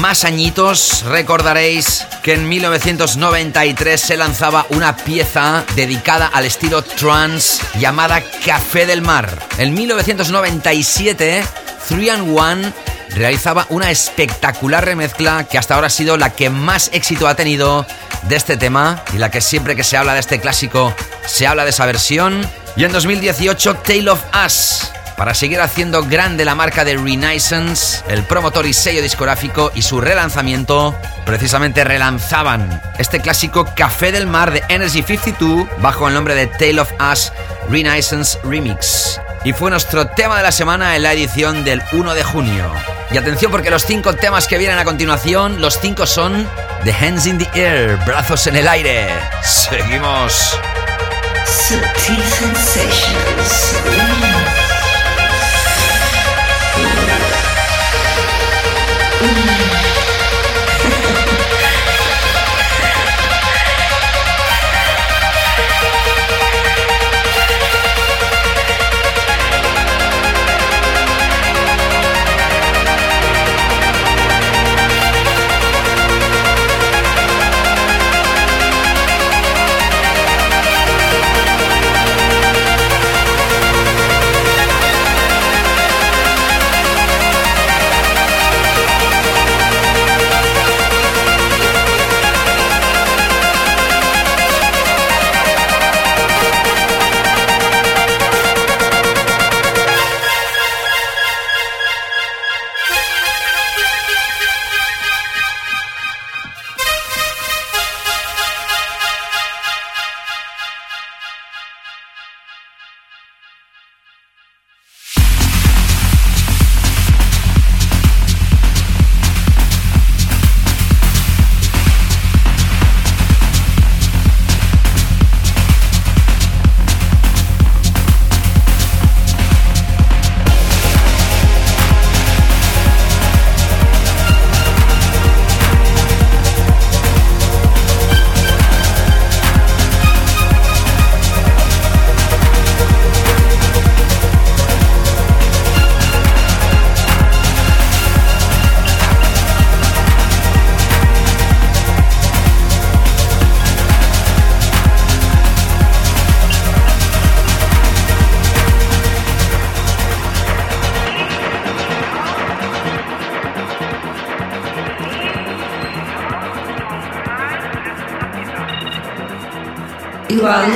más 0.00 0.24
añitos, 0.24 1.02
recordaréis 1.02 2.06
que 2.22 2.32
en 2.32 2.48
1993 2.48 4.00
se 4.00 4.16
lanzaba 4.16 4.64
una 4.70 4.96
pieza 4.96 5.64
dedicada 5.76 6.28
al 6.28 6.46
estilo 6.46 6.80
trance 6.80 7.62
llamada 7.78 8.22
Café 8.42 8.86
del 8.86 9.02
Mar. 9.02 9.38
En 9.58 9.74
1997, 9.74 11.44
3 11.88 12.10
and 12.10 12.30
1 12.30 12.72
realizaba 13.14 13.66
una 13.68 13.90
espectacular 13.90 14.84
remezcla 14.84 15.44
que 15.44 15.58
hasta 15.58 15.74
ahora 15.74 15.86
ha 15.86 15.90
sido 15.90 16.16
la 16.16 16.30
que 16.30 16.50
más 16.50 16.90
éxito 16.92 17.28
ha 17.28 17.34
tenido 17.34 17.86
de 18.22 18.36
este 18.36 18.56
tema 18.56 19.02
y 19.12 19.18
la 19.18 19.30
que 19.30 19.40
siempre 19.40 19.76
que 19.76 19.84
se 19.84 19.96
habla 19.96 20.14
de 20.14 20.20
este 20.20 20.40
clásico 20.40 20.94
se 21.26 21.46
habla 21.46 21.64
de 21.64 21.70
esa 21.70 21.86
versión. 21.86 22.46
Y 22.76 22.84
en 22.84 22.92
2018, 22.92 23.76
Tale 23.76 24.10
of 24.10 24.22
Us. 24.44 24.90
Para 25.16 25.32
seguir 25.32 25.60
haciendo 25.60 26.02
grande 26.02 26.44
la 26.44 26.56
marca 26.56 26.84
de 26.84 26.96
Renaissance, 26.96 28.02
el 28.08 28.24
promotor 28.24 28.66
y 28.66 28.72
sello 28.72 29.00
discográfico 29.00 29.70
y 29.72 29.82
su 29.82 30.00
relanzamiento, 30.00 30.96
precisamente 31.24 31.84
relanzaban 31.84 32.82
este 32.98 33.20
clásico 33.20 33.68
Café 33.76 34.10
del 34.10 34.26
Mar 34.26 34.52
de 34.52 34.64
Energy 34.68 35.02
52 35.02 35.68
bajo 35.80 36.08
el 36.08 36.14
nombre 36.14 36.34
de 36.34 36.48
Tale 36.48 36.80
of 36.80 36.90
Us 37.12 37.32
Renaissance 37.70 38.38
Remix. 38.42 39.20
Y 39.44 39.52
fue 39.52 39.70
nuestro 39.70 40.08
tema 40.08 40.38
de 40.38 40.42
la 40.42 40.52
semana 40.52 40.96
en 40.96 41.04
la 41.04 41.12
edición 41.12 41.62
del 41.64 41.80
1 41.92 42.14
de 42.14 42.24
junio. 42.24 42.72
Y 43.14 43.16
atención 43.16 43.52
porque 43.52 43.70
los 43.70 43.84
cinco 43.84 44.16
temas 44.16 44.48
que 44.48 44.58
vienen 44.58 44.76
a 44.76 44.84
continuación, 44.84 45.60
los 45.60 45.78
cinco 45.78 46.04
son 46.04 46.48
The 46.82 46.92
Hands 46.92 47.24
in 47.26 47.38
the 47.38 47.48
Air, 47.54 47.96
brazos 48.04 48.48
en 48.48 48.56
el 48.56 48.66
aire. 48.66 49.06
Seguimos. 49.40 50.58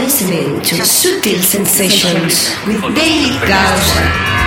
Listening 0.08 0.58
to 0.62 0.76
Sutil 0.76 1.42
Sensations 1.42 2.56
with 2.66 2.80
David 2.96 3.38
Gausa. 3.46 4.37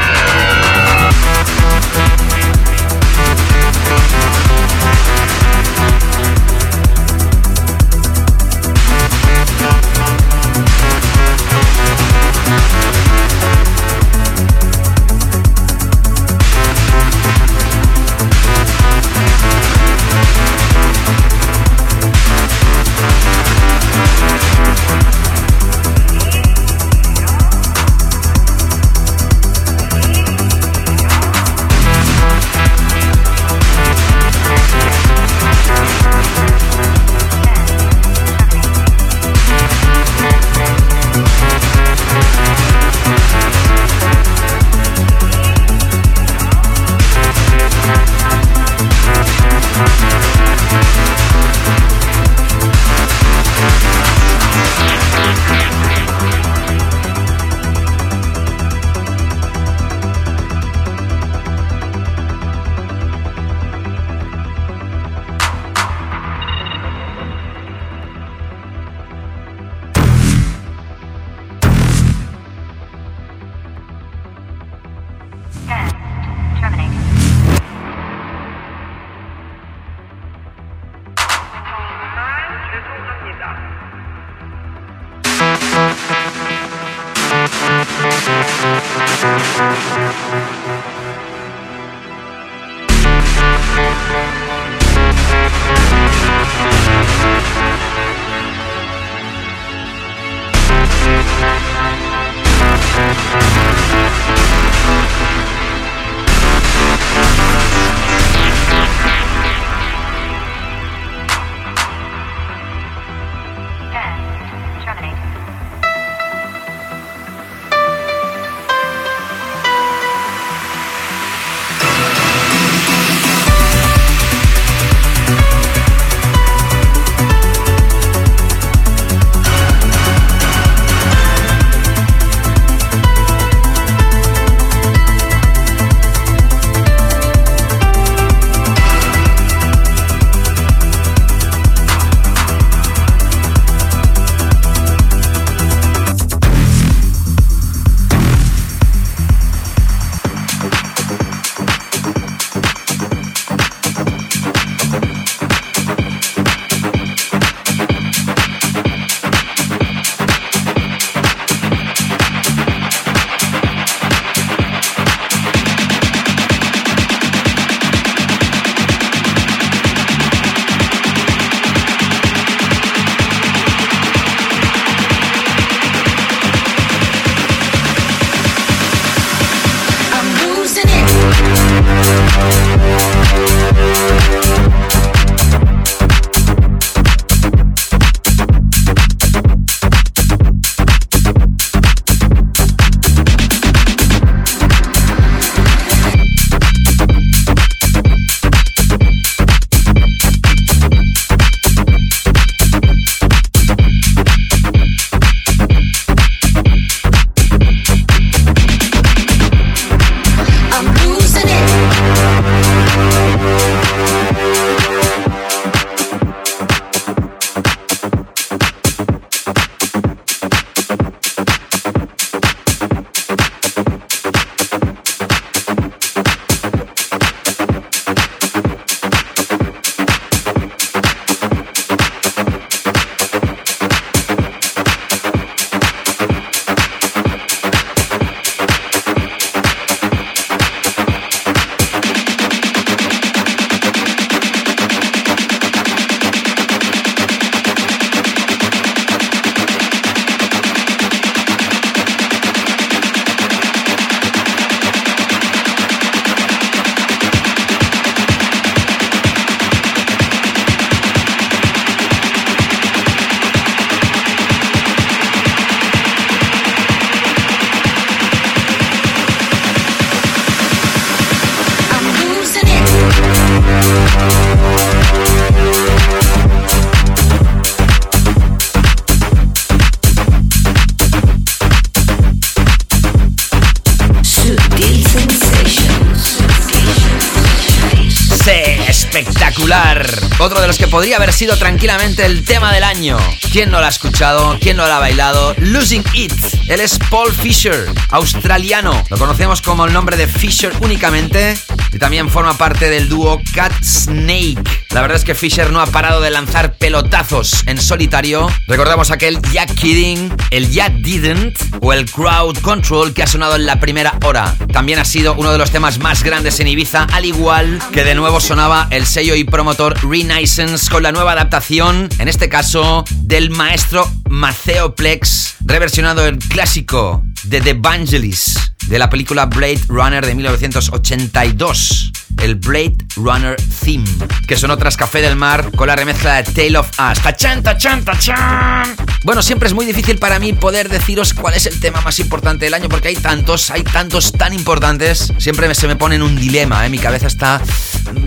Otro 290.41 290.59
de 290.59 290.65
los 290.65 290.79
que 290.79 290.87
podría 290.87 291.17
haber 291.17 291.33
sido 291.33 291.55
tranquilamente 291.55 292.25
el 292.25 292.43
tema 292.43 292.73
del 292.73 292.83
año. 292.83 293.15
¿Quién 293.51 293.69
no 293.69 293.79
lo 293.79 293.85
ha 293.85 293.89
escuchado? 293.89 294.57
¿Quién 294.59 294.75
no 294.75 294.87
lo 294.87 294.93
ha 294.93 294.97
bailado? 294.97 295.53
Losing 295.59 296.03
It. 296.13 296.33
Él 296.67 296.79
es 296.79 296.97
Paul 297.11 297.31
Fisher, 297.31 297.85
australiano. 298.09 299.03
Lo 299.11 299.19
conocemos 299.19 299.61
como 299.61 299.85
el 299.85 299.93
nombre 299.93 300.17
de 300.17 300.25
Fisher 300.25 300.73
únicamente. 300.81 301.55
Y 301.93 301.99
también 301.99 302.29
forma 302.29 302.57
parte 302.57 302.89
del 302.89 303.09
dúo 303.09 303.41
Cat 303.53 303.73
Snake. 303.83 304.63
La 304.91 305.01
verdad 305.01 305.17
es 305.17 305.23
que 305.23 305.35
Fisher 305.35 305.71
no 305.71 305.81
ha 305.81 305.85
parado 305.85 306.21
de 306.21 306.29
lanzar 306.29 306.77
pelotazos 306.77 307.63
en 307.65 307.81
solitario. 307.81 308.49
Recordamos 308.67 309.11
aquel 309.11 309.41
Ya 309.53 309.65
Kidding, 309.65 310.33
el 310.51 310.69
Ya 310.69 310.89
Didn't 310.89 311.57
o 311.81 311.93
el 311.93 312.09
Crowd 312.09 312.57
Control 312.59 313.13
que 313.13 313.23
ha 313.23 313.27
sonado 313.27 313.55
en 313.55 313.65
la 313.65 313.79
primera 313.79 314.17
hora. 314.25 314.55
También 314.73 314.99
ha 314.99 315.05
sido 315.05 315.33
uno 315.35 315.51
de 315.51 315.57
los 315.57 315.71
temas 315.71 315.99
más 315.99 316.23
grandes 316.23 316.59
en 316.59 316.67
Ibiza, 316.67 317.07
al 317.11 317.25
igual 317.25 317.79
que 317.93 318.03
de 318.03 318.15
nuevo 318.15 318.41
sonaba 318.41 318.87
el 318.91 319.05
sello 319.05 319.35
y 319.35 319.43
promotor 319.43 319.97
Renaissance 320.03 320.89
con 320.89 321.03
la 321.03 321.11
nueva 321.11 321.33
adaptación, 321.33 322.09
en 322.19 322.27
este 322.27 322.49
caso 322.49 323.05
del 323.23 323.49
maestro 323.49 324.09
Maceo 324.29 324.95
Plex, 324.95 325.55
reversionado 325.61 326.25
el 326.25 326.37
clásico 326.37 327.23
de 327.43 327.61
The 327.61 327.73
Vangelis 327.73 328.55
de 328.87 328.99
la 328.99 329.09
película 329.09 329.45
Blade 329.45 329.81
Runner 329.87 330.25
de 330.25 330.35
1982. 330.35 332.11
El 332.41 332.55
Blade 332.55 332.97
Runner 333.15 333.55
Theme, 333.83 334.05
que 334.47 334.55
sonó 334.55 334.77
tras 334.77 334.97
Café 334.97 335.21
del 335.21 335.35
Mar 335.35 335.71
con 335.75 335.87
la 335.87 335.95
remezcla 335.95 336.41
de 336.41 336.51
Tale 336.51 336.77
of 336.77 336.89
Us. 336.89 337.21
¡Tachan, 337.21 337.63
tachan, 337.63 338.03
tachan! 338.03 338.95
Bueno, 339.23 339.43
siempre 339.43 339.67
es 339.67 339.73
muy 339.73 339.85
difícil 339.85 340.17
para 340.17 340.39
mí 340.39 340.53
poder 340.53 340.89
deciros 340.89 341.33
cuál 341.33 341.53
es 341.53 341.67
el 341.67 341.79
tema 341.79 342.01
más 342.01 342.17
importante 342.19 342.65
del 342.65 342.73
año, 342.73 342.89
porque 342.89 343.09
hay 343.09 343.15
tantos, 343.15 343.69
hay 343.69 343.83
tantos 343.83 344.31
tan 344.31 344.53
importantes. 344.53 345.31
Siempre 345.37 345.73
se 345.75 345.87
me 345.87 345.95
pone 345.95 346.15
en 346.15 346.23
un 346.23 346.35
dilema, 346.35 346.85
¿eh? 346.85 346.89
Mi 346.89 346.97
cabeza 346.97 347.27
está 347.27 347.61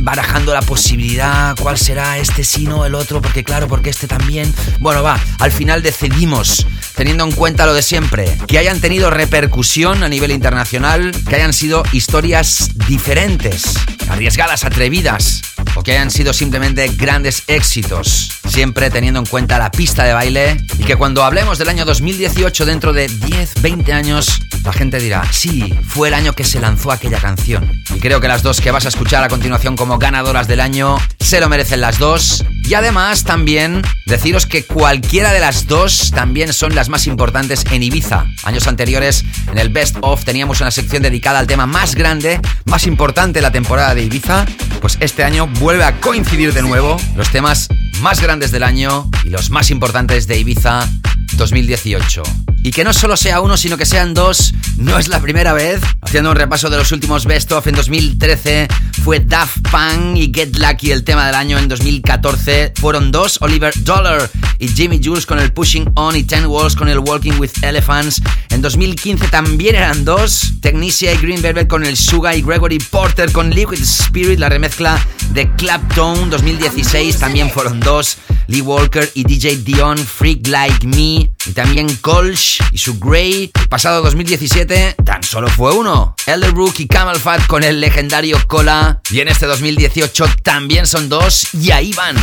barajando 0.00 0.54
la 0.54 0.62
posibilidad, 0.62 1.56
cuál 1.60 1.78
será 1.78 2.18
este 2.18 2.44
sí, 2.44 2.66
no 2.66 2.86
el 2.86 2.94
otro, 2.94 3.20
porque 3.20 3.42
claro, 3.42 3.66
porque 3.66 3.90
este 3.90 4.06
también. 4.06 4.54
Bueno, 4.78 5.02
va, 5.02 5.18
al 5.40 5.50
final 5.50 5.82
decidimos, 5.82 6.66
teniendo 6.94 7.24
en 7.24 7.32
cuenta 7.32 7.66
lo 7.66 7.74
de 7.74 7.82
siempre, 7.82 8.38
que 8.46 8.58
hayan 8.58 8.80
tenido 8.80 9.10
repercusión 9.10 10.04
a 10.04 10.08
nivel 10.08 10.30
internacional, 10.30 11.12
que 11.28 11.34
hayan 11.34 11.52
sido 11.52 11.82
historias 11.92 12.70
diferentes, 12.86 13.74
arriesgadas, 14.08 14.64
atrevidas, 14.64 15.42
o 15.74 15.82
que 15.82 15.92
hayan 15.92 16.10
sido 16.10 16.32
simplemente 16.32 16.86
grandes 16.96 17.44
éxitos, 17.46 18.30
siempre 18.46 18.90
teniendo 18.90 19.20
en 19.20 19.26
cuenta 19.26 19.58
la 19.58 19.70
pista 19.70 20.04
de 20.04 20.12
baile 20.12 20.56
y 20.78 20.84
que 20.84 20.96
cuando 20.96 21.24
hablemos 21.24 21.58
del 21.58 21.68
año 21.68 21.84
2018 21.84 22.66
dentro 22.66 22.92
de 22.92 23.08
10, 23.08 23.62
20 23.62 23.92
años, 23.92 24.40
la 24.64 24.72
gente 24.72 24.98
dirá, 24.98 25.24
sí, 25.32 25.74
fue 25.86 26.08
el 26.08 26.14
año 26.14 26.32
que 26.32 26.44
se 26.44 26.60
lanzó 26.60 26.90
aquella 26.90 27.18
canción. 27.18 27.70
Y 27.94 28.00
creo 28.00 28.20
que 28.20 28.28
las 28.28 28.42
dos 28.42 28.60
que 28.60 28.70
vas 28.70 28.86
a 28.86 28.88
escuchar 28.88 29.22
a 29.22 29.28
continuación 29.28 29.76
como 29.76 29.98
ganadoras 29.98 30.48
del 30.48 30.60
año 30.60 30.96
se 31.20 31.40
lo 31.40 31.48
merecen 31.48 31.80
las 31.80 31.98
dos. 31.98 32.44
Y 32.64 32.74
además 32.74 33.24
también 33.24 33.82
deciros 34.06 34.46
que 34.46 34.64
cualquiera 34.64 35.32
de 35.32 35.40
las 35.40 35.66
dos 35.66 36.12
también 36.12 36.52
son 36.52 36.74
las 36.74 36.88
más 36.88 37.06
importantes 37.06 37.64
en 37.70 37.82
Ibiza. 37.82 38.24
Años 38.44 38.66
anteriores, 38.66 39.24
en 39.50 39.58
el 39.58 39.68
Best 39.68 39.96
of, 40.00 40.24
teníamos 40.24 40.60
una 40.60 40.70
sección 40.70 41.02
dedicada 41.02 41.40
al 41.40 41.46
tema 41.46 41.66
más 41.66 41.94
grande, 41.94 42.40
más 42.64 42.86
importante 42.86 43.38
de 43.38 43.42
la 43.42 43.52
temporada 43.52 43.83
de 43.92 44.04
Ibiza. 44.04 44.46
Pues 44.80 44.96
este 45.00 45.24
año 45.24 45.46
vuelve 45.46 45.84
a 45.84 46.00
coincidir 46.00 46.54
de 46.54 46.62
nuevo 46.62 46.96
los 47.16 47.30
temas 47.30 47.68
más 48.00 48.22
grandes 48.22 48.50
del 48.50 48.62
año 48.62 49.10
y 49.24 49.28
los 49.28 49.50
más 49.50 49.70
importantes 49.70 50.26
de 50.26 50.38
Ibiza 50.38 50.88
2018. 51.36 52.22
Y 52.62 52.70
que 52.70 52.84
no 52.84 52.92
solo 52.92 53.16
sea 53.16 53.40
uno, 53.40 53.56
sino 53.56 53.76
que 53.76 53.84
sean 53.84 54.14
dos, 54.14 54.54
no 54.76 54.98
es 54.98 55.08
la 55.08 55.20
primera 55.20 55.52
vez. 55.52 55.80
Haciendo 56.00 56.30
un 56.30 56.36
repaso 56.36 56.70
de 56.70 56.78
los 56.78 56.92
últimos 56.92 57.26
Best 57.26 57.52
of 57.52 57.66
en 57.66 57.74
2013, 57.74 58.68
fue 59.02 59.20
Daft 59.20 59.58
Punk 59.70 60.16
y 60.16 60.32
Get 60.34 60.56
Lucky 60.56 60.90
el 60.90 61.04
tema 61.04 61.26
del 61.26 61.34
año 61.34 61.58
en 61.58 61.68
2014. 61.68 62.72
Fueron 62.76 63.12
dos, 63.12 63.38
Oliver 63.42 63.72
Dollar 63.84 64.30
y 64.58 64.68
Jimmy 64.68 65.00
Jules 65.02 65.26
con 65.26 65.38
el 65.38 65.52
Pushing 65.52 65.90
On 65.96 66.16
y 66.16 66.22
Ten 66.22 66.46
Walls 66.46 66.74
con 66.74 66.88
el 66.88 66.98
Walking 67.00 67.38
with 67.38 67.50
Elephants. 67.62 68.22
En 68.50 68.62
2015 68.62 69.28
también 69.28 69.74
eran 69.74 70.04
dos, 70.04 70.54
Technicia 70.62 71.12
y 71.12 71.18
Green 71.18 71.42
Velvet 71.42 71.68
con 71.68 71.84
el 71.84 71.96
Suga 71.96 72.34
y 72.34 72.42
Gregory 72.42 72.78
Porter 72.78 73.30
con 73.32 73.50
Liquid 73.50 73.82
Spirit, 73.82 74.38
la 74.38 74.48
remezcla 74.48 75.04
de 75.32 75.50
Clapton 75.56 76.30
2016 76.30 77.18
también 77.18 77.50
fueron 77.50 77.80
dos, 77.80 78.18
Lee 78.46 78.60
Walker 78.60 79.10
y 79.14 79.24
DJ 79.24 79.56
Dion, 79.56 79.98
Freak 79.98 80.46
Like 80.46 80.86
Me, 80.86 81.23
y 81.46 81.52
también 81.52 81.94
Colch 81.96 82.60
y 82.72 82.78
su 82.78 82.98
Grey. 82.98 83.50
Pasado 83.68 84.02
2017 84.02 84.96
tan 85.04 85.22
solo 85.22 85.48
fue 85.48 85.72
uno, 85.72 86.14
Elderbrook 86.26 86.78
y 86.78 86.86
Camel 86.86 87.16
Fat 87.16 87.46
con 87.46 87.62
el 87.62 87.80
legendario 87.80 88.38
Cola, 88.46 89.00
y 89.10 89.20
en 89.20 89.28
este 89.28 89.46
2018 89.46 90.26
también 90.42 90.86
son 90.86 91.08
dos, 91.08 91.48
y 91.54 91.70
ahí 91.70 91.92
van. 91.92 92.16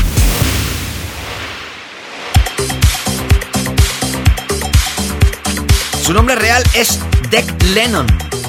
Su 6.03 6.13
nombre 6.13 6.35
real 6.35 6.63
es 6.73 6.99
Deck 7.29 7.63
Lennon. 7.73 8.07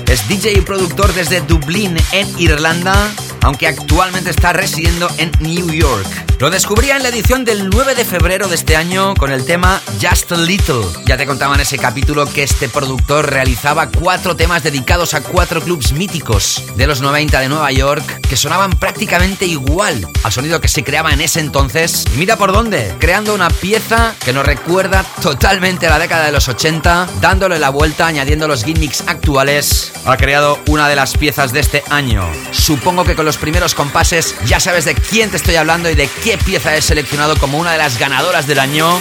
Es 0.08 0.26
DJ 0.28 0.52
y 0.58 0.60
productor 0.62 1.12
desde 1.14 1.40
Dublín, 1.42 1.96
en 2.12 2.28
Irlanda, 2.40 3.10
aunque 3.42 3.66
actualmente 3.66 4.30
está 4.30 4.52
residiendo 4.52 5.08
en 5.18 5.30
New 5.40 5.70
York. 5.70 6.06
Lo 6.38 6.50
descubría 6.50 6.96
en 6.96 7.04
la 7.04 7.10
edición 7.10 7.44
del 7.44 7.70
9 7.70 7.94
de 7.94 8.04
febrero 8.04 8.48
de 8.48 8.56
este 8.56 8.74
año 8.74 9.14
con 9.14 9.30
el 9.30 9.44
tema 9.44 9.80
Just 10.02 10.32
a 10.32 10.36
Little. 10.36 10.82
Ya 11.06 11.16
te 11.16 11.24
contaba 11.24 11.54
en 11.54 11.60
ese 11.60 11.78
capítulo 11.78 12.26
que 12.26 12.42
este 12.42 12.68
productor 12.68 13.30
realizaba 13.30 13.88
cuatro 13.88 14.34
temas 14.34 14.64
dedicados 14.64 15.14
a 15.14 15.22
cuatro 15.22 15.60
clubs 15.60 15.92
míticos 15.92 16.64
de 16.74 16.88
los 16.88 17.00
90 17.00 17.38
de 17.38 17.48
Nueva 17.48 17.70
York 17.70 18.20
que 18.28 18.36
sonaban 18.36 18.72
prácticamente 18.72 19.46
igual 19.46 20.08
al 20.24 20.32
sonido 20.32 20.60
que 20.60 20.66
se 20.66 20.82
creaba 20.82 21.12
en 21.12 21.20
ese 21.20 21.38
entonces. 21.38 22.06
Y 22.12 22.18
mira 22.18 22.36
por 22.36 22.52
dónde, 22.52 22.92
creando 22.98 23.34
una 23.34 23.48
pieza 23.48 24.16
que 24.24 24.32
nos 24.32 24.44
recuerda 24.44 25.04
totalmente 25.22 25.86
a 25.86 25.90
la 25.90 26.00
década 26.00 26.26
de 26.26 26.32
los 26.32 26.48
80, 26.48 27.08
dándole 27.20 27.60
la 27.60 27.70
vuelta, 27.70 28.08
añadiendo 28.08 28.48
los 28.48 28.64
gimmicks 28.64 29.04
actuales. 29.06 29.92
Ha 30.06 30.16
creado 30.16 30.58
una 30.66 30.88
de 30.88 30.96
las 30.96 31.16
piezas 31.16 31.52
de 31.52 31.60
este 31.60 31.84
año. 31.88 32.26
Supongo 32.50 33.04
que 33.04 33.14
con 33.14 33.26
los 33.26 33.31
primeros 33.36 33.74
compases 33.74 34.34
ya 34.46 34.60
sabes 34.60 34.84
de 34.84 34.94
quién 34.94 35.30
te 35.30 35.36
estoy 35.36 35.56
hablando 35.56 35.90
y 35.90 35.94
de 35.94 36.08
qué 36.22 36.38
pieza 36.38 36.76
he 36.76 36.82
seleccionado 36.82 37.36
como 37.36 37.58
una 37.58 37.72
de 37.72 37.78
las 37.78 37.98
ganadoras 37.98 38.46
del 38.46 38.58
año. 38.58 38.98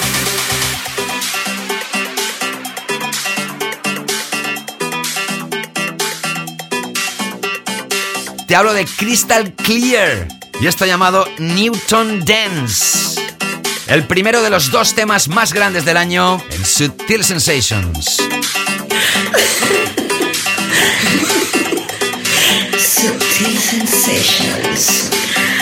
Te 8.48 8.56
hablo 8.56 8.74
de 8.74 8.86
Crystal 8.86 9.54
Clear 9.54 10.28
y 10.60 10.68
esto 10.68 10.86
llamado 10.86 11.26
Newton 11.38 12.24
Dance. 12.26 13.22
El 13.88 14.06
primero 14.08 14.42
de 14.42 14.50
los 14.50 14.72
dos 14.72 14.94
temas 14.94 15.28
más 15.28 15.54
grandes 15.54 15.86
del 15.86 15.98
año 15.98 16.42
en 16.50 16.66
Sutil 16.66 17.24
Sensations. 17.24 18.18
Sutil 23.02 23.58
Sensations. 23.58 25.61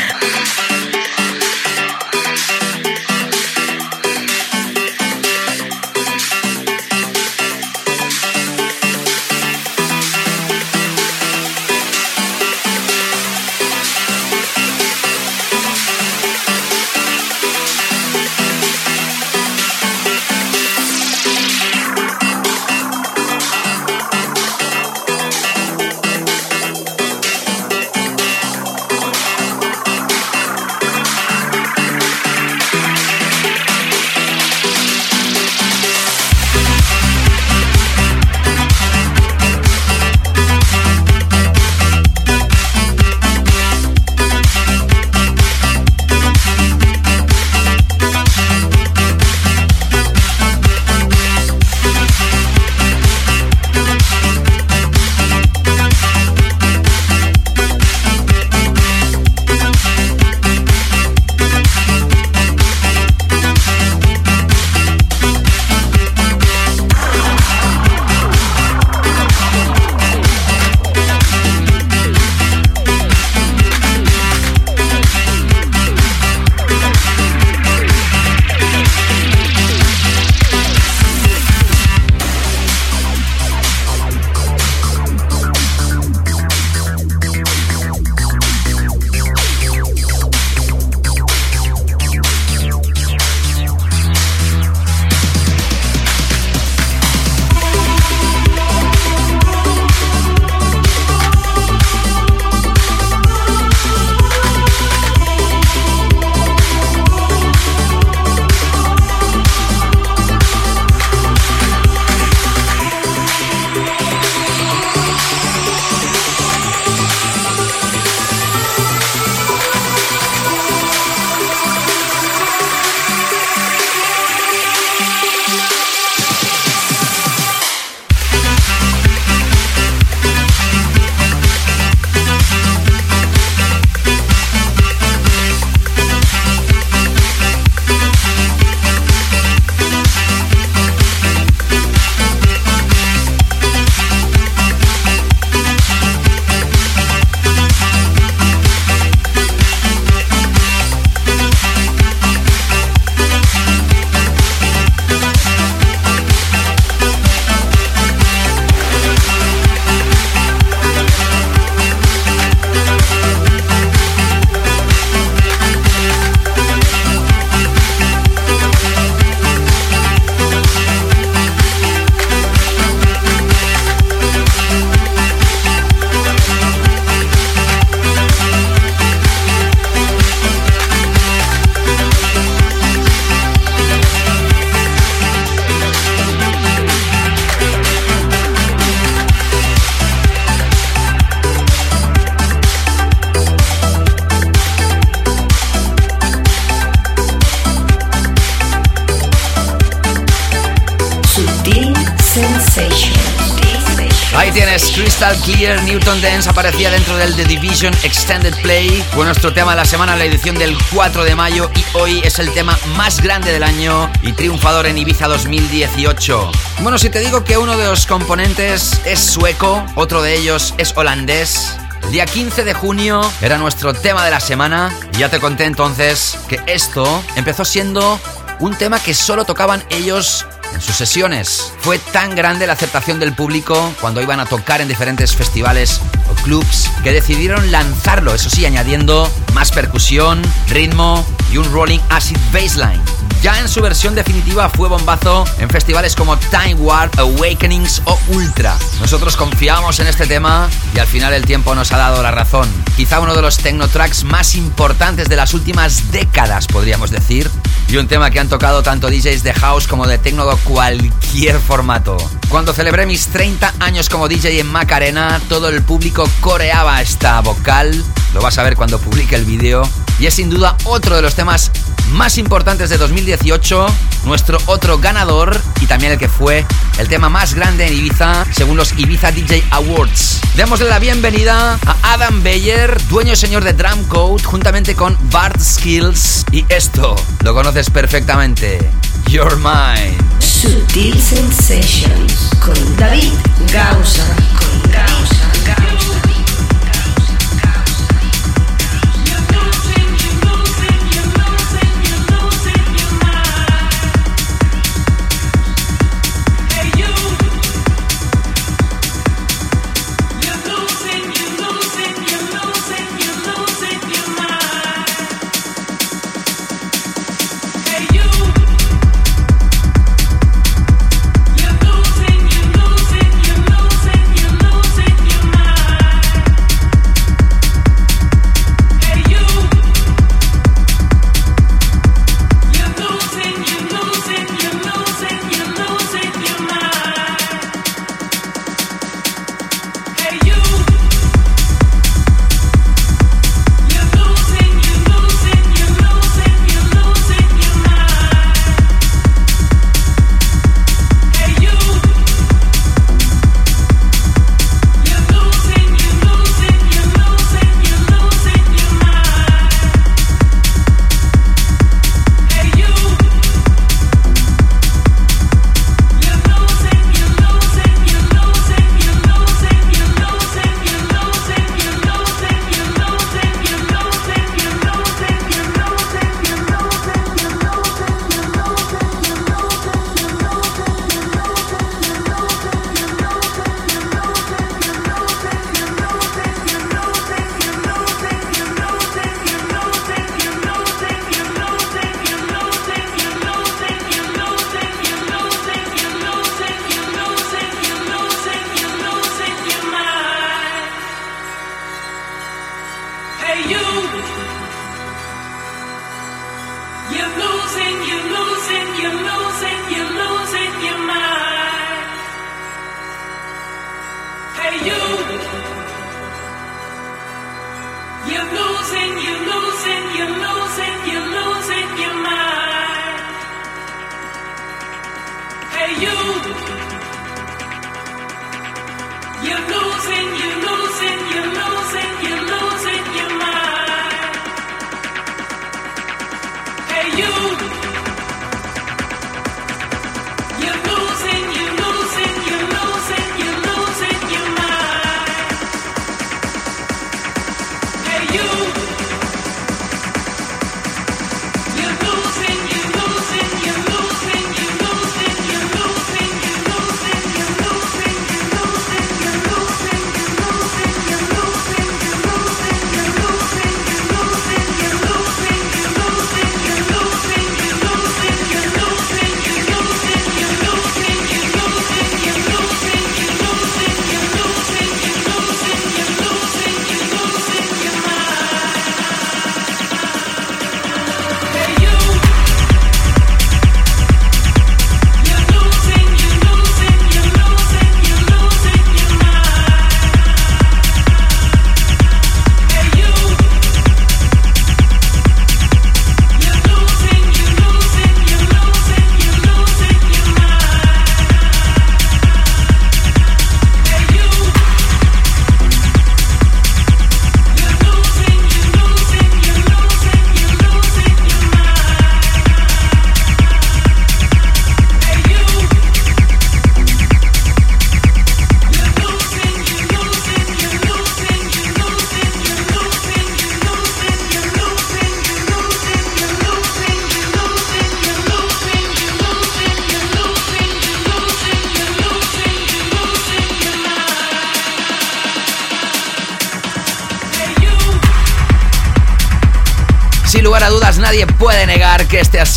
Dance 206.21 206.49
aparecía 206.49 206.91
dentro 206.91 207.15
del 207.17 207.35
The 207.35 207.45
Division 207.45 207.93
Extended 208.03 208.53
Play. 208.61 209.03
Fue 209.13 209.25
nuestro 209.25 209.53
tema 209.53 209.71
de 209.71 209.77
la 209.77 209.85
semana, 209.85 210.15
la 210.15 210.25
edición 210.25 210.57
del 210.57 210.77
4 210.93 211.23
de 211.23 211.35
mayo 211.35 211.69
y 211.75 211.97
hoy 211.97 212.21
es 212.23 212.39
el 212.39 212.51
tema 212.53 212.77
más 212.97 213.21
grande 213.21 213.51
del 213.51 213.63
año 213.63 214.11
y 214.21 214.33
triunfador 214.33 214.87
en 214.87 214.97
Ibiza 214.97 215.27
2018. 215.27 216.51
Bueno, 216.79 216.97
si 216.97 217.09
te 217.09 217.19
digo 217.19 217.43
que 217.43 217.57
uno 217.57 217.77
de 217.77 217.85
los 217.85 218.05
componentes 218.05 218.99
es 219.05 219.19
sueco, 219.19 219.85
otro 219.95 220.21
de 220.21 220.35
ellos 220.35 220.73
es 220.77 220.93
holandés, 220.97 221.77
el 222.03 222.11
día 222.11 222.25
15 222.25 222.63
de 222.63 222.73
junio 222.73 223.21
era 223.41 223.57
nuestro 223.57 223.93
tema 223.93 224.25
de 224.25 224.31
la 224.31 224.39
semana 224.39 224.93
y 225.13 225.19
ya 225.19 225.29
te 225.29 225.39
conté 225.39 225.65
entonces 225.65 226.37
que 226.47 226.59
esto 226.65 227.23
empezó 227.35 227.63
siendo 227.63 228.19
un 228.59 228.75
tema 228.75 228.99
que 228.99 229.13
solo 229.13 229.45
tocaban 229.45 229.83
ellos 229.89 230.45
en 230.73 230.81
sus 230.81 230.95
sesiones. 230.95 231.73
Fue 231.79 231.99
tan 231.99 232.35
grande 232.35 232.67
la 232.67 232.73
aceptación 232.73 233.19
del 233.19 233.33
público 233.33 233.93
cuando 234.01 234.21
iban 234.21 234.39
a 234.39 234.45
tocar 234.45 234.81
en 234.81 234.87
diferentes 234.87 235.35
festivales 235.35 236.01
o 236.29 236.35
clubs 236.43 236.89
que 237.03 237.13
decidieron 237.13 237.71
lanzarlo, 237.71 238.33
eso 238.33 238.49
sí, 238.49 238.65
añadiendo 238.65 239.29
más 239.53 239.71
percusión, 239.71 240.41
ritmo 240.67 241.25
y 241.51 241.57
un 241.57 241.71
rolling 241.71 241.99
acid 242.09 242.37
bassline. 242.53 243.01
Ya 243.41 243.57
en 243.57 243.69
su 243.69 243.81
versión 243.81 244.15
definitiva 244.15 244.67
fue 244.69 244.89
bombazo 244.89 245.45
en 245.59 245.69
festivales 245.69 246.13
como 246.13 246.37
Time 246.37 246.75
Warp, 246.75 247.17
Awakenings 247.17 248.01
o 248.03 248.19
Ultra. 248.29 248.77
Nosotros 248.99 249.37
confiamos 249.37 250.01
en 250.01 250.07
este 250.07 250.27
tema 250.27 250.69
y 250.93 250.99
al 250.99 251.07
final 251.07 251.31
el 251.33 251.45
tiempo 251.45 251.73
nos 251.73 251.93
ha 251.93 251.97
dado 251.97 252.21
la 252.21 252.31
razón. 252.31 252.67
Quizá 252.97 253.21
uno 253.21 253.33
de 253.33 253.41
los 253.41 253.57
technotracks 253.57 254.25
más 254.25 254.55
importantes 254.55 255.29
de 255.29 255.37
las 255.37 255.53
últimas 255.53 256.11
décadas, 256.11 256.67
podríamos 256.67 257.11
decir. 257.11 257.49
Y 257.91 257.97
un 257.97 258.07
tema 258.07 258.29
que 258.29 258.39
han 258.39 258.47
tocado 258.47 258.83
tanto 258.83 259.09
DJs 259.09 259.41
de 259.41 259.51
house 259.51 259.87
como 259.87 260.05
de 260.05 260.19
techno 260.19 260.45
de 260.45 260.55
cualquier 260.57 261.59
formato. 261.59 262.17
Cuando 262.47 262.71
celebré 262.71 263.07
mis 263.07 263.25
30 263.29 263.73
años 263.79 264.09
como 264.09 264.27
DJ 264.27 264.59
en 264.59 264.67
Macarena, 264.67 265.41
todo 265.49 265.69
el 265.69 265.81
público 265.81 266.29
coreaba 266.39 267.01
esta 267.01 267.41
vocal. 267.41 268.03
Lo 268.35 268.41
vas 268.41 268.59
a 268.59 268.63
ver 268.63 268.75
cuando 268.75 268.99
publique 268.99 269.35
el 269.35 269.43
vídeo. 269.43 269.81
Y 270.19 270.27
es 270.27 270.35
sin 270.35 270.51
duda 270.51 270.77
otro 270.83 271.15
de 271.15 271.23
los 271.23 271.33
temas 271.33 271.71
más 272.11 272.37
importantes 272.37 272.91
de 272.91 272.97
2018, 272.97 273.87
nuestro 274.23 274.57
otro 274.65 274.97
ganador 274.99 275.59
y 275.81 275.85
también 275.85 276.13
el 276.13 276.17
que 276.17 276.27
fue 276.27 276.65
el 276.97 277.07
tema 277.07 277.29
más 277.29 277.53
grande 277.53 277.87
en 277.87 277.93
Ibiza 277.93 278.45
según 278.51 278.77
los 278.77 278.93
Ibiza 278.97 279.31
DJ 279.31 279.63
Awards. 279.71 280.41
Démosle 280.55 280.89
la 280.89 280.99
bienvenida 280.99 281.79
a 281.85 282.13
Adam 282.13 282.43
Beyer, 282.43 283.01
dueño 283.07 283.35
señor 283.35 283.63
de 283.63 283.73
Drum 283.73 284.03
Code, 284.05 284.43
juntamente 284.43 284.95
con 284.95 285.17
Bart 285.31 285.59
Skills. 285.59 286.45
Y 286.51 286.65
esto 286.69 287.15
lo 287.43 287.53
conoces 287.53 287.89
perfectamente. 287.89 288.79
Your 289.27 289.57
Mind. 289.57 290.41
Sutil 290.41 291.21
Sensations 291.21 292.49
con 292.59 292.97
David 292.97 293.31
Gausa. 293.71 294.25
Con 294.57 294.91
Gausa. 294.91 295.38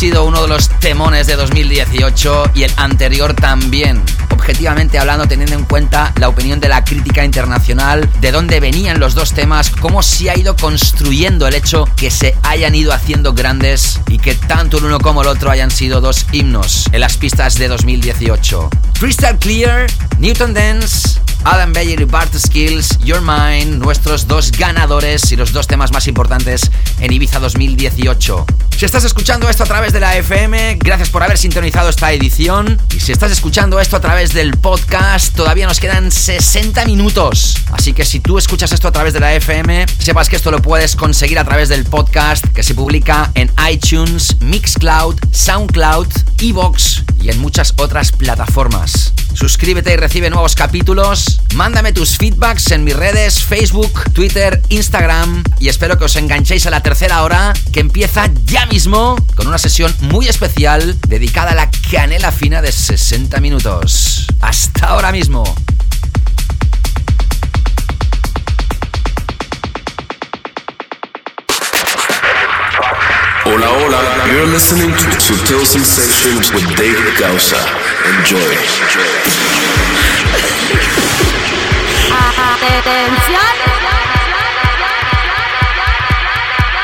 Sido 0.03 0.25
uno 0.25 0.41
de 0.41 0.49
los 0.49 0.67
temones 0.81 1.27
de 1.27 1.37
2018 1.37 2.51
y 2.55 2.63
el 2.63 2.73
anterior 2.75 3.33
también. 3.33 4.03
Objetivamente 4.31 4.99
hablando, 4.99 5.27
teniendo 5.27 5.55
en 5.55 5.63
cuenta 5.63 6.11
la 6.19 6.27
opinión 6.27 6.59
de 6.59 6.67
la 6.67 6.83
crítica 6.83 7.23
internacional, 7.23 8.09
de 8.19 8.33
dónde 8.33 8.59
venían 8.59 8.99
los 8.99 9.15
dos 9.15 9.31
temas, 9.31 9.69
cómo 9.69 10.03
se 10.03 10.29
ha 10.29 10.37
ido 10.37 10.57
construyendo 10.57 11.47
el 11.47 11.55
hecho 11.55 11.87
que 11.95 12.11
se 12.11 12.35
hayan 12.43 12.75
ido 12.75 12.91
haciendo 12.91 13.33
grandes 13.33 14.01
y 14.09 14.17
que 14.17 14.35
tanto 14.35 14.79
el 14.79 14.83
uno 14.83 14.99
como 14.99 15.21
el 15.21 15.29
otro 15.29 15.49
hayan 15.49 15.71
sido 15.71 16.01
dos 16.01 16.25
himnos 16.33 16.89
en 16.91 16.99
las 16.99 17.15
pistas 17.15 17.55
de 17.55 17.69
2018. 17.69 18.69
Crystal 18.99 19.39
Clear, 19.39 19.87
Newton 20.19 20.53
Dance, 20.53 21.21
Adam 21.45 21.71
Beyer 21.71 22.01
y 22.01 22.05
Bart 22.05 22.33
Skills, 22.35 22.99
Your 22.99 23.21
Mind, 23.21 23.81
nuestros 23.81 24.27
dos 24.27 24.51
ganadores 24.51 25.31
y 25.31 25.37
los 25.37 25.53
dos 25.53 25.67
temas 25.67 25.93
más 25.93 26.07
importantes 26.07 26.69
en 26.99 27.13
Ibiza 27.13 27.39
2018. 27.39 28.45
Si 28.83 28.85
estás 28.85 29.05
escuchando 29.05 29.47
esto 29.47 29.63
a 29.63 29.65
través 29.65 29.93
de 29.93 30.01
la 30.01 30.17
FM, 30.17 30.75
gracias 30.75 31.09
por 31.09 31.23
haber 31.23 31.37
sintonizado 31.37 31.87
esta 31.87 32.11
edición. 32.11 32.77
Y 32.93 32.99
si 32.99 33.13
estás 33.13 33.31
escuchando 33.31 33.79
esto 33.79 33.95
a 33.95 34.01
través 34.01 34.33
del 34.33 34.57
podcast, 34.57 35.33
todavía 35.33 35.67
nos 35.67 35.79
quedan 35.79 36.11
60 36.11 36.83
minutos. 36.83 37.55
Así 37.71 37.93
que 37.93 38.03
si 38.03 38.19
tú 38.19 38.37
escuchas 38.37 38.73
esto 38.73 38.89
a 38.89 38.91
través 38.91 39.13
de 39.13 39.21
la 39.21 39.33
FM, 39.35 39.85
sepas 39.99 40.27
que 40.27 40.35
esto 40.35 40.51
lo 40.51 40.61
puedes 40.61 40.97
conseguir 40.97 41.39
a 41.39 41.45
través 41.45 41.69
del 41.69 41.85
podcast 41.85 42.45
que 42.47 42.61
se 42.61 42.75
publica 42.75 43.31
en 43.35 43.49
iTunes, 43.71 44.35
Mixcloud, 44.41 45.15
Soundcloud, 45.31 46.07
Evox 46.41 47.03
y 47.21 47.29
en 47.29 47.39
muchas 47.39 47.73
otras 47.77 48.11
plataformas. 48.11 49.13
Suscríbete 49.33 49.93
y 49.93 49.97
recibe 49.97 50.29
nuevos 50.29 50.55
capítulos. 50.55 51.41
Mándame 51.55 51.91
tus 51.91 52.17
feedbacks 52.17 52.71
en 52.71 52.83
mis 52.83 52.95
redes, 52.95 53.43
Facebook, 53.43 53.91
Twitter, 54.13 54.61
Instagram. 54.69 55.43
Y 55.59 55.69
espero 55.69 55.97
que 55.97 56.05
os 56.05 56.15
enganchéis 56.15 56.65
a 56.65 56.69
la 56.69 56.81
tercera 56.81 57.23
hora 57.23 57.53
que 57.71 57.79
empieza 57.79 58.29
ya 58.45 58.65
mismo 58.67 59.15
con 59.35 59.47
una 59.47 59.57
sesión 59.57 59.93
muy 60.01 60.27
especial 60.27 60.97
dedicada 61.07 61.51
a 61.51 61.55
la 61.55 61.71
canela 61.91 62.31
fina 62.31 62.61
de 62.61 62.71
60 62.71 63.39
minutos. 63.41 64.27
Hasta 64.39 64.87
ahora 64.87 65.11
mismo. 65.11 65.43
Hola, 73.45 73.69
hola. 73.69 74.27
You're 74.31 74.47
listening 74.47 74.91
to 74.91 75.21
Sutil 75.21 75.65
Sensations 75.65 76.51
with 76.53 76.65
David 76.77 77.19
Gausa. 77.19 77.82
Enjoy. 78.05 78.39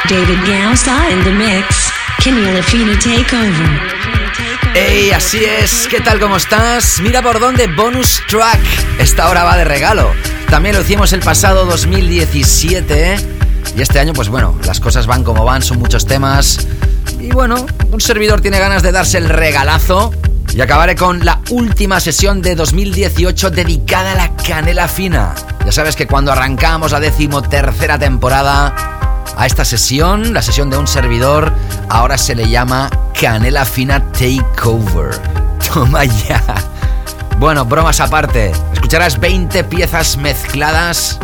David 0.08 0.40
Gausa 0.48 1.10
in 1.10 1.24
the 1.24 1.32
mix. 1.32 1.92
Kenny 2.20 2.62
Fina 2.64 2.98
Takeover. 2.98 4.00
Hey, 4.74 5.12
así 5.12 5.44
es. 5.44 5.88
¿Qué 5.90 6.00
tal? 6.00 6.20
¿Cómo 6.20 6.38
estás? 6.38 7.02
Mira 7.02 7.22
por 7.22 7.40
dónde 7.40 7.68
bonus 7.68 8.22
track. 8.28 8.60
Esta 9.00 9.30
hora 9.30 9.44
va 9.44 9.58
de 9.58 9.66
regalo. 9.66 10.14
También 10.50 10.76
lo 10.76 10.82
hicimos 10.82 11.12
el 11.12 11.20
pasado 11.20 11.66
2017. 11.66 13.14
¿eh? 13.14 13.18
Y 13.76 13.82
este 13.82 14.00
año, 14.00 14.14
pues 14.14 14.30
bueno, 14.30 14.58
las 14.66 14.80
cosas 14.80 15.06
van 15.06 15.24
como 15.24 15.44
van, 15.44 15.62
son 15.62 15.80
muchos 15.80 16.06
temas. 16.06 16.66
Y 17.20 17.32
bueno, 17.32 17.66
un 17.92 18.00
servidor 18.00 18.40
tiene 18.40 18.60
ganas 18.60 18.84
de 18.84 18.92
darse 18.92 19.18
el 19.18 19.28
regalazo. 19.28 20.14
Y 20.54 20.62
acabaré 20.62 20.96
con 20.96 21.24
la 21.24 21.40
última 21.52 22.00
sesión 22.00 22.42
de 22.42 22.56
2018 22.56 23.52
dedicada 23.52 24.14
a 24.14 24.16
la 24.16 24.36
canela 24.36 24.88
fina. 24.88 25.36
Ya 25.66 25.72
sabes 25.72 25.96
que 25.96 26.08
cuando 26.08 26.32
arrancamos 26.32 26.92
la 26.92 27.00
decimotercera 27.00 28.00
temporada, 28.00 28.74
a 29.40 29.46
esta 29.46 29.64
sesión, 29.64 30.34
la 30.34 30.42
sesión 30.42 30.70
de 30.70 30.78
un 30.78 30.86
servidor, 30.86 31.54
ahora 31.88 32.18
se 32.18 32.36
le 32.36 32.50
llama 32.50 32.90
Canela 33.20 33.64
Fina 33.64 34.04
Takeover. 34.12 35.12
Toma 35.74 36.04
ya. 36.04 36.44
Bueno, 37.38 37.64
bromas 37.64 38.02
aparte. 38.02 38.52
Escucharás 38.74 39.18
20 39.20 39.64
piezas 39.64 40.18
mezcladas 40.18 41.20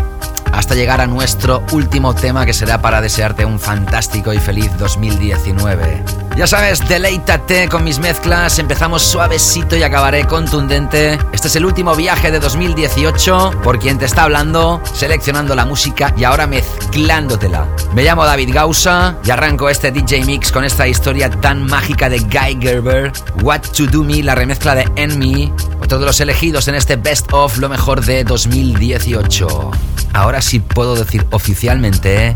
hasta 0.53 0.76
llegar 0.76 1.02
a 1.02 1.07
nuestro 1.07 1.64
último 1.73 2.15
tema 2.15 2.45
que 2.45 2.53
será 2.53 2.81
para 2.81 3.02
desearte 3.02 3.43
un 3.43 3.60
fantástico 3.60 4.31
y 4.31 4.39
feliz 4.39 4.72
2019. 4.77 6.24
Ya 6.36 6.48
sabes, 6.48 6.86
deleítate 6.90 7.70
con 7.70 7.86
mis 7.86 7.98
mezclas, 7.99 8.60
empezamos 8.60 9.02
suavecito 9.03 9.78
y 9.78 9.84
acabaré 9.84 10.26
contundente. 10.26 11.18
Este 11.32 11.48
es 11.48 11.56
el 11.56 11.66
último 11.66 11.95
viaje 11.95 12.30
de 12.30 12.41
2018 12.41 13.62
por 13.64 13.80
quien 13.80 13.98
te 13.98 14.03
está 14.03 14.24
hablando, 14.24 14.82
seleccionando 14.94 15.56
la 15.56 15.64
música 15.64 16.14
y 16.18 16.26
ahora 16.26 16.45
mezclándotela. 16.45 17.70
Me 17.94 18.03
llamo 18.03 18.26
David 18.26 18.53
Gausa 18.53 19.16
y 19.24 19.32
arranco 19.32 19.70
este 19.70 19.94
DJ 19.94 20.26
Mix 20.26 20.52
con 20.52 20.66
esta 20.66 20.86
historia 20.90 21.30
tan 21.30 21.66
mágica 21.66 22.10
de 22.10 22.20
Guy 22.20 22.57
Gerber, 22.60 23.14
What 23.41 23.62
to 23.78 23.88
Do 23.88 24.03
Me, 24.03 24.22
la 24.22 24.36
remezcla 24.36 24.76
de 24.76 24.90
Enemy, 24.98 25.53
otro 25.82 25.99
de 25.99 26.06
los 26.06 26.20
elegidos 26.20 26.68
en 26.68 26.76
este 26.76 26.98
Best 26.98 27.32
of 27.32 27.60
lo 27.60 27.70
mejor 27.70 28.03
de 28.03 28.26
2018. 28.26 29.72
Ahora 30.12 30.41
sí 30.41 30.60
puedo 30.60 30.95
decir 30.95 31.26
oficialmente 31.32 32.36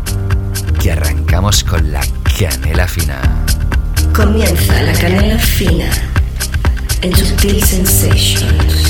que 0.82 0.92
arrancamos 0.92 1.62
con 1.64 1.92
la 1.92 2.00
canela 2.38 2.88
fina. 2.88 3.20
Comienza 4.20 4.82
la 4.82 4.92
canela 4.92 5.38
fina 5.38 5.90
en 7.00 7.16
Sutil 7.16 7.64
Sensations. 7.64 8.89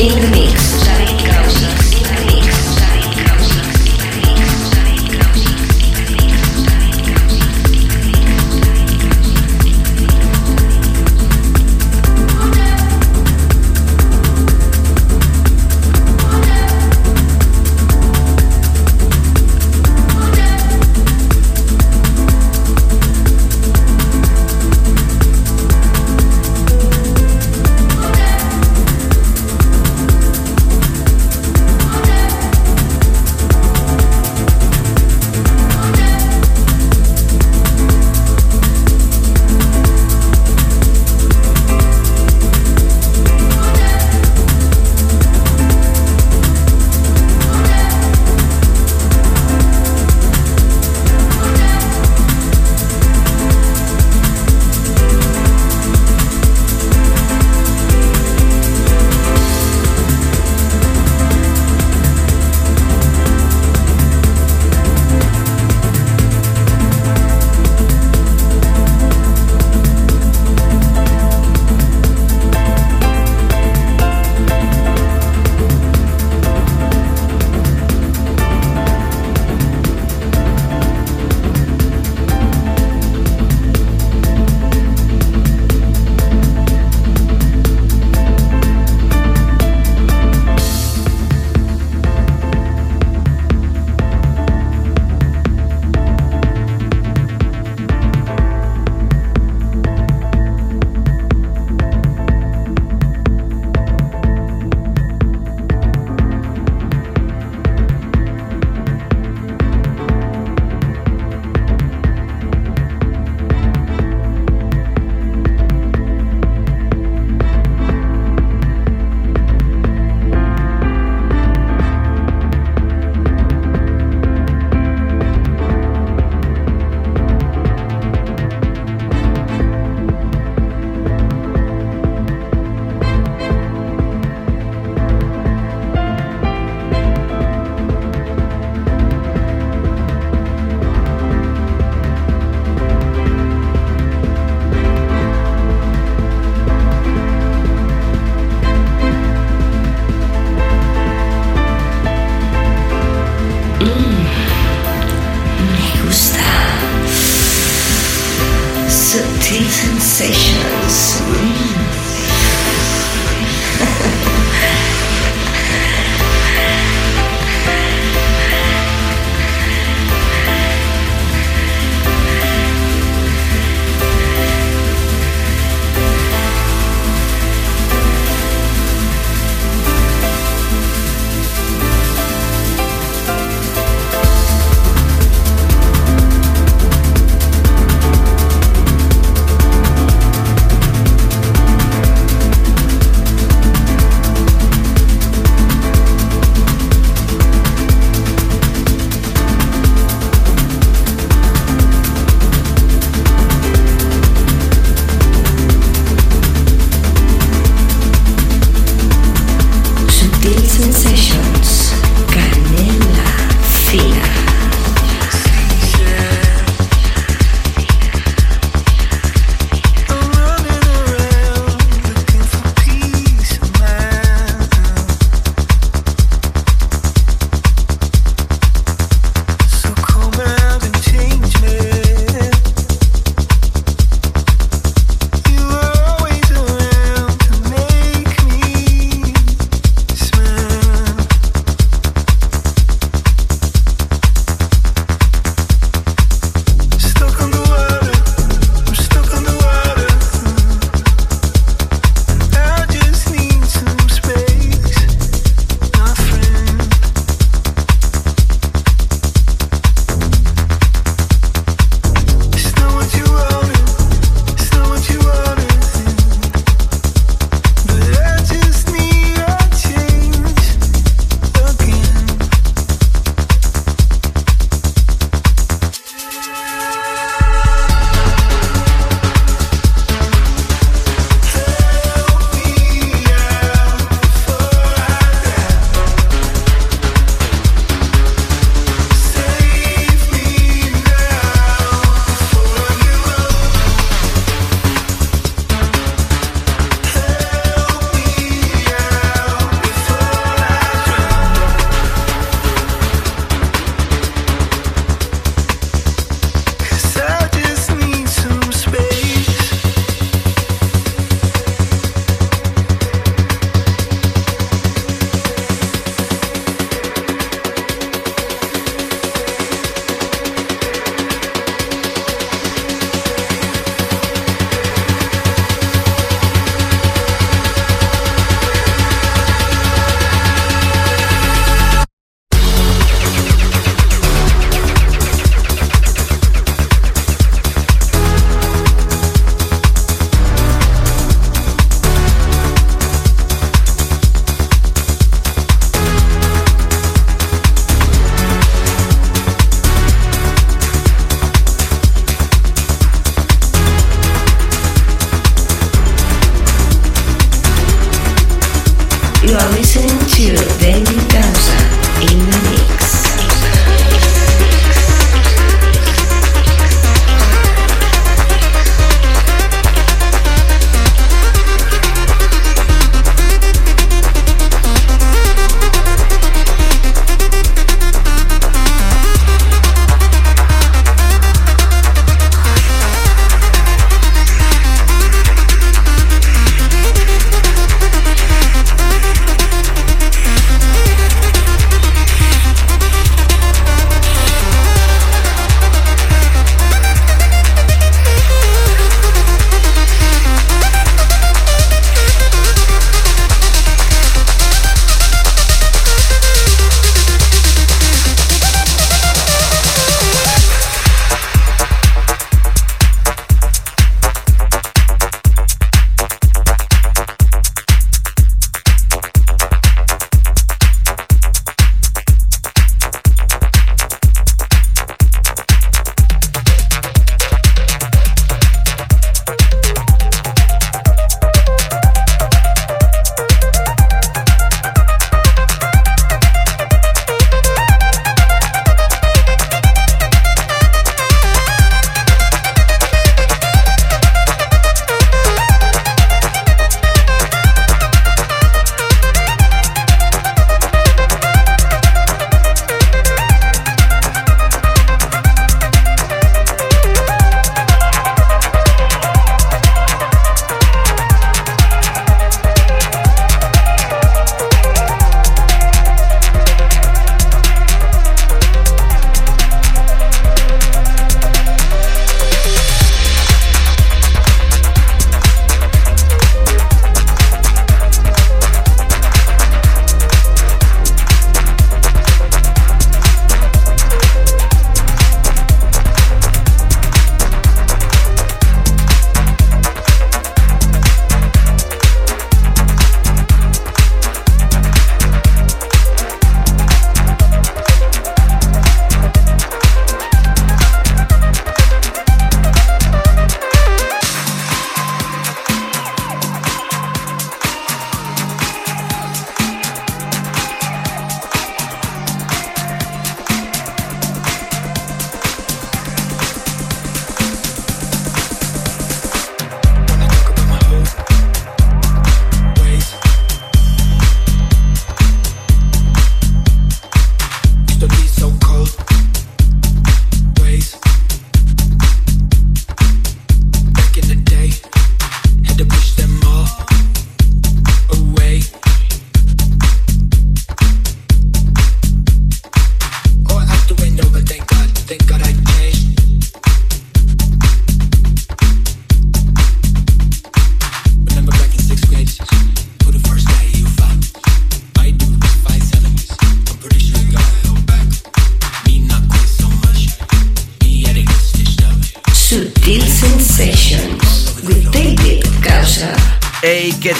In 0.00 0.37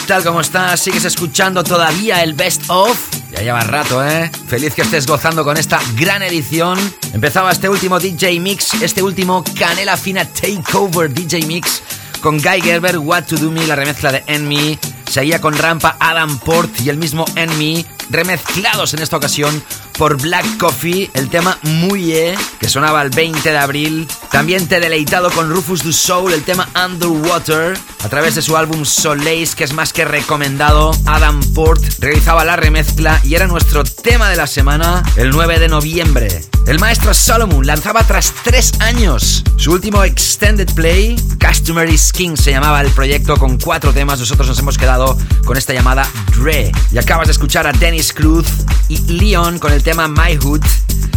tal? 0.08 0.24
¿Cómo 0.24 0.40
estás? 0.40 0.80
¿Sigues 0.80 1.04
escuchando 1.04 1.62
todavía 1.62 2.22
el 2.22 2.32
Best 2.32 2.62
of? 2.68 2.98
Ya 3.30 3.42
lleva 3.42 3.60
rato, 3.60 4.02
¿eh? 4.02 4.30
Feliz 4.46 4.72
que 4.72 4.80
estés 4.80 5.06
gozando 5.06 5.44
con 5.44 5.58
esta 5.58 5.78
gran 5.96 6.22
edición. 6.22 6.78
Empezaba 7.12 7.52
este 7.52 7.68
último 7.68 8.00
DJ 8.00 8.40
Mix, 8.40 8.72
este 8.80 9.02
último 9.02 9.44
Canela 9.58 9.98
Fina 9.98 10.24
Takeover 10.24 11.12
DJ 11.12 11.44
Mix 11.44 11.82
con 12.22 12.38
Guy 12.38 12.62
Gerber, 12.62 12.96
What 12.98 13.24
to 13.24 13.36
Do 13.36 13.50
Me, 13.50 13.66
la 13.66 13.76
remezcla 13.76 14.10
de 14.10 14.24
Enemy. 14.26 14.78
Seguía 15.10 15.42
con 15.42 15.56
Rampa 15.56 15.98
Adam 16.00 16.38
Port 16.38 16.80
y 16.80 16.88
el 16.88 16.96
mismo 16.96 17.26
Enemy, 17.36 17.84
remezclados 18.08 18.94
en 18.94 19.02
esta 19.02 19.18
ocasión 19.18 19.62
por 19.98 20.20
Black 20.20 20.58
Coffee, 20.58 21.10
el 21.12 21.28
tema 21.28 21.58
Muye, 21.62 22.34
que 22.58 22.68
sonaba 22.68 23.02
el 23.02 23.10
20 23.10 23.50
de 23.50 23.58
abril. 23.58 24.08
También 24.30 24.68
te 24.68 24.76
he 24.76 24.80
deleitado 24.80 25.30
con 25.30 25.50
Rufus 25.50 25.82
Du 25.82 25.92
Soul, 25.92 26.32
el 26.32 26.44
tema 26.44 26.68
Underwater, 26.82 27.78
a 28.02 28.08
través 28.08 28.34
de 28.34 28.42
su 28.42 28.56
álbum 28.56 28.84
Solace, 28.84 29.56
que 29.56 29.64
es 29.64 29.72
más 29.72 29.92
que 29.92 30.04
recomendado. 30.04 30.92
Adam 31.06 31.40
Port 31.54 31.82
realizaba 31.98 32.44
la 32.44 32.56
remezcla 32.56 33.20
y 33.24 33.34
era 33.34 33.46
nuestro 33.46 33.84
tema 33.84 34.30
de 34.30 34.36
la 34.36 34.46
semana 34.46 35.02
el 35.16 35.30
9 35.30 35.58
de 35.58 35.68
noviembre. 35.68 36.44
El 36.66 36.78
maestro 36.78 37.14
Solomon 37.14 37.66
lanzaba 37.66 38.06
tras 38.06 38.32
tres 38.44 38.72
años 38.80 39.44
su 39.58 39.72
último 39.72 40.04
extended 40.04 40.72
play, 40.74 41.16
Customary 41.44 41.98
King 42.12 42.36
se 42.36 42.52
llamaba 42.52 42.80
el 42.80 42.90
proyecto 42.92 43.36
con 43.36 43.58
cuatro 43.58 43.92
temas. 43.92 44.20
Nosotros 44.20 44.46
nos 44.46 44.58
hemos 44.60 44.78
quedado 44.78 45.18
con 45.44 45.56
esta 45.56 45.74
llamada 45.74 46.08
Dre. 46.36 46.70
Y 46.92 46.98
acabas 46.98 47.26
de 47.26 47.32
escuchar 47.32 47.66
a 47.66 47.72
Dennis 47.72 48.12
Cruz 48.12 48.46
y 48.88 48.98
Leon 48.98 49.58
con 49.58 49.72
el 49.72 49.82
tema 49.82 50.06
My 50.06 50.36
Hood, 50.36 50.62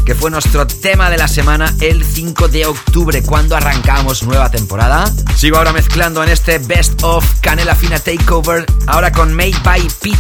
que 0.06 0.16
fue 0.16 0.32
nuestro 0.32 0.68
tema 0.68 1.10
de 1.10 1.18
la 1.18 1.28
semana 1.28 1.74
el 1.80 2.04
5 2.04 2.48
de 2.48 2.66
octubre, 2.66 3.22
cuando 3.24 3.56
arrancamos 3.56 4.24
nueva 4.24 4.50
temporada. 4.50 5.12
Sigo 5.36 5.58
ahora 5.58 5.74
mezclando 5.74 6.24
en 6.24 6.30
este 6.30 6.60
Best 6.60 7.04
of 7.04 7.26
Canela 7.42 7.76
Fina 7.76 8.00
Takeover, 8.00 8.66
ahora 8.88 9.12
con 9.12 9.34
Made 9.34 9.56
by 9.64 9.88
Pete 10.02 10.18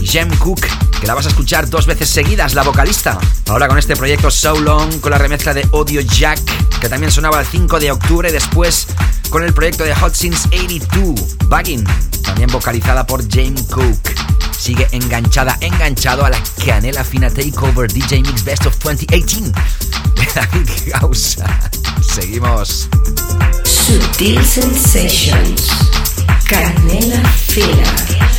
y 0.00 0.06
Jem 0.06 0.34
Cook, 0.36 0.60
que 1.00 1.06
la 1.06 1.14
vas 1.14 1.26
a 1.26 1.28
escuchar 1.28 1.68
dos 1.68 1.86
veces 1.86 2.08
seguidas, 2.08 2.54
la 2.54 2.62
vocalista. 2.62 3.18
Ahora 3.48 3.68
con 3.68 3.78
este 3.78 3.96
proyecto 3.96 4.30
So 4.30 4.58
Long, 4.58 5.00
con 5.00 5.10
la 5.10 5.18
remezcla 5.18 5.54
de 5.54 5.66
Audio 5.72 6.00
Jack, 6.00 6.40
que 6.80 6.88
también 6.88 7.12
sonaba 7.12 7.40
el 7.40 7.46
5 7.46 7.80
de 7.80 7.92
octubre, 7.92 8.32
después 8.32 8.86
con 9.30 9.42
el 9.42 9.52
proyecto 9.52 9.84
de 9.84 9.94
Hot 9.94 10.14
Since 10.14 10.48
82, 10.48 11.36
Baggin, 11.46 11.84
también 12.22 12.50
vocalizada 12.50 13.06
por 13.06 13.28
James 13.28 13.62
Cook. 13.62 14.13
Sigue 14.64 14.88
enganchada, 14.92 15.58
enganchado 15.60 16.24
a 16.24 16.30
la 16.30 16.42
Canela 16.64 17.04
Fina 17.04 17.28
Takeover 17.28 17.86
DJ 17.92 18.22
Mix 18.22 18.42
Best 18.44 18.64
of 18.64 18.74
2018 18.78 19.52
de. 20.14 21.44
Seguimos. 22.00 22.88
Sutil 23.62 24.42
Sensations. 24.42 25.68
Canela 26.48 27.22
Fina. 27.46 28.33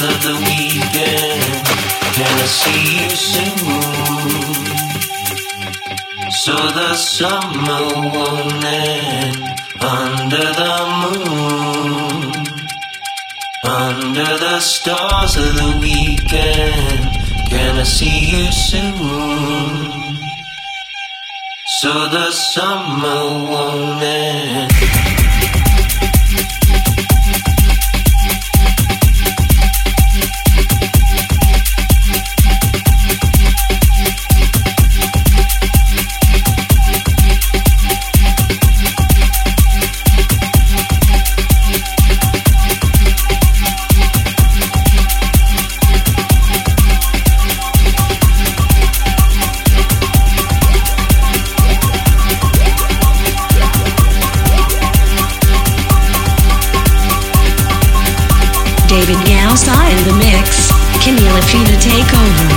Of 0.00 0.22
the 0.22 0.36
weekend, 0.46 1.66
can 2.14 2.34
I 2.38 2.46
see 2.46 2.82
you 2.98 3.10
soon? 3.10 4.68
So 6.30 6.54
the 6.54 6.94
summer 6.94 7.82
won't 8.14 8.64
end. 8.64 9.36
Under 9.80 10.48
the 10.60 10.76
moon, 11.02 12.46
under 13.64 14.38
the 14.38 14.60
stars 14.60 15.36
of 15.36 15.54
the 15.54 15.78
weekend, 15.80 17.00
can 17.48 17.78
I 17.78 17.82
see 17.82 18.18
you 18.32 18.52
soon? 18.52 20.18
So 21.80 21.92
the 22.08 22.30
summer 22.30 23.22
won't 23.50 24.02
end. 24.02 24.77
Take 61.80 62.12
over. 62.12 62.47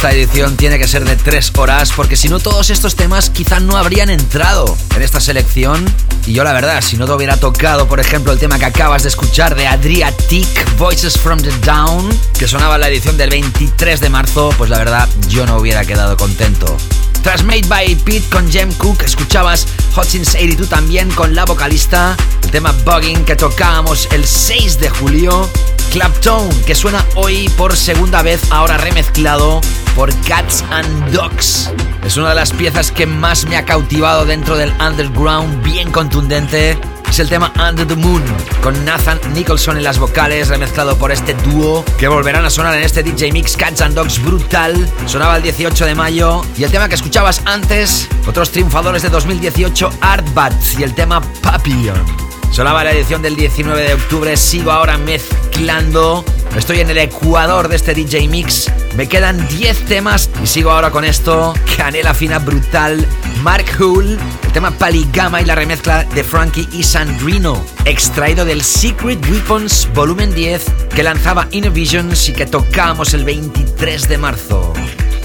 Esta 0.00 0.12
edición 0.12 0.56
tiene 0.56 0.78
que 0.78 0.88
ser 0.88 1.04
de 1.04 1.14
tres 1.14 1.52
horas, 1.58 1.92
porque 1.94 2.16
si 2.16 2.30
no 2.30 2.38
todos 2.38 2.70
estos 2.70 2.96
temas 2.96 3.28
quizá 3.28 3.60
no 3.60 3.76
habrían 3.76 4.08
entrado 4.08 4.78
en 4.96 5.02
esta 5.02 5.20
selección. 5.20 5.84
Y 6.24 6.32
yo 6.32 6.42
la 6.42 6.54
verdad, 6.54 6.80
si 6.80 6.96
no 6.96 7.04
te 7.04 7.12
hubiera 7.12 7.36
tocado, 7.36 7.86
por 7.86 8.00
ejemplo, 8.00 8.32
el 8.32 8.38
tema 8.38 8.58
que 8.58 8.64
acabas 8.64 9.02
de 9.02 9.10
escuchar 9.10 9.54
de 9.56 9.66
Adriatic, 9.66 10.78
Voices 10.78 11.18
from 11.18 11.38
the 11.42 11.50
Down, 11.66 12.08
que 12.38 12.48
sonaba 12.48 12.76
en 12.76 12.80
la 12.80 12.88
edición 12.88 13.18
del 13.18 13.28
23 13.28 14.00
de 14.00 14.08
marzo, 14.08 14.54
pues 14.56 14.70
la 14.70 14.78
verdad 14.78 15.06
yo 15.28 15.44
no 15.44 15.58
hubiera 15.58 15.84
quedado 15.84 16.16
contento. 16.16 16.78
Tras 17.22 17.44
Made 17.44 17.66
by 17.68 17.94
Pete 17.96 18.26
con 18.30 18.50
Jem 18.50 18.72
Cook, 18.72 19.02
escuchabas 19.02 19.66
Hutchins 19.94 20.30
82 20.30 20.70
también 20.70 21.10
con 21.10 21.34
la 21.34 21.44
vocalista, 21.44 22.16
el 22.42 22.50
tema 22.50 22.72
Bugging 22.86 23.26
que 23.26 23.36
tocábamos 23.36 24.08
el 24.12 24.26
6 24.26 24.80
de 24.80 24.88
julio, 24.88 25.50
Claptone 25.92 26.54
que 26.64 26.74
suena 26.74 27.04
hoy 27.16 27.50
por 27.50 27.76
segunda 27.76 28.22
vez, 28.22 28.40
ahora 28.50 28.78
remezclado 28.78 29.60
por 29.94 30.12
Cats 30.26 30.64
and 30.70 31.10
Dogs. 31.12 31.70
Es 32.04 32.16
una 32.16 32.30
de 32.30 32.34
las 32.34 32.52
piezas 32.52 32.90
que 32.90 33.06
más 33.06 33.44
me 33.46 33.56
ha 33.56 33.64
cautivado 33.64 34.24
dentro 34.24 34.56
del 34.56 34.72
underground, 34.80 35.62
bien 35.62 35.90
contundente. 35.90 36.78
Es 37.08 37.18
el 37.18 37.28
tema 37.28 37.52
Under 37.56 37.86
the 37.86 37.96
Moon, 37.96 38.22
con 38.62 38.84
Nathan 38.84 39.18
Nicholson 39.34 39.76
en 39.76 39.82
las 39.82 39.98
vocales, 39.98 40.48
remezclado 40.48 40.96
por 40.96 41.10
este 41.10 41.34
dúo, 41.34 41.84
que 41.98 42.08
volverán 42.08 42.44
a 42.44 42.50
sonar 42.50 42.74
en 42.76 42.84
este 42.84 43.02
DJ 43.02 43.32
Mix 43.32 43.56
Cats 43.56 43.80
and 43.80 43.94
Dogs 43.94 44.22
Brutal. 44.22 44.88
Sonaba 45.06 45.36
el 45.36 45.42
18 45.42 45.86
de 45.86 45.94
mayo. 45.94 46.42
Y 46.56 46.62
el 46.62 46.70
tema 46.70 46.88
que 46.88 46.94
escuchabas 46.94 47.42
antes, 47.44 48.08
otros 48.26 48.50
triunfadores 48.50 49.02
de 49.02 49.08
2018, 49.08 49.90
Artbats, 50.00 50.78
y 50.78 50.84
el 50.84 50.94
tema 50.94 51.20
Papillon. 51.42 52.30
Sonaba 52.52 52.82
la 52.82 52.92
edición 52.92 53.22
del 53.22 53.36
19 53.36 53.80
de 53.80 53.94
octubre, 53.94 54.36
sigo 54.36 54.72
ahora 54.72 54.96
mezclando. 54.98 56.24
Estoy 56.56 56.80
en 56.80 56.90
el 56.90 56.98
ecuador 56.98 57.68
de 57.68 57.76
este 57.76 57.94
DJ 57.94 58.28
Mix. 58.28 58.70
Me 59.00 59.08
quedan 59.08 59.48
10 59.48 59.86
temas 59.86 60.28
y 60.44 60.46
sigo 60.46 60.70
ahora 60.70 60.90
con 60.90 61.06
esto. 61.06 61.54
Canela 61.74 62.12
fina 62.12 62.38
brutal. 62.38 63.06
Mark 63.42 63.64
Hull, 63.80 64.18
el 64.42 64.52
tema 64.52 64.72
Paligama 64.72 65.40
y 65.40 65.46
la 65.46 65.54
remezcla 65.54 66.04
de 66.04 66.22
Frankie 66.22 66.68
y 66.70 66.82
Sandrino. 66.82 67.64
Extraído 67.86 68.44
del 68.44 68.60
Secret 68.60 69.26
Weapons 69.30 69.88
Volumen 69.94 70.34
10 70.34 70.66
que 70.94 71.02
lanzaba 71.02 71.48
Innovisions 71.50 72.28
y 72.28 72.34
que 72.34 72.44
tocamos 72.44 73.14
el 73.14 73.24
23 73.24 74.06
de 74.06 74.18
marzo. 74.18 74.74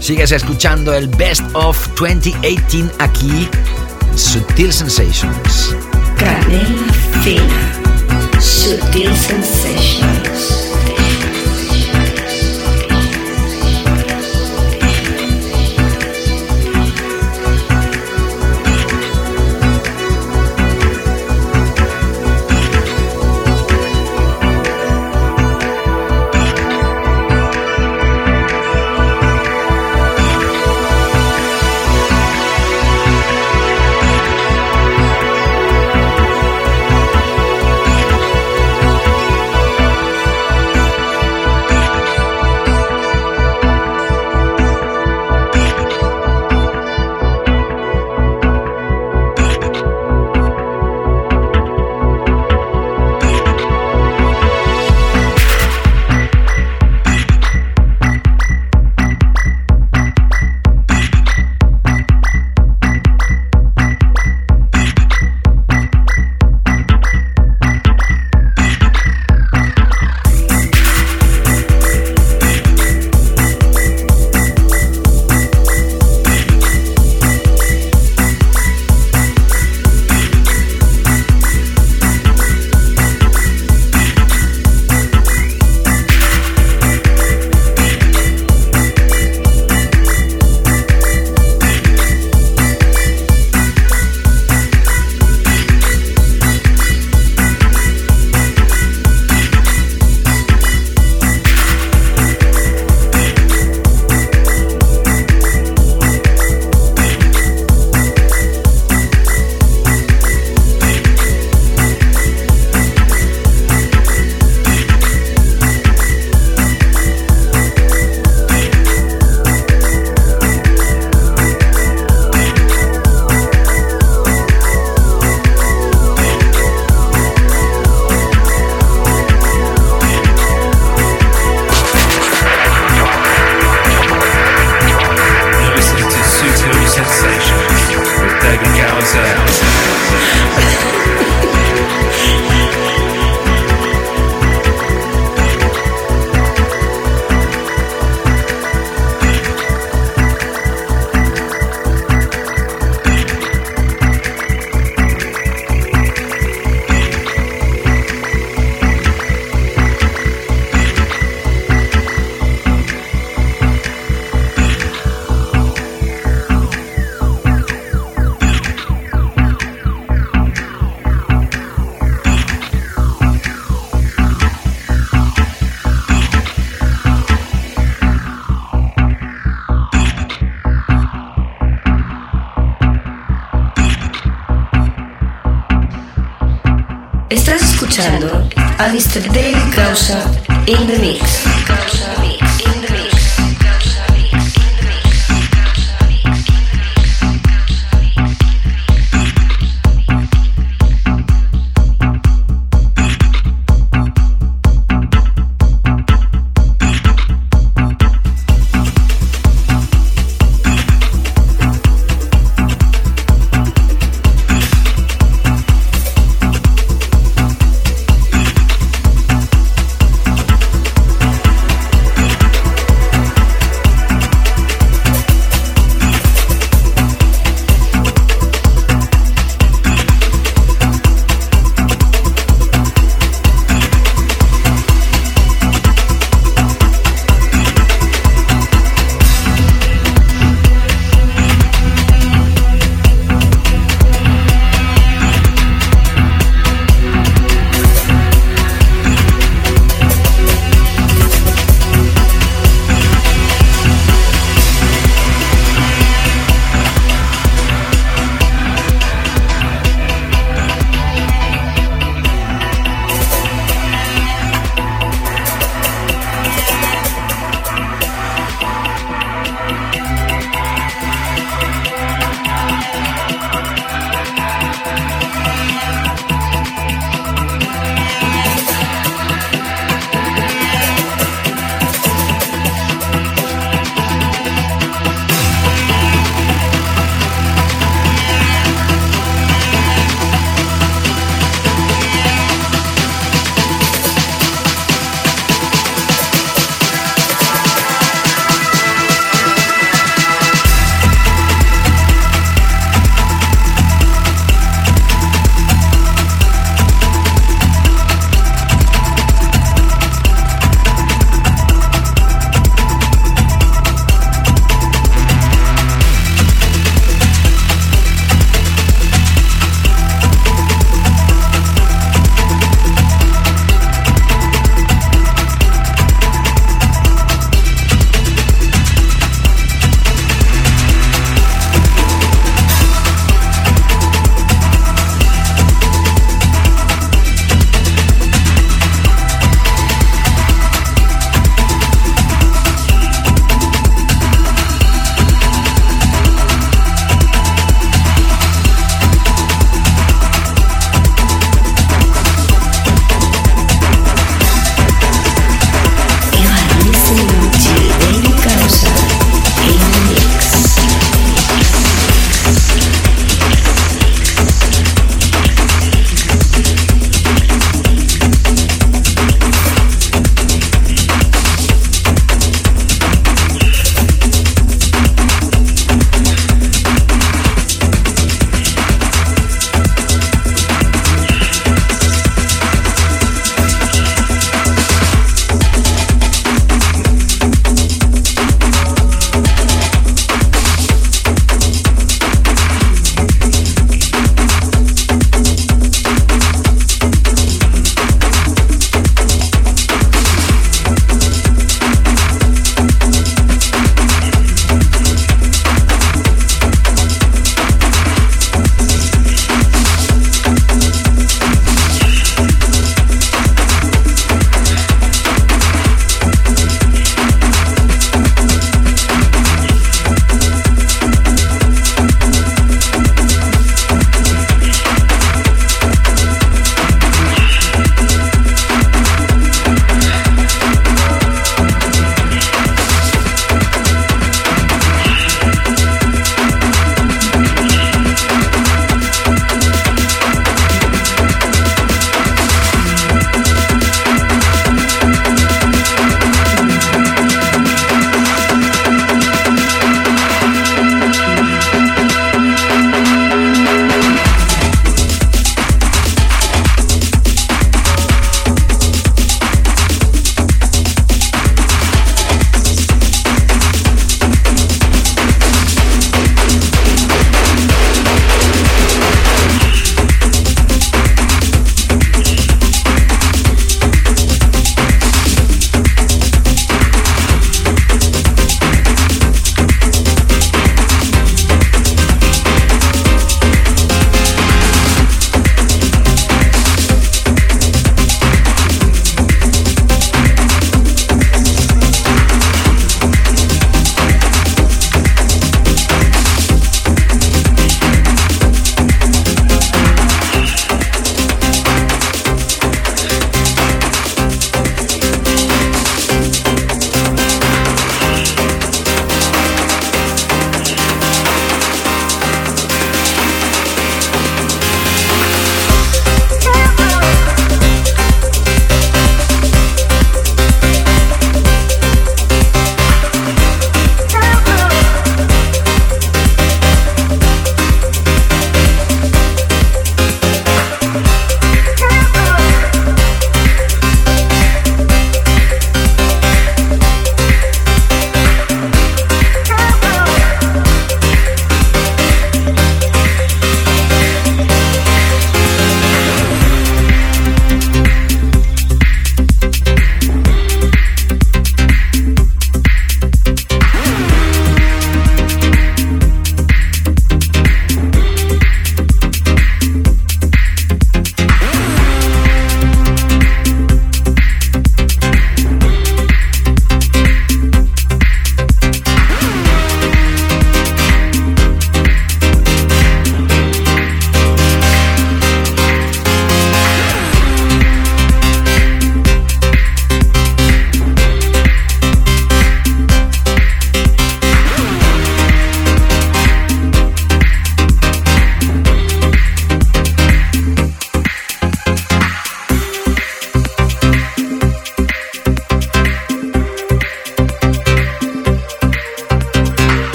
Sigues 0.00 0.32
escuchando 0.32 0.92
el 0.92 1.06
Best 1.06 1.44
of 1.52 1.78
2018 1.90 2.90
aquí 2.98 3.48
Sutil 4.16 4.72
Sensations. 4.72 5.76
Canela 6.18 6.92
fina. 7.22 8.40
Sutil 8.40 9.16
sensations. 9.16 10.69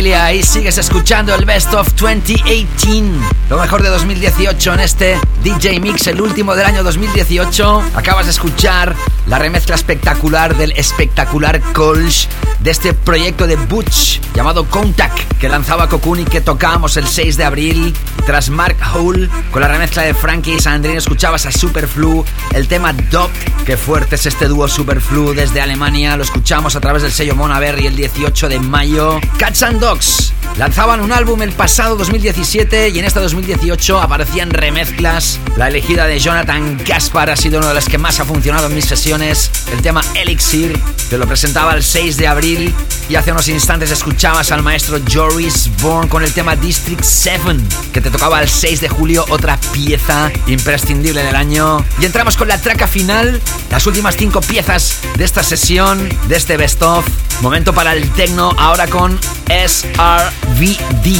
Ahí 0.00 0.42
sigues 0.42 0.78
escuchando 0.78 1.34
el 1.34 1.44
Best 1.44 1.74
of 1.74 1.92
2018. 1.94 3.20
Lo 3.50 3.58
mejor 3.58 3.82
de 3.82 3.90
2018 3.90 4.72
en 4.72 4.80
este 4.80 5.20
DJ 5.44 5.78
Mix, 5.78 6.06
el 6.06 6.22
último 6.22 6.56
del 6.56 6.64
año 6.64 6.82
2018. 6.82 7.82
Acabas 7.94 8.24
de 8.24 8.30
escuchar 8.30 8.96
la 9.26 9.38
remezcla 9.38 9.74
espectacular 9.74 10.56
del 10.56 10.72
espectacular 10.72 11.60
Colch 11.74 12.28
de 12.60 12.70
este 12.70 12.94
proyecto 12.94 13.46
de 13.46 13.56
Butch 13.56 14.20
llamado 14.34 14.64
Contact 14.64 15.18
que 15.38 15.50
lanzaba 15.50 15.88
Cocoon 15.88 16.20
y 16.20 16.24
que 16.24 16.40
tocábamos 16.40 16.96
el 16.96 17.06
6 17.06 17.36
de 17.36 17.44
abril. 17.44 17.94
Tras 18.30 18.48
Mark 18.48 18.76
Hole 18.94 19.28
con 19.50 19.60
la 19.60 19.66
remezcla 19.66 20.02
de 20.02 20.14
Frankie 20.14 20.54
y 20.54 20.60
Sandrine 20.60 20.98
escuchabas 20.98 21.46
a 21.46 21.50
Superflu, 21.50 22.24
el 22.54 22.68
tema 22.68 22.92
Dop. 22.92 23.28
Qué 23.66 23.76
fuerte 23.76 24.14
es 24.14 24.24
este 24.24 24.46
dúo 24.46 24.68
Superflu 24.68 25.34
desde 25.34 25.60
Alemania. 25.60 26.16
Lo 26.16 26.22
escuchamos 26.22 26.76
a 26.76 26.80
través 26.80 27.02
del 27.02 27.10
sello 27.10 27.34
Monaberry 27.34 27.88
el 27.88 27.96
18 27.96 28.48
de 28.48 28.60
mayo. 28.60 29.18
Cats 29.36 29.64
and 29.64 29.80
Dogs 29.80 30.32
lanzaban 30.56 31.00
un 31.00 31.10
álbum 31.10 31.42
el 31.42 31.50
pasado 31.50 31.96
2017 31.96 32.90
y 32.90 33.00
en 33.00 33.04
este 33.04 33.18
2018 33.18 34.00
aparecían 34.00 34.50
remezclas. 34.50 35.40
La 35.56 35.66
elegida 35.66 36.06
de 36.06 36.20
Jonathan 36.20 36.80
Gaspar 36.86 37.30
ha 37.30 37.36
sido 37.36 37.58
una 37.58 37.70
de 37.70 37.74
las 37.74 37.88
que 37.88 37.98
más 37.98 38.20
ha 38.20 38.24
funcionado 38.24 38.68
en 38.68 38.76
mis 38.76 38.84
sesiones. 38.84 39.50
El 39.72 39.82
tema 39.82 40.02
Elixir, 40.14 40.78
te 41.08 41.18
lo 41.18 41.26
presentaba 41.26 41.74
el 41.74 41.82
6 41.82 42.16
de 42.16 42.28
abril 42.28 42.74
y 43.10 43.16
hace 43.16 43.32
unos 43.32 43.48
instantes 43.48 43.90
escuchabas 43.90 44.52
al 44.52 44.62
maestro 44.62 45.00
Joris 45.12 45.68
Bourne 45.82 46.08
con 46.08 46.22
el 46.22 46.32
tema 46.32 46.54
District 46.54 47.02
7, 47.02 47.56
que 47.92 48.00
te 48.00 48.08
tocaba 48.08 48.40
el 48.40 48.48
6 48.48 48.80
de 48.80 48.88
julio, 48.88 49.24
otra 49.30 49.58
pieza 49.72 50.30
imprescindible 50.46 51.24
del 51.24 51.34
año. 51.34 51.84
Y 51.98 52.04
entramos 52.04 52.36
con 52.36 52.46
la 52.46 52.60
traca 52.60 52.86
final, 52.86 53.40
las 53.68 53.84
últimas 53.88 54.16
cinco 54.16 54.40
piezas 54.40 54.98
de 55.16 55.24
esta 55.24 55.42
sesión, 55.42 56.08
de 56.28 56.36
este 56.36 56.56
best 56.56 56.80
of. 56.82 57.04
Momento 57.40 57.74
para 57.74 57.94
el 57.94 58.08
techno, 58.12 58.54
ahora 58.56 58.86
con 58.86 59.18
SRVD. 59.48 61.16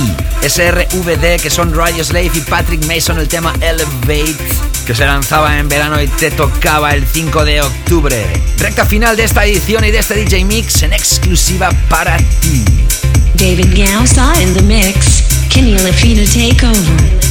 SRVD, 0.49 1.41
que 1.43 1.51
son 1.51 1.75
Radio 1.75 2.05
Slave 2.05 2.31
y 2.35 2.41
Patrick 2.41 2.85
Mason, 2.87 3.19
el 3.19 3.27
tema 3.27 3.53
Elevate, 3.61 4.70
que 4.91 4.97
se 4.97 5.07
lanzaba 5.07 5.57
en 5.57 5.69
verano 5.69 6.03
y 6.03 6.09
te 6.09 6.33
tocaba 6.33 6.91
el 6.95 7.07
5 7.07 7.45
de 7.45 7.61
octubre. 7.61 8.27
Recta 8.59 8.85
final 8.85 9.17
de 9.17 9.23
esta 9.23 9.45
edición 9.45 9.85
y 9.85 9.93
de 9.93 9.99
este 9.99 10.17
DJ 10.17 10.45
Mix 10.45 10.83
en 10.83 10.93
exclusiva 10.93 11.71
para 11.89 12.17
ti. 12.17 12.65
David 13.35 13.69
Gausa 13.73 14.33
in 14.43 14.53
the 14.53 14.63
mix. 14.63 15.23
Kenny 15.49 15.79
Lafina 15.79 16.25
Takeover. 16.25 17.30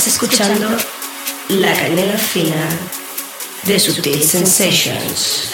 Estás 0.00 0.14
escuchando 0.14 0.66
La 1.50 1.74
Canela 1.74 2.16
Fina 2.16 2.70
de 3.64 3.78
Sutil 3.78 4.22
Sensations. 4.22 5.49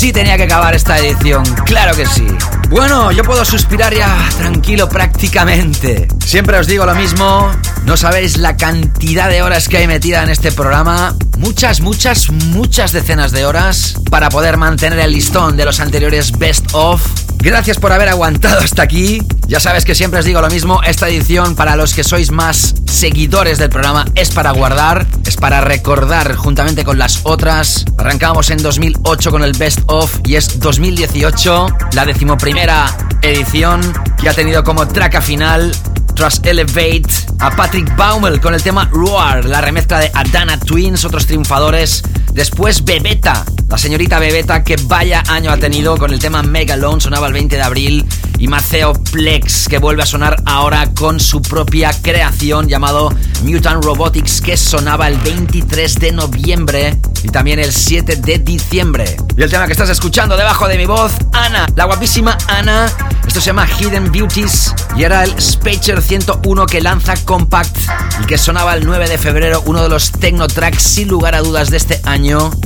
Así 0.00 0.14
tenía 0.14 0.38
que 0.38 0.44
acabar 0.44 0.74
esta 0.74 0.98
edición, 0.98 1.44
claro 1.66 1.94
que 1.94 2.06
sí. 2.06 2.26
Bueno, 2.70 3.12
yo 3.12 3.22
puedo 3.22 3.44
suspirar 3.44 3.94
ya 3.94 4.30
tranquilo 4.38 4.88
prácticamente. 4.88 6.08
Siempre 6.24 6.58
os 6.58 6.66
digo 6.66 6.86
lo 6.86 6.94
mismo, 6.94 7.52
no 7.84 7.98
sabéis 7.98 8.38
la 8.38 8.56
cantidad 8.56 9.28
de 9.28 9.42
horas 9.42 9.68
que 9.68 9.76
hay 9.76 9.86
metida 9.86 10.22
en 10.22 10.30
este 10.30 10.52
programa. 10.52 11.14
Muchas, 11.36 11.82
muchas, 11.82 12.30
muchas 12.30 12.92
decenas 12.92 13.30
de 13.30 13.44
horas 13.44 13.96
para 14.10 14.30
poder 14.30 14.56
mantener 14.56 15.00
el 15.00 15.12
listón 15.12 15.58
de 15.58 15.66
los 15.66 15.80
anteriores 15.80 16.32
Best 16.32 16.68
of. 16.72 17.06
Gracias 17.36 17.78
por 17.78 17.92
haber 17.92 18.08
aguantado 18.08 18.60
hasta 18.60 18.82
aquí. 18.82 19.22
Ya 19.48 19.60
sabes 19.60 19.84
que 19.84 19.94
siempre 19.94 20.20
os 20.20 20.24
digo 20.24 20.40
lo 20.40 20.48
mismo, 20.48 20.82
esta 20.82 21.10
edición 21.10 21.56
para 21.56 21.76
los 21.76 21.92
que 21.92 22.04
sois 22.04 22.30
más 22.30 22.74
seguidores 23.00 23.56
del 23.56 23.70
programa 23.70 24.04
es 24.14 24.30
para 24.30 24.50
guardar, 24.50 25.06
es 25.24 25.34
para 25.36 25.62
recordar 25.62 26.36
juntamente 26.36 26.84
con 26.84 26.98
las 26.98 27.20
otras. 27.22 27.86
Arrancamos 27.96 28.50
en 28.50 28.62
2008 28.62 29.30
con 29.30 29.42
el 29.42 29.54
Best 29.54 29.80
of 29.86 30.20
y 30.26 30.34
es 30.34 30.60
2018, 30.60 31.68
la 31.94 32.04
decimoprimera 32.04 32.94
edición 33.22 33.80
que 34.20 34.28
ha 34.28 34.34
tenido 34.34 34.62
como 34.64 34.86
traca 34.86 35.22
final 35.22 35.74
tras 36.14 36.42
Elevate 36.44 37.08
a 37.38 37.56
Patrick 37.56 37.96
Baumel 37.96 38.38
con 38.38 38.52
el 38.52 38.62
tema 38.62 38.90
Roar, 38.92 39.46
la 39.46 39.62
remezcla 39.62 39.98
de 39.98 40.10
Adana 40.12 40.60
Twins, 40.60 41.02
otros 41.06 41.24
triunfadores. 41.24 42.02
Después 42.32 42.84
Bebeta, 42.84 43.44
la 43.68 43.76
señorita 43.76 44.18
Bebeta 44.18 44.62
que 44.62 44.76
vaya 44.84 45.22
año 45.28 45.50
ha 45.50 45.56
tenido 45.56 45.96
con 45.96 46.12
el 46.12 46.18
tema 46.18 46.42
Megalone, 46.42 47.00
sonaba 47.00 47.26
el 47.26 47.32
20 47.32 47.56
de 47.56 47.62
abril. 47.62 48.06
Y 48.38 48.48
Maceo 48.48 48.94
Plex 48.94 49.68
que 49.68 49.78
vuelve 49.78 50.02
a 50.02 50.06
sonar 50.06 50.42
ahora 50.46 50.90
con 50.94 51.20
su 51.20 51.42
propia 51.42 51.90
creación 52.00 52.68
llamado 52.68 53.12
Mutant 53.42 53.84
Robotics 53.84 54.40
que 54.40 54.56
sonaba 54.56 55.08
el 55.08 55.18
23 55.18 55.94
de 55.96 56.12
noviembre 56.12 56.98
y 57.22 57.28
también 57.28 57.58
el 57.58 57.72
7 57.72 58.16
de 58.16 58.38
diciembre. 58.38 59.16
Y 59.36 59.42
el 59.42 59.50
tema 59.50 59.66
que 59.66 59.72
estás 59.72 59.90
escuchando 59.90 60.38
debajo 60.38 60.68
de 60.68 60.78
mi 60.78 60.86
voz, 60.86 61.12
Ana, 61.32 61.66
la 61.76 61.84
guapísima 61.84 62.38
Ana. 62.48 62.90
Esto 63.26 63.40
se 63.40 63.46
llama 63.46 63.66
Hidden 63.66 64.10
Beauties 64.10 64.74
y 64.96 65.04
era 65.04 65.22
el 65.22 65.40
Spacer 65.40 66.00
101 66.00 66.66
que 66.66 66.80
lanza 66.80 67.14
Compact 67.24 67.76
y 68.22 68.26
que 68.26 68.38
sonaba 68.38 68.74
el 68.74 68.86
9 68.86 69.08
de 69.08 69.18
febrero, 69.18 69.62
uno 69.66 69.82
de 69.82 69.88
los 69.90 70.10
techno 70.12 70.48
tracks 70.48 70.82
sin 70.82 71.08
lugar 71.08 71.34
a 71.34 71.40
dudas 71.40 71.70
de 71.70 71.76
este 71.76 72.00
año. 72.04 72.19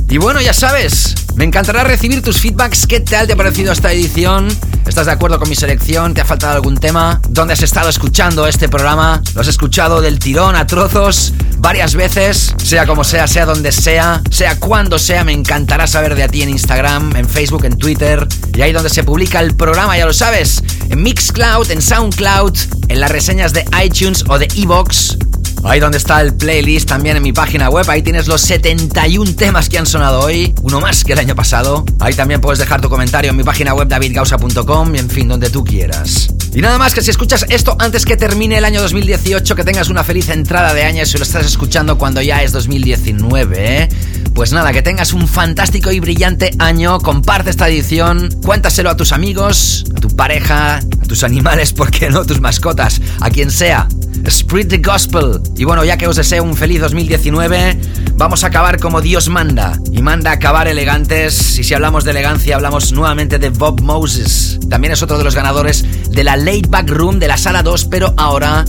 Y 0.08 0.18
bueno, 0.18 0.40
ya 0.40 0.52
sabes, 0.52 1.14
me 1.36 1.44
encantará 1.44 1.84
recibir 1.84 2.22
tus 2.22 2.40
feedbacks. 2.40 2.88
¿Qué 2.88 2.98
tal 2.98 3.28
te 3.28 3.34
ha 3.34 3.36
parecido 3.36 3.72
esta 3.72 3.92
edición? 3.92 4.48
¿Estás 4.84 5.06
de 5.06 5.12
acuerdo 5.12 5.38
con 5.38 5.48
mi 5.48 5.54
selección? 5.54 6.12
¿Te 6.12 6.22
ha 6.22 6.24
faltado 6.24 6.54
algún 6.54 6.76
tema? 6.76 7.20
¿Dónde 7.28 7.52
has 7.52 7.62
estado 7.62 7.88
escuchando 7.88 8.48
este 8.48 8.68
programa? 8.68 9.22
¿Lo 9.32 9.42
has 9.42 9.46
escuchado 9.46 10.00
del 10.00 10.18
tirón 10.18 10.56
a 10.56 10.66
trozos 10.66 11.34
varias 11.58 11.94
veces? 11.94 12.52
Sea 12.64 12.84
como 12.84 13.04
sea, 13.04 13.28
sea 13.28 13.46
donde 13.46 13.70
sea, 13.70 14.20
sea 14.28 14.58
cuando 14.58 14.98
sea, 14.98 15.22
me 15.22 15.32
encantará 15.32 15.86
saber 15.86 16.16
de 16.16 16.28
ti 16.28 16.42
en 16.42 16.48
Instagram, 16.48 17.14
en 17.14 17.28
Facebook, 17.28 17.64
en 17.64 17.78
Twitter 17.78 18.26
y 18.56 18.60
ahí 18.60 18.72
donde 18.72 18.90
se 18.90 19.04
publica 19.04 19.38
el 19.38 19.54
programa, 19.54 19.96
ya 19.96 20.04
lo 20.04 20.12
sabes, 20.12 20.64
en 20.88 21.00
Mixcloud, 21.00 21.70
en 21.70 21.80
Soundcloud, 21.80 22.58
en 22.88 22.98
las 22.98 23.10
reseñas 23.12 23.52
de 23.52 23.64
iTunes 23.84 24.24
o 24.26 24.36
de 24.36 24.48
Evox 24.56 25.16
Ahí 25.62 25.80
donde 25.80 25.98
está 25.98 26.20
el 26.20 26.34
playlist 26.34 26.88
también 26.88 27.16
en 27.16 27.22
mi 27.22 27.32
página 27.32 27.70
web. 27.70 27.88
Ahí 27.88 28.02
tienes 28.02 28.26
los 28.26 28.40
71 28.42 29.34
temas 29.36 29.68
que 29.68 29.78
han 29.78 29.86
sonado 29.86 30.20
hoy. 30.20 30.54
Uno 30.62 30.80
más 30.80 31.04
que 31.04 31.12
el 31.12 31.18
año 31.18 31.34
pasado. 31.34 31.84
Ahí 32.00 32.14
también 32.14 32.40
puedes 32.40 32.58
dejar 32.58 32.80
tu 32.80 32.88
comentario 32.88 33.30
en 33.30 33.36
mi 33.36 33.44
página 33.44 33.74
web 33.74 33.88
davidgausa.com 33.88 34.94
y 34.94 34.98
en 34.98 35.08
fin, 35.08 35.28
donde 35.28 35.50
tú 35.50 35.64
quieras. 35.64 36.28
Y 36.54 36.60
nada 36.60 36.78
más 36.78 36.94
que 36.94 37.02
si 37.02 37.10
escuchas 37.10 37.46
esto 37.48 37.76
antes 37.80 38.04
que 38.04 38.16
termine 38.16 38.58
el 38.58 38.64
año 38.64 38.80
2018, 38.80 39.56
que 39.56 39.64
tengas 39.64 39.88
una 39.88 40.04
feliz 40.04 40.28
entrada 40.28 40.72
de 40.72 40.84
año 40.84 41.04
si 41.04 41.18
lo 41.18 41.24
estás 41.24 41.46
escuchando 41.46 41.98
cuando 41.98 42.22
ya 42.22 42.42
es 42.42 42.52
2019, 42.52 43.82
¿eh? 43.82 43.88
Pues 44.34 44.52
nada, 44.52 44.72
que 44.72 44.82
tengas 44.82 45.12
un 45.12 45.28
fantástico 45.28 45.92
y 45.92 46.00
brillante 46.00 46.50
año. 46.58 46.98
Comparte 46.98 47.50
esta 47.50 47.68
edición, 47.68 48.30
cuéntaselo 48.42 48.90
a 48.90 48.96
tus 48.96 49.12
amigos, 49.12 49.84
a 49.96 50.00
tu 50.00 50.08
pareja, 50.08 50.78
a 50.78 51.06
tus 51.06 51.22
animales, 51.22 51.72
¿por 51.72 51.92
qué 51.92 52.10
no? 52.10 52.24
Tus 52.26 52.40
mascotas, 52.40 53.00
a 53.20 53.30
quien 53.30 53.52
sea. 53.52 53.86
Spread 54.28 54.66
the 54.66 54.78
Gospel. 54.78 55.40
Y 55.56 55.62
bueno, 55.64 55.84
ya 55.84 55.96
que 55.96 56.08
os 56.08 56.16
deseo 56.16 56.42
un 56.42 56.56
feliz 56.56 56.80
2019, 56.80 57.78
vamos 58.16 58.42
a 58.42 58.48
acabar 58.48 58.80
como 58.80 59.00
Dios 59.00 59.28
manda. 59.28 59.78
Y 59.92 60.02
manda 60.02 60.32
acabar 60.32 60.66
elegantes. 60.66 61.56
Y 61.58 61.62
si 61.62 61.72
hablamos 61.72 62.02
de 62.02 62.10
elegancia, 62.10 62.56
hablamos 62.56 62.90
nuevamente 62.90 63.38
de 63.38 63.50
Bob 63.50 63.82
Moses. 63.82 64.58
También 64.68 64.92
es 64.92 65.02
otro 65.02 65.16
de 65.16 65.22
los 65.22 65.36
ganadores 65.36 66.10
de 66.10 66.24
la 66.24 66.36
Late 66.36 66.66
Back 66.68 66.90
Room 66.90 67.20
de 67.20 67.28
la 67.28 67.36
Sala 67.36 67.62
2, 67.62 67.84
pero 67.84 68.14
ahora 68.16 68.64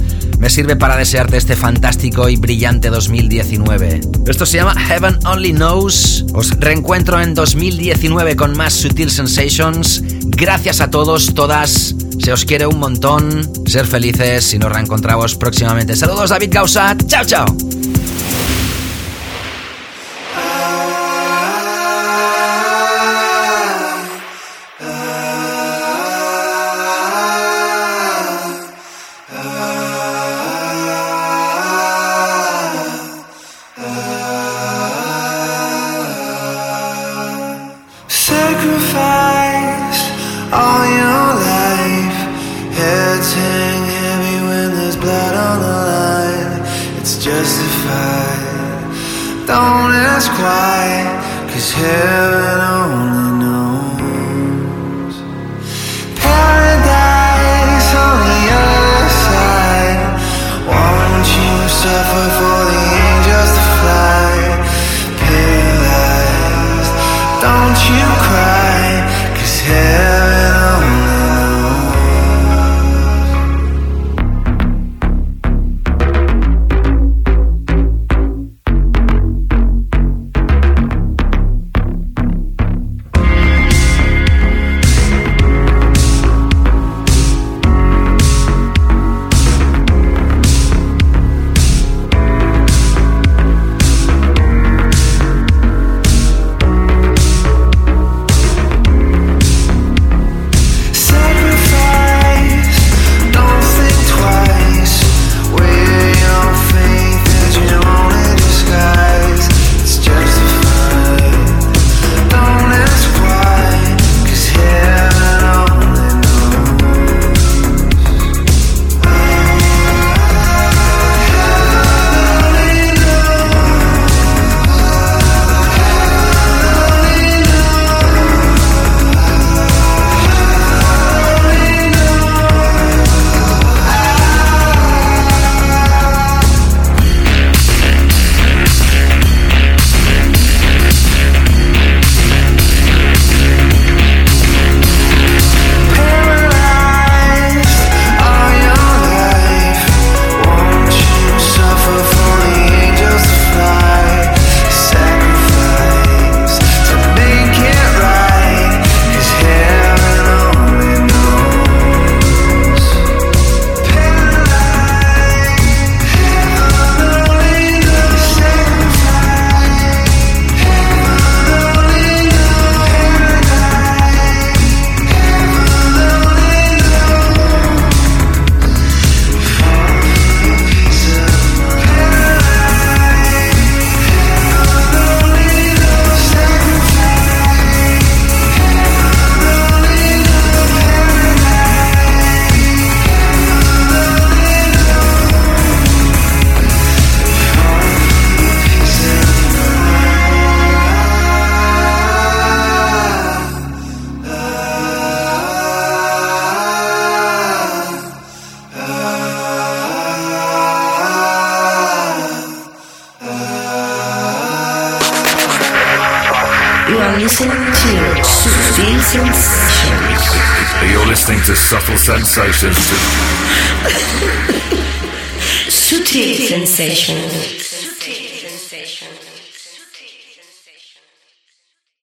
me 0.46 0.52
sirve 0.52 0.76
para 0.76 0.96
desearte 0.96 1.38
este 1.38 1.56
fantástico 1.56 2.30
y 2.30 2.36
brillante 2.36 2.92
2019. 2.92 4.00
Esto 4.28 4.46
se 4.46 4.58
llama 4.58 4.80
Heaven 4.80 5.18
Only 5.26 5.54
Knows. 5.54 6.24
Os 6.36 6.52
reencuentro 6.60 7.20
en 7.20 7.34
2019 7.34 8.36
con 8.36 8.56
más 8.56 8.74
Sutil 8.74 9.10
Sensations. 9.10 10.04
Gracias 10.28 10.82
a 10.82 10.92
todos, 10.92 11.34
todas. 11.34 11.96
Se 12.20 12.32
os 12.32 12.46
quiere 12.46 12.68
un 12.68 12.78
montón. 12.78 13.50
Ser 13.66 13.88
felices 13.88 14.54
y 14.54 14.60
nos 14.60 14.72
reencontramos 14.72 15.34
próximamente. 15.34 15.96
Saludos, 15.96 16.30
David 16.30 16.50
Gausa. 16.52 16.96
Chao, 17.08 17.26
chao. 17.26 17.46